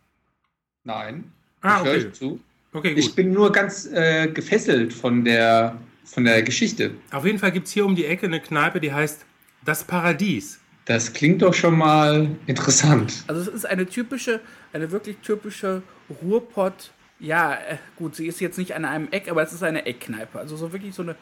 Nein. 0.86 1.34
Ah, 1.66 1.76
ich 1.76 1.82
okay. 1.82 1.98
euch 2.08 2.14
zu. 2.14 2.40
Okay, 2.74 2.94
Ich 2.98 3.08
gut. 3.08 3.16
bin 3.16 3.32
nur 3.32 3.52
ganz 3.52 3.86
äh, 3.88 4.28
gefesselt 4.28 4.94
von 4.94 5.24
der, 5.24 5.78
von 6.04 6.26
der 6.26 6.42
Geschichte. 6.44 6.92
Auf 7.12 7.26
jeden 7.26 7.40
Fall 7.40 7.52
gibt 7.52 7.68
es 7.68 7.74
hier 7.74 7.86
um 7.86 7.96
die 7.96 8.06
Ecke 8.06 8.26
eine 8.26 8.40
Kneipe, 8.42 8.80
die 8.80 8.92
heißt 8.94 9.26
Das 9.64 9.84
Paradies. 9.84 10.60
Das 10.86 11.14
klingt 11.14 11.42
doch 11.42 11.54
schon 11.54 11.78
mal 11.78 12.30
interessant. 12.46 13.24
Also 13.28 13.42
es 13.42 13.48
ist 13.48 13.66
eine 13.66 13.86
typische, 13.88 14.40
eine 14.74 14.92
wirklich 14.92 15.18
typische 15.24 15.82
Ruhrpott. 16.22 16.92
Ja, 17.20 17.54
äh, 17.54 17.78
gut, 17.96 18.16
sie 18.16 18.28
ist 18.28 18.40
jetzt 18.42 18.58
nicht 18.58 18.76
an 18.76 18.86
einem 18.86 19.08
Eck, 19.12 19.30
aber 19.32 19.42
es 19.42 19.54
ist 19.54 19.64
eine 19.64 19.86
Eckkneipe. 19.86 20.38
Also 20.38 20.58
so 20.58 20.72
wirklich 20.74 20.94
so 20.94 21.02
eine, 21.02 21.16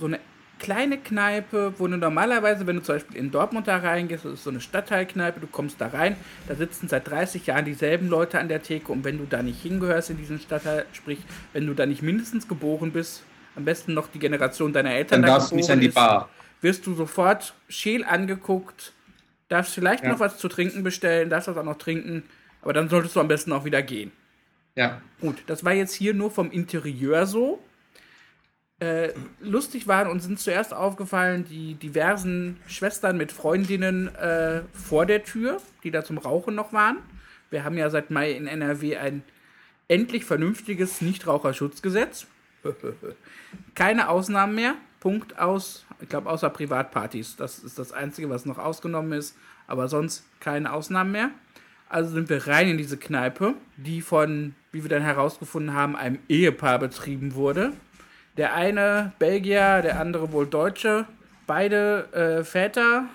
so 0.00 0.06
eine 0.06 0.18
kleine 0.60 0.98
Kneipe, 0.98 1.74
wo 1.78 1.88
du 1.88 1.96
normalerweise, 1.96 2.66
wenn 2.68 2.76
du 2.76 2.82
zum 2.82 2.94
Beispiel 2.96 3.16
in 3.16 3.30
Dortmund 3.32 3.66
da 3.66 3.78
reingehst, 3.78 4.24
das 4.24 4.34
ist 4.34 4.44
so 4.44 4.50
eine 4.50 4.60
Stadtteilkneipe, 4.60 5.40
du 5.40 5.48
kommst 5.48 5.80
da 5.80 5.88
rein, 5.88 6.14
da 6.46 6.54
sitzen 6.54 6.86
seit 6.88 7.08
30 7.10 7.46
Jahren 7.46 7.64
dieselben 7.64 8.08
Leute 8.08 8.38
an 8.38 8.48
der 8.48 8.62
Theke 8.62 8.92
und 8.92 9.02
wenn 9.04 9.18
du 9.18 9.24
da 9.28 9.42
nicht 9.42 9.60
hingehörst 9.62 10.10
in 10.10 10.18
diesen 10.18 10.38
Stadtteil, 10.38 10.84
sprich, 10.92 11.18
wenn 11.52 11.66
du 11.66 11.74
da 11.74 11.86
nicht 11.86 12.02
mindestens 12.02 12.46
geboren 12.46 12.92
bist, 12.92 13.22
am 13.56 13.64
besten 13.64 13.94
noch 13.94 14.06
die 14.08 14.20
Generation 14.20 14.72
deiner 14.72 14.92
Eltern 14.92 15.22
Dann 15.22 15.28
da 15.30 15.38
darfst 15.38 15.50
du 15.50 15.56
nicht 15.56 15.70
an 15.70 15.80
die 15.80 15.88
ist, 15.88 15.94
Bar. 15.94 16.28
wirst 16.60 16.86
du 16.86 16.94
sofort 16.94 17.54
scheel 17.68 18.04
angeguckt, 18.04 18.92
darfst 19.48 19.74
vielleicht 19.74 20.04
Ja. 20.04 20.10
noch 20.10 20.20
was 20.20 20.38
zu 20.38 20.46
trinken 20.48 20.84
bestellen, 20.84 21.30
darfst 21.30 21.48
das 21.48 21.56
auch 21.56 21.64
noch 21.64 21.78
trinken, 21.78 22.22
aber 22.62 22.72
dann 22.72 22.88
solltest 22.88 23.16
du 23.16 23.20
am 23.20 23.28
besten 23.28 23.52
auch 23.52 23.64
wieder 23.64 23.82
gehen. 23.82 24.12
Ja. 24.76 25.00
Gut, 25.20 25.42
das 25.48 25.64
war 25.64 25.72
jetzt 25.72 25.94
hier 25.94 26.14
nur 26.14 26.30
vom 26.30 26.50
Interieur 26.52 27.26
so. 27.26 27.60
Äh, 28.80 29.12
lustig 29.40 29.86
waren 29.86 30.08
uns 30.08 30.24
sind 30.24 30.40
zuerst 30.40 30.72
aufgefallen 30.72 31.44
die 31.44 31.74
diversen 31.74 32.56
Schwestern 32.66 33.18
mit 33.18 33.30
Freundinnen 33.30 34.14
äh, 34.14 34.62
vor 34.72 35.04
der 35.04 35.22
Tür, 35.22 35.60
die 35.84 35.90
da 35.90 36.02
zum 36.02 36.16
Rauchen 36.16 36.54
noch 36.54 36.72
waren. 36.72 36.96
Wir 37.50 37.62
haben 37.64 37.76
ja 37.76 37.90
seit 37.90 38.10
Mai 38.10 38.32
in 38.32 38.46
NRW 38.46 38.96
ein 38.96 39.22
endlich 39.88 40.24
vernünftiges 40.24 41.02
Nichtraucherschutzgesetz. 41.02 42.26
Keine 43.74 44.08
Ausnahmen 44.08 44.54
mehr. 44.54 44.74
Punkt 45.00 45.38
aus. 45.38 45.84
Ich 46.00 46.08
glaube, 46.08 46.30
außer 46.30 46.48
Privatpartys. 46.48 47.36
Das 47.36 47.58
ist 47.58 47.78
das 47.78 47.92
Einzige, 47.92 48.30
was 48.30 48.46
noch 48.46 48.58
ausgenommen 48.58 49.12
ist. 49.12 49.36
Aber 49.66 49.88
sonst 49.88 50.24
keine 50.40 50.72
Ausnahmen 50.72 51.12
mehr. 51.12 51.30
Also 51.88 52.10
sind 52.12 52.28
wir 52.28 52.46
rein 52.46 52.68
in 52.68 52.78
diese 52.78 52.96
Kneipe, 52.96 53.54
die 53.76 54.00
von, 54.00 54.54
wie 54.72 54.82
wir 54.82 54.90
dann 54.90 55.02
herausgefunden 55.02 55.74
haben, 55.74 55.96
einem 55.96 56.18
Ehepaar 56.28 56.78
betrieben 56.78 57.34
wurde. 57.34 57.72
Der 58.36 58.54
eine 58.54 59.12
Belgier, 59.18 59.82
der 59.82 60.00
andere 60.00 60.32
wohl 60.32 60.46
Deutsche. 60.46 61.06
Beide 61.46 62.08
äh, 62.12 62.44
Väter 62.44 63.06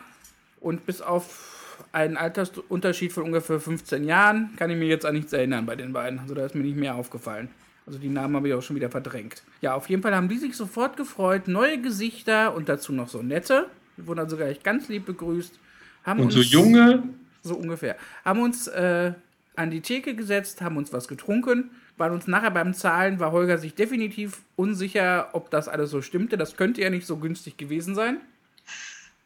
und 0.59 0.85
bis 0.85 1.01
auf 1.01 1.85
einen 1.91 2.17
Altersunterschied 2.17 3.13
von 3.13 3.23
ungefähr 3.23 3.59
15 3.59 4.03
Jahren 4.03 4.49
kann 4.57 4.69
ich 4.69 4.77
mir 4.77 4.87
jetzt 4.87 5.05
an 5.05 5.13
nichts 5.15 5.31
erinnern 5.31 5.65
bei 5.65 5.75
den 5.77 5.93
beiden. 5.93 6.19
Also 6.19 6.35
da 6.35 6.45
ist 6.45 6.53
mir 6.55 6.63
nicht 6.63 6.75
mehr 6.77 6.95
aufgefallen. 6.95 7.49
Also 7.87 7.99
die 7.99 8.09
Namen 8.09 8.35
habe 8.35 8.47
ich 8.49 8.53
auch 8.53 8.61
schon 8.61 8.75
wieder 8.75 8.89
verdrängt. 8.89 9.43
Ja, 9.61 9.75
auf 9.75 9.89
jeden 9.89 10.01
Fall 10.01 10.13
haben 10.15 10.27
die 10.27 10.37
sich 10.37 10.55
sofort 10.57 10.97
gefreut. 10.97 11.47
Neue 11.47 11.79
Gesichter 11.79 12.53
und 12.55 12.67
dazu 12.67 12.91
noch 12.91 13.07
so 13.07 13.21
nette. 13.21 13.67
Wir 13.95 14.07
wurden 14.07 14.19
also 14.19 14.35
gleich 14.35 14.61
ganz 14.63 14.89
lieb 14.89 15.05
begrüßt. 15.05 15.57
Haben 16.03 16.19
Und 16.21 16.31
so 16.31 16.39
uns- 16.39 16.51
junge, 16.51 17.03
so 17.41 17.55
ungefähr. 17.55 17.95
Haben 18.25 18.41
uns 18.41 18.67
äh, 18.67 19.13
an 19.55 19.71
die 19.71 19.81
Theke 19.81 20.15
gesetzt, 20.15 20.61
haben 20.61 20.75
uns 20.77 20.91
was 20.91 21.07
getrunken, 21.07 21.69
waren 21.97 22.11
uns 22.13 22.27
nachher 22.27 22.51
beim 22.51 22.73
Zahlen, 22.73 23.19
war 23.19 23.31
Holger 23.31 23.57
sich 23.57 23.73
definitiv 23.75 24.39
unsicher, 24.55 25.29
ob 25.33 25.49
das 25.49 25.67
alles 25.67 25.91
so 25.91 26.01
stimmte. 26.01 26.37
Das 26.37 26.57
könnte 26.57 26.81
ja 26.81 26.89
nicht 26.89 27.05
so 27.07 27.17
günstig 27.17 27.57
gewesen 27.57 27.95
sein. 27.95 28.17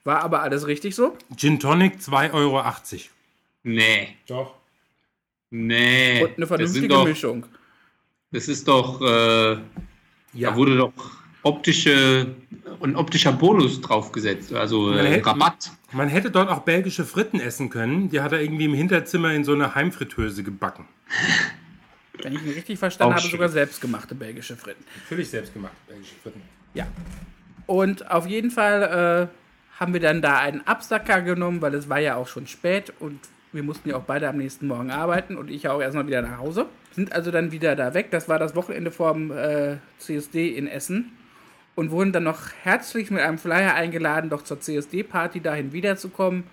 War 0.03 0.22
aber 0.22 0.41
alles 0.41 0.67
richtig 0.67 0.95
so. 0.95 1.17
Gin 1.36 1.59
Tonic 1.59 1.95
2,80 1.99 2.34
Euro. 2.34 2.63
nee, 3.63 4.09
Doch. 4.28 4.53
nee. 5.49 6.22
Und 6.24 6.30
eine 6.30 6.30
das, 6.30 6.38
sind 6.38 6.47
vernünftige 6.47 6.88
doch, 6.89 7.05
Mischung. 7.05 7.45
das 8.32 8.47
ist 8.47 8.67
doch, 8.67 9.01
äh, 9.01 9.53
Ja. 10.34 10.51
da 10.51 10.55
wurde 10.55 10.78
doch 10.78 10.93
optische, 11.43 12.36
ein 12.82 12.95
optischer 12.95 13.32
Bonus 13.34 13.82
draufgesetzt, 13.82 14.53
also 14.53 14.88
Man 14.91 15.05
äh, 15.05 15.09
hätte- 15.09 15.26
Rabatt. 15.26 15.72
Man 15.91 16.07
hätte 16.07 16.30
dort 16.30 16.49
auch 16.49 16.59
belgische 16.59 17.03
Fritten 17.03 17.39
essen 17.39 17.72
können. 17.72 18.09
Die 18.09 18.22
hat 18.22 18.32
er 18.32 18.41
irgendwie 18.41 18.65
im 18.65 18.76
Hinterzimmer 18.76 19.34
in 19.34 19.43
so 19.43 19.53
eine 19.53 19.74
Heimfritteuse 19.74 20.43
gebacken. 20.43 20.86
Wenn 22.24 22.34
ich 22.34 22.43
ihn 22.43 22.53
richtig 22.53 22.80
verstanden 22.80 23.13
Auch 23.13 23.17
habe, 23.17 23.22
schön. 23.22 23.32
sogar 23.32 23.49
selbstgemachte 23.49 24.15
belgische 24.15 24.55
Fritten. 24.55 24.84
Natürlich 25.03 25.30
selbst 25.30 25.53
gemacht, 25.53 25.74
belgische 25.88 26.15
Fritten. 26.22 26.41
Ja. 26.74 26.88
Und 27.65 28.09
auf 28.09 28.28
jeden 28.28 28.51
Fall 28.51 29.30
äh, 29.30 29.80
haben 29.80 29.93
wir 29.93 29.99
dann 29.99 30.22
da 30.22 30.39
einen 30.39 30.65
Absacker 30.65 31.22
genommen, 31.22 31.61
weil 31.61 31.74
es 31.76 31.88
war 31.88 31.99
ja 31.99 32.15
auch 32.15 32.28
schon 32.28 32.47
spät 32.47 32.93
und 32.99 33.20
wir 33.51 33.63
mussten 33.63 33.89
ja 33.89 33.95
auch 33.95 34.03
beide 34.03 34.28
am 34.28 34.38
nächsten 34.38 34.67
Morgen 34.67 34.91
arbeiten 34.91 35.36
und 35.36 35.49
ich 35.49 35.67
auch 35.67 35.82
erstmal 35.82 36.07
wieder 36.07 36.22
nach 36.22 36.38
Hause. 36.38 36.67
Sind 36.91 37.13
also 37.13 37.32
dann 37.32 37.51
wieder 37.51 37.76
da 37.76 37.93
weg. 37.93 38.11
Das 38.11 38.30
war 38.30 38.39
das 38.39 38.55
Wochenende 38.55 38.91
vor 38.91 39.13
dem 39.13 39.32
äh, 39.32 39.78
CSD 39.97 40.49
in 40.49 40.67
Essen 40.67 41.11
und 41.76 41.91
wurden 41.91 42.11
dann 42.11 42.24
noch 42.24 42.51
herzlich 42.63 43.09
mit 43.09 43.22
einem 43.22 43.38
Flyer 43.38 43.74
eingeladen, 43.74 44.30
doch 44.30 44.43
zur 44.43 44.59
CSD-Party 44.59 45.39
dahin 45.39 45.72
wiederzukommen. 45.72 46.43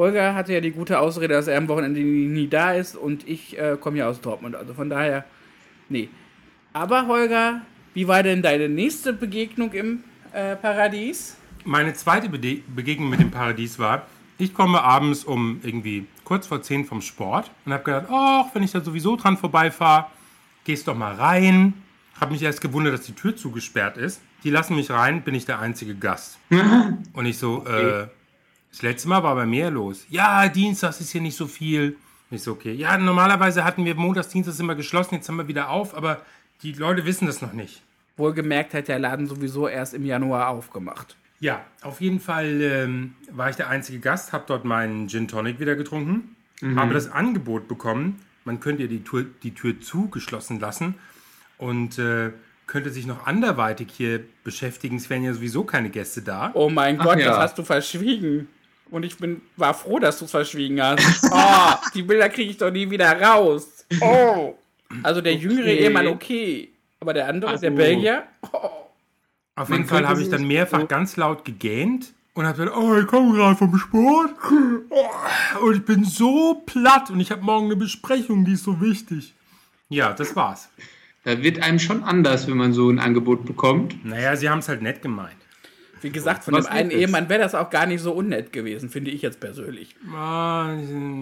Holger 0.00 0.34
hatte 0.34 0.54
ja 0.54 0.60
die 0.62 0.70
gute 0.70 0.98
Ausrede, 0.98 1.34
dass 1.34 1.46
er 1.46 1.58
am 1.58 1.68
Wochenende 1.68 2.00
nie, 2.00 2.26
nie 2.26 2.48
da 2.48 2.72
ist 2.72 2.96
und 2.96 3.28
ich 3.28 3.58
äh, 3.58 3.76
komme 3.78 3.98
ja 3.98 4.08
aus 4.08 4.22
Dortmund. 4.22 4.56
Also 4.56 4.72
von 4.72 4.88
daher, 4.88 5.26
nee. 5.90 6.08
Aber 6.72 7.06
Holger, 7.06 7.60
wie 7.92 8.08
war 8.08 8.22
denn 8.22 8.40
deine 8.40 8.70
nächste 8.70 9.12
Begegnung 9.12 9.72
im 9.72 10.02
äh, 10.32 10.56
Paradies? 10.56 11.36
Meine 11.66 11.92
zweite 11.92 12.30
Bede 12.30 12.62
Begegnung 12.74 13.10
mit 13.10 13.20
dem 13.20 13.30
Paradies 13.30 13.78
war, 13.78 14.06
ich 14.38 14.54
komme 14.54 14.82
abends 14.82 15.22
um 15.22 15.60
irgendwie 15.62 16.06
kurz 16.24 16.46
vor 16.46 16.62
10 16.62 16.86
vom 16.86 17.02
Sport 17.02 17.50
und 17.66 17.74
habe 17.74 17.84
gedacht, 17.84 18.06
ach, 18.10 18.46
wenn 18.54 18.62
ich 18.62 18.72
da 18.72 18.80
sowieso 18.80 19.16
dran 19.16 19.36
vorbeifahre, 19.36 20.06
gehst 20.64 20.88
doch 20.88 20.96
mal 20.96 21.14
rein. 21.14 21.74
Habe 22.18 22.32
mich 22.32 22.42
erst 22.42 22.62
gewundert, 22.62 22.94
dass 22.94 23.02
die 23.02 23.12
Tür 23.12 23.36
zugesperrt 23.36 23.98
ist. 23.98 24.22
Die 24.44 24.50
lassen 24.50 24.76
mich 24.76 24.90
rein, 24.90 25.20
bin 25.20 25.34
ich 25.34 25.44
der 25.44 25.58
einzige 25.58 25.94
Gast. 25.94 26.38
Und 27.12 27.26
ich 27.26 27.36
so, 27.36 27.66
äh, 27.66 28.06
das 28.70 28.82
letzte 28.82 29.08
Mal 29.08 29.22
war 29.22 29.34
bei 29.34 29.46
mir 29.46 29.70
los. 29.70 30.06
Ja, 30.08 30.48
Dienstags 30.48 31.00
ist 31.00 31.10
hier 31.10 31.20
nicht 31.20 31.36
so 31.36 31.46
viel. 31.46 31.96
So, 32.30 32.52
okay. 32.52 32.72
Ja, 32.72 32.96
normalerweise 32.96 33.64
hatten 33.64 33.84
wir 33.84 33.94
montags, 33.96 34.28
dienstags 34.28 34.60
immer 34.60 34.76
geschlossen, 34.76 35.16
jetzt 35.16 35.28
haben 35.28 35.36
wir 35.36 35.48
wieder 35.48 35.68
auf, 35.68 35.96
aber 35.96 36.22
die 36.62 36.72
Leute 36.72 37.04
wissen 37.04 37.26
das 37.26 37.42
noch 37.42 37.52
nicht. 37.52 37.82
Wohlgemerkt 38.16 38.74
hat 38.74 38.88
der 38.88 38.98
Laden 38.98 39.26
sowieso 39.26 39.66
erst 39.66 39.94
im 39.94 40.04
Januar 40.04 40.48
aufgemacht. 40.48 41.16
Ja, 41.40 41.64
auf 41.80 42.00
jeden 42.00 42.20
Fall 42.20 42.60
ähm, 42.60 43.14
war 43.32 43.50
ich 43.50 43.56
der 43.56 43.68
einzige 43.68 43.98
Gast, 43.98 44.32
habe 44.32 44.44
dort 44.46 44.64
meinen 44.64 45.08
Gin 45.08 45.26
Tonic 45.26 45.58
wieder 45.58 45.74
getrunken, 45.74 46.36
habe 46.76 46.92
das 46.92 47.10
Angebot 47.10 47.66
bekommen, 47.66 48.20
man 48.44 48.60
könnte 48.60 48.82
ja 48.82 48.88
die 48.88 49.02
Tür, 49.02 49.26
die 49.42 49.54
Tür 49.54 49.80
zugeschlossen 49.80 50.60
lassen 50.60 50.96
und 51.56 51.98
äh, 51.98 52.30
könnte 52.66 52.90
sich 52.90 53.06
noch 53.06 53.26
anderweitig 53.26 53.88
hier 53.90 54.20
beschäftigen. 54.44 54.96
Es 54.96 55.10
wären 55.10 55.24
ja 55.24 55.32
sowieso 55.32 55.64
keine 55.64 55.90
Gäste 55.90 56.22
da. 56.22 56.50
Oh 56.54 56.70
mein 56.70 57.00
Ach 57.00 57.04
Gott, 57.04 57.18
ja. 57.18 57.30
das 57.30 57.38
hast 57.38 57.58
du 57.58 57.64
verschwiegen. 57.64 58.48
Und 58.90 59.04
ich 59.04 59.16
bin, 59.16 59.40
war 59.56 59.74
froh, 59.74 59.98
dass 59.98 60.18
du 60.18 60.24
es 60.24 60.30
verschwiegen 60.30 60.82
hast. 60.82 61.00
Oh, 61.32 61.74
die 61.94 62.02
Bilder 62.02 62.28
kriege 62.28 62.50
ich 62.50 62.56
doch 62.58 62.70
nie 62.70 62.90
wieder 62.90 63.20
raus. 63.20 63.84
Oh. 64.00 64.54
Also 65.02 65.20
der 65.20 65.34
jüngere 65.34 65.62
Okay. 65.64 65.76
Ehemann 65.78 66.06
okay. 66.08 66.68
Aber 66.98 67.12
der 67.14 67.28
andere, 67.28 67.56
der 67.58 67.70
Also- 67.70 67.76
Belgier, 67.76 68.24
oh. 68.52 68.70
Auf 69.56 69.68
jeden 69.70 69.84
Fall 69.86 70.08
habe 70.08 70.22
ich 70.22 70.28
dann 70.28 70.46
mehrfach 70.46 70.80
so- 70.80 70.86
ganz 70.86 71.16
laut 71.16 71.44
gegähnt 71.44 72.12
und 72.34 72.46
habe 72.46 72.56
gesagt, 72.58 72.76
oh, 72.76 72.96
ich 72.96 73.06
komme 73.06 73.34
gerade 73.36 73.56
vom 73.56 73.76
Sport 73.76 74.30
Oh, 74.90 75.64
und 75.66 75.76
ich 75.76 75.84
bin 75.84 76.04
so 76.04 76.62
platt 76.66 77.10
und 77.10 77.20
ich 77.20 77.30
habe 77.30 77.42
morgen 77.42 77.66
eine 77.66 77.76
Besprechung, 77.76 78.44
die 78.44 78.52
ist 78.52 78.64
so 78.64 78.80
wichtig. 78.80 79.34
Ja, 79.88 80.12
das 80.12 80.34
war's. 80.36 80.68
Da 81.24 81.42
wird 81.42 81.62
einem 81.62 81.78
schon 81.78 82.02
anders, 82.02 82.46
wenn 82.48 82.56
man 82.56 82.72
so 82.72 82.88
ein 82.88 82.98
Angebot 82.98 83.44
bekommt. 83.44 84.04
Naja, 84.04 84.36
sie 84.36 84.48
haben 84.48 84.60
es 84.60 84.68
halt 84.68 84.80
nett 84.82 85.02
gemeint. 85.02 85.36
Wie 86.02 86.10
gesagt, 86.10 86.44
von 86.44 86.54
Was 86.54 86.66
dem 86.66 86.72
einen. 86.72 86.90
Ehemann 86.90 87.28
wäre 87.28 87.40
das 87.40 87.54
auch 87.54 87.70
gar 87.70 87.86
nicht 87.86 88.00
so 88.00 88.12
unnett 88.12 88.52
gewesen, 88.52 88.88
finde 88.90 89.10
ich 89.10 89.22
jetzt 89.22 89.40
persönlich. 89.40 89.94
Ah, 90.14 90.74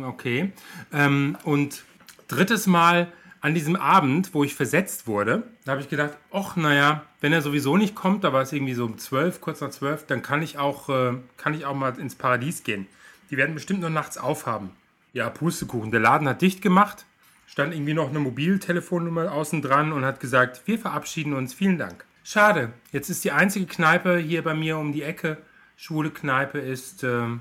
Okay. 0.05 0.53
Ähm, 0.93 1.37
und 1.45 1.85
drittes 2.29 2.67
Mal 2.67 3.13
an 3.41 3.55
diesem 3.55 3.77
Abend, 3.77 4.35
wo 4.35 4.45
ich 4.45 4.55
versetzt 4.55 5.07
wurde, 5.07 5.45
da 5.65 5.73
habe 5.73 5.81
ich 5.81 5.89
gedacht, 5.89 6.13
ach 6.33 6.57
naja, 6.57 7.05
wenn 7.21 7.33
er 7.33 7.43
sowieso 7.43 7.77
nicht 7.77 7.95
kommt, 7.95 8.25
da 8.25 8.33
war 8.33 8.43
es 8.43 8.53
irgendwie 8.53 8.75
so 8.75 8.85
um 8.85 8.99
12, 8.99 9.41
kurz 9.41 9.61
nach 9.61 9.71
12, 9.71 10.07
dann 10.07 10.23
kann 10.23 10.43
ich 10.43 10.59
auch, 10.59 10.89
äh, 10.89 11.15
kann 11.37 11.55
ich 11.55 11.65
auch 11.65 11.75
mal 11.75 11.99
ins 11.99 12.15
Paradies 12.17 12.65
gehen. 12.65 12.87
Die 13.31 13.37
werden 13.37 13.55
bestimmt 13.55 13.81
nur 13.81 13.91
nachts 13.91 14.19
aufhaben. 14.19 14.71
Ja, 15.13 15.31
Pustekuchen. 15.31 15.91
Der 15.91 16.01
Laden 16.01 16.29
hat 16.29 16.43
dicht 16.43 16.63
gemacht, 16.63 17.05
stand 17.47 17.75
irgendwie 17.75 17.95
noch 17.95 18.09
eine 18.11 18.19
Mobiltelefonnummer 18.19 19.33
außen 19.33 19.63
dran 19.63 19.93
und 19.93 20.05
hat 20.05 20.21
gesagt, 20.21 20.63
wir 20.67 20.79
verabschieden 20.79 21.33
uns, 21.33 21.55
vielen 21.55 21.79
Dank. 21.79 22.05
Schade, 22.31 22.75
jetzt 22.93 23.09
ist 23.09 23.25
die 23.25 23.33
einzige 23.33 23.65
Kneipe 23.65 24.19
hier 24.19 24.45
bei 24.45 24.53
mir 24.53 24.77
um 24.77 24.93
die 24.93 25.01
Ecke, 25.01 25.39
schwule 25.77 26.11
Kneipe 26.11 26.59
ist, 26.59 27.03
ähm, 27.03 27.41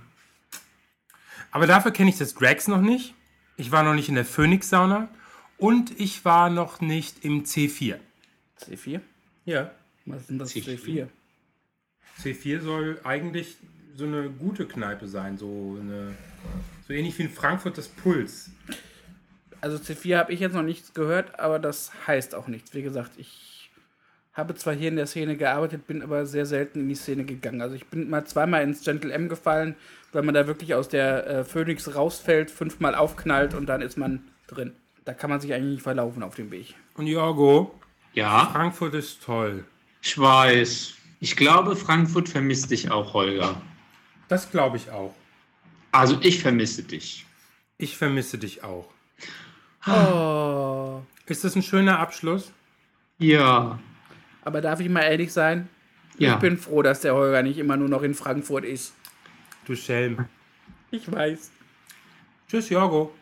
aber 1.52 1.68
dafür 1.68 1.92
kenne 1.92 2.10
ich 2.10 2.18
das 2.18 2.34
Drags 2.36 2.70
noch 2.70 2.80
nicht. 2.80 3.14
Ich 3.58 3.74
war 3.74 3.84
noch 3.84 3.96
nicht 3.96 4.08
in 4.08 4.16
der 4.16 4.24
Phoenix-Sauna 4.24 5.10
und 5.58 6.00
ich 6.00 6.24
war 6.24 6.50
noch 6.50 6.80
nicht 6.80 7.26
im 7.26 7.44
C4. 7.44 7.98
C4? 8.62 9.02
Ja. 9.44 9.72
Was 10.06 10.22
ist 10.22 10.30
denn 10.30 10.40
das 10.40 10.56
C4? 10.56 10.80
C4? 10.80 11.08
C4 12.24 12.62
soll 12.62 13.02
eigentlich 13.04 13.58
so 13.94 14.06
eine 14.06 14.30
gute 14.30 14.66
Kneipe 14.70 15.10
sein, 15.10 15.38
so, 15.38 15.78
eine, 15.82 16.16
so 16.88 16.94
ähnlich 16.94 17.20
wie 17.20 17.24
in 17.24 17.30
Frankfurt 17.30 17.78
das 17.78 17.90
Puls. 17.90 18.52
Also 19.60 19.76
C4 19.80 20.18
habe 20.18 20.32
ich 20.32 20.40
jetzt 20.40 20.54
noch 20.54 20.64
nichts 20.64 20.94
gehört, 20.94 21.42
aber 21.42 21.60
das 21.60 21.92
heißt 22.08 22.36
auch 22.36 22.48
nichts. 22.48 22.74
Wie 22.74 22.84
gesagt, 22.84 23.12
ich 23.18 23.57
habe 24.38 24.56
zwar 24.56 24.74
hier 24.76 24.90
in 24.90 24.96
der 24.96 25.08
Szene 25.08 25.36
gearbeitet, 25.36 25.88
bin 25.88 26.02
aber 26.02 26.26
sehr 26.26 26.46
selten 26.46 26.82
in 26.82 26.90
die 26.90 26.96
Szene 26.96 27.24
gegangen. 27.26 27.62
Also 27.62 27.76
ich 27.76 27.86
bin 27.88 28.10
mal 28.10 28.26
zweimal 28.26 28.64
ins 28.64 28.84
Gentle 28.84 29.12
M 29.12 29.28
gefallen, 29.30 29.76
weil 30.14 30.22
man 30.24 30.36
da 30.36 30.48
wirklich 30.48 30.74
aus 30.76 30.88
der 30.90 31.28
äh, 31.28 31.44
Phoenix 31.44 31.94
rausfällt, 31.96 32.52
fünfmal 32.52 32.96
aufknallt 32.96 33.54
und 33.54 33.66
dann 33.68 33.82
ist 33.82 33.98
man 33.98 34.22
drin. 34.48 34.74
Da 35.06 35.14
kann 35.14 35.30
man 35.30 35.40
sich 35.42 35.54
eigentlich 35.54 35.72
nicht 35.76 35.82
verlaufen 35.84 36.22
auf 36.24 36.36
dem 36.36 36.52
Weg. 36.52 36.76
Und 36.96 37.08
Jorgo, 37.08 37.74
Ja, 38.14 38.50
Frankfurt 38.54 38.94
ist 38.94 39.24
toll. 39.24 39.64
ich 40.02 40.18
weiß. 40.18 40.94
Ich 41.20 41.36
glaube, 41.36 41.76
Frankfurt 41.76 42.30
vermisst 42.30 42.70
dich 42.70 42.92
auch, 42.92 43.14
Holger. 43.14 43.60
Das 44.28 44.52
glaube 44.52 44.78
ich 44.78 44.92
auch. 44.92 45.16
Also 45.92 46.18
ich 46.22 46.42
vermisse 46.42 46.84
dich. 46.84 47.26
Ich 47.80 47.98
vermisse 47.98 48.38
dich 48.38 48.64
auch. 48.64 48.88
Oh. 49.88 51.02
Ist 51.26 51.44
das 51.44 51.56
ein 51.56 51.64
schöner 51.64 52.00
Abschluss? 52.00 52.52
Ja, 53.18 53.80
Aber 54.48 54.62
darf 54.62 54.80
ich 54.80 54.88
mal 54.88 55.02
ehrlich 55.02 55.34
sein? 55.34 55.68
ja. 56.18 56.36
Ich 56.36 56.40
bin 56.40 56.58
froh, 56.58 56.82
dass 56.82 57.02
der 57.02 57.14
Holger 57.14 57.44
nicht 57.44 57.58
immer 57.58 57.76
nur 57.76 57.90
noch 57.90 58.02
in 58.02 58.14
Frankfurt 58.14 58.64
ist. 58.64 58.94
Du 59.66 59.76
Schelm. 59.76 60.26
Ich 60.90 61.12
weiß. 61.12 61.52
Tschüss, 62.48 62.70
Jorgo. 62.70 63.14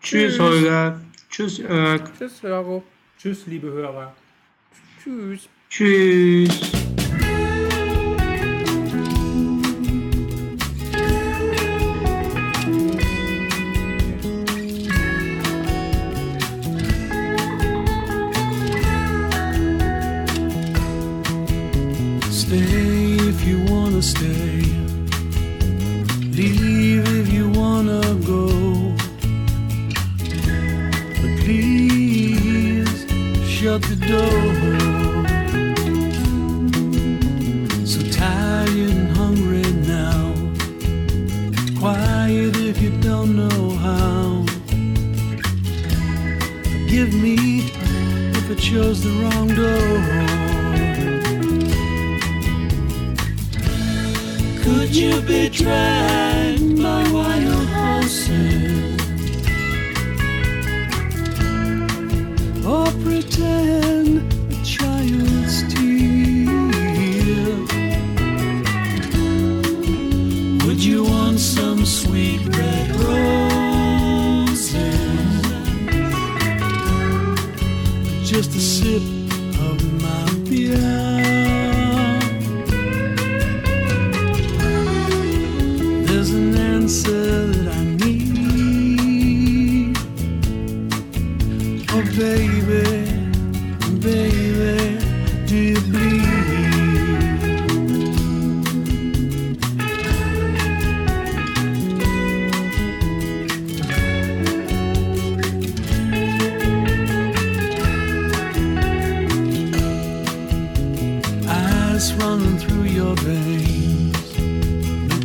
Tschüss, 0.00 0.40
Holger. 0.40 0.98
Tschüss, 1.28 1.58
Jörg. 1.58 2.00
Tschüss, 2.18 2.40
Jorgo. 2.40 2.82
Tschüss, 3.18 3.46
liebe 3.46 3.70
Hörer. 3.70 4.14
Tschüss. 5.02 5.50
Tschüss. 5.68 6.73
Shut 33.74 33.82
the 33.90 33.96
door. 34.06 34.44
So 37.84 38.00
tired 38.10 38.68
and 38.68 39.16
hungry 39.16 39.62
now. 39.96 40.34
Quiet 41.80 42.56
if 42.56 42.80
you 42.80 42.90
don't 43.00 43.34
know 43.34 43.70
how. 43.86 44.44
Forgive 46.62 47.14
me 47.14 47.36
if 48.38 48.50
I 48.50 48.54
chose 48.54 49.02
the 49.02 49.10
wrong 49.20 49.48
door. 49.62 49.94
Could 54.62 54.94
you 54.94 55.20
be 55.22 55.48
dragged 55.48 55.93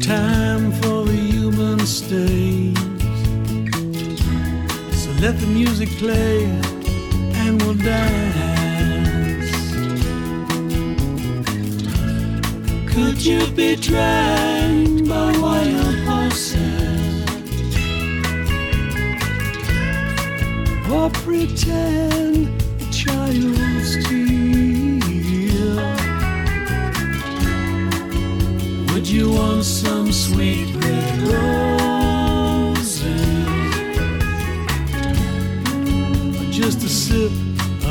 time 0.10 0.72
for 0.82 1.06
the 1.06 1.14
human 1.14 1.80
stains. 1.86 2.80
So 5.04 5.12
let 5.22 5.40
the 5.40 5.46
music 5.46 5.88
play 6.00 6.46
and 7.36 7.62
we'll 7.62 7.76
dance. 7.76 9.52
Could 12.92 13.24
you 13.24 13.46
be 13.52 13.76
dragged 13.76 15.08
by 15.08 15.38
wild 15.38 16.00
horses? 16.08 17.24
Or 20.92 21.12
pretend 21.12 22.48
a 22.82 22.92
child's 22.92 24.08
tear? 24.08 24.29
You 29.20 29.30
want 29.32 29.66
some 29.66 30.14
sweet 30.14 30.74
red 30.76 31.20
roses? 31.32 31.60
Or 36.40 36.46
just 36.60 36.80
a 36.84 36.90
sip 36.90 37.32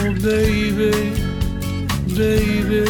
Oh, 0.00 0.12
baby, 0.30 0.94
baby, 2.16 2.87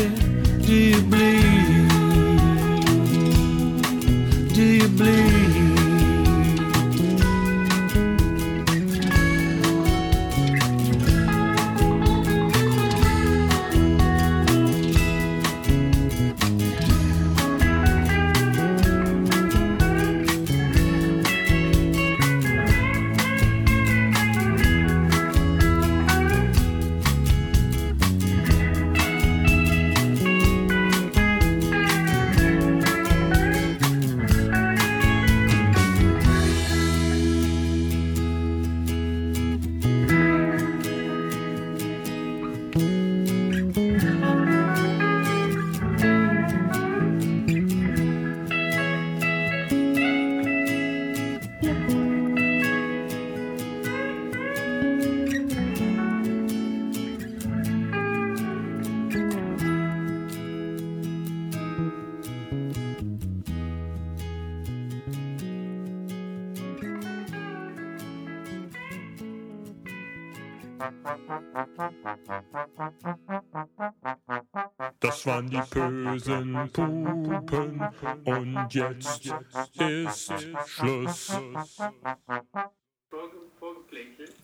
Das 75.01 75.26
waren 75.26 75.51
die 75.51 75.61
bösen 75.70 76.70
Pupen 76.72 77.89
und 78.24 78.74
jetzt 78.74 79.33
ist 79.79 80.33
Schluss. 80.66 81.33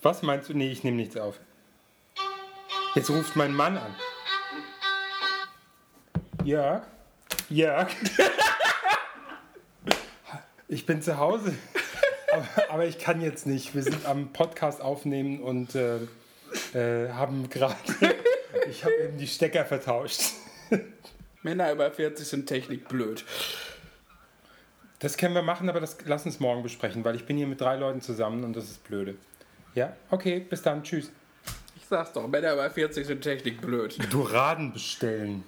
Was 0.01 0.21
meinst 0.21 0.49
du? 0.49 0.53
Nee, 0.53 0.71
ich 0.71 0.83
nehme 0.83 0.97
nichts 0.97 1.17
auf. 1.17 1.39
Jetzt 2.95 3.09
ruft 3.09 3.35
mein 3.35 3.53
Mann 3.53 3.77
an. 3.77 3.95
Jörg? 6.43 6.83
Jörg? 7.49 7.89
Ich 10.67 10.85
bin 10.87 11.01
zu 11.01 11.17
Hause. 11.17 11.53
Aber, 12.33 12.47
aber 12.69 12.85
ich 12.85 12.97
kann 12.97 13.21
jetzt 13.21 13.45
nicht. 13.45 13.75
Wir 13.75 13.83
sind 13.83 14.05
am 14.05 14.33
Podcast 14.33 14.81
aufnehmen 14.81 15.39
und 15.41 15.73
äh, 15.75 15.99
äh, 16.73 17.09
haben 17.09 17.49
gerade. 17.49 17.75
Ich 18.69 18.83
habe 18.83 18.95
eben 18.95 19.17
die 19.17 19.27
Stecker 19.27 19.63
vertauscht. 19.65 20.21
Männer 21.43 21.71
über 21.71 21.91
40 21.91 22.25
sind 22.25 22.47
Technik 22.47 22.87
blöd. 22.87 23.23
Das 24.99 25.17
können 25.17 25.35
wir 25.35 25.43
machen, 25.43 25.69
aber 25.69 25.81
das 25.81 25.97
lass 26.05 26.25
uns 26.25 26.39
morgen 26.39 26.63
besprechen, 26.63 27.03
weil 27.03 27.15
ich 27.15 27.25
bin 27.25 27.37
hier 27.37 27.47
mit 27.47 27.61
drei 27.61 27.75
Leuten 27.75 28.01
zusammen 28.01 28.43
und 28.43 28.55
das 28.55 28.63
ist 28.65 28.83
blöde. 28.85 29.15
Ja, 29.75 29.95
okay, 30.09 30.39
bis 30.39 30.61
dann, 30.61 30.83
tschüss. 30.83 31.11
Ich 31.75 31.85
sag's 31.85 32.13
doch, 32.13 32.27
Männer 32.27 32.53
über 32.53 32.69
40 32.69 33.05
sind 33.05 33.21
Technik 33.21 33.61
blöd. 33.61 33.97
Duraden 34.11 34.73
bestellen. 34.73 35.43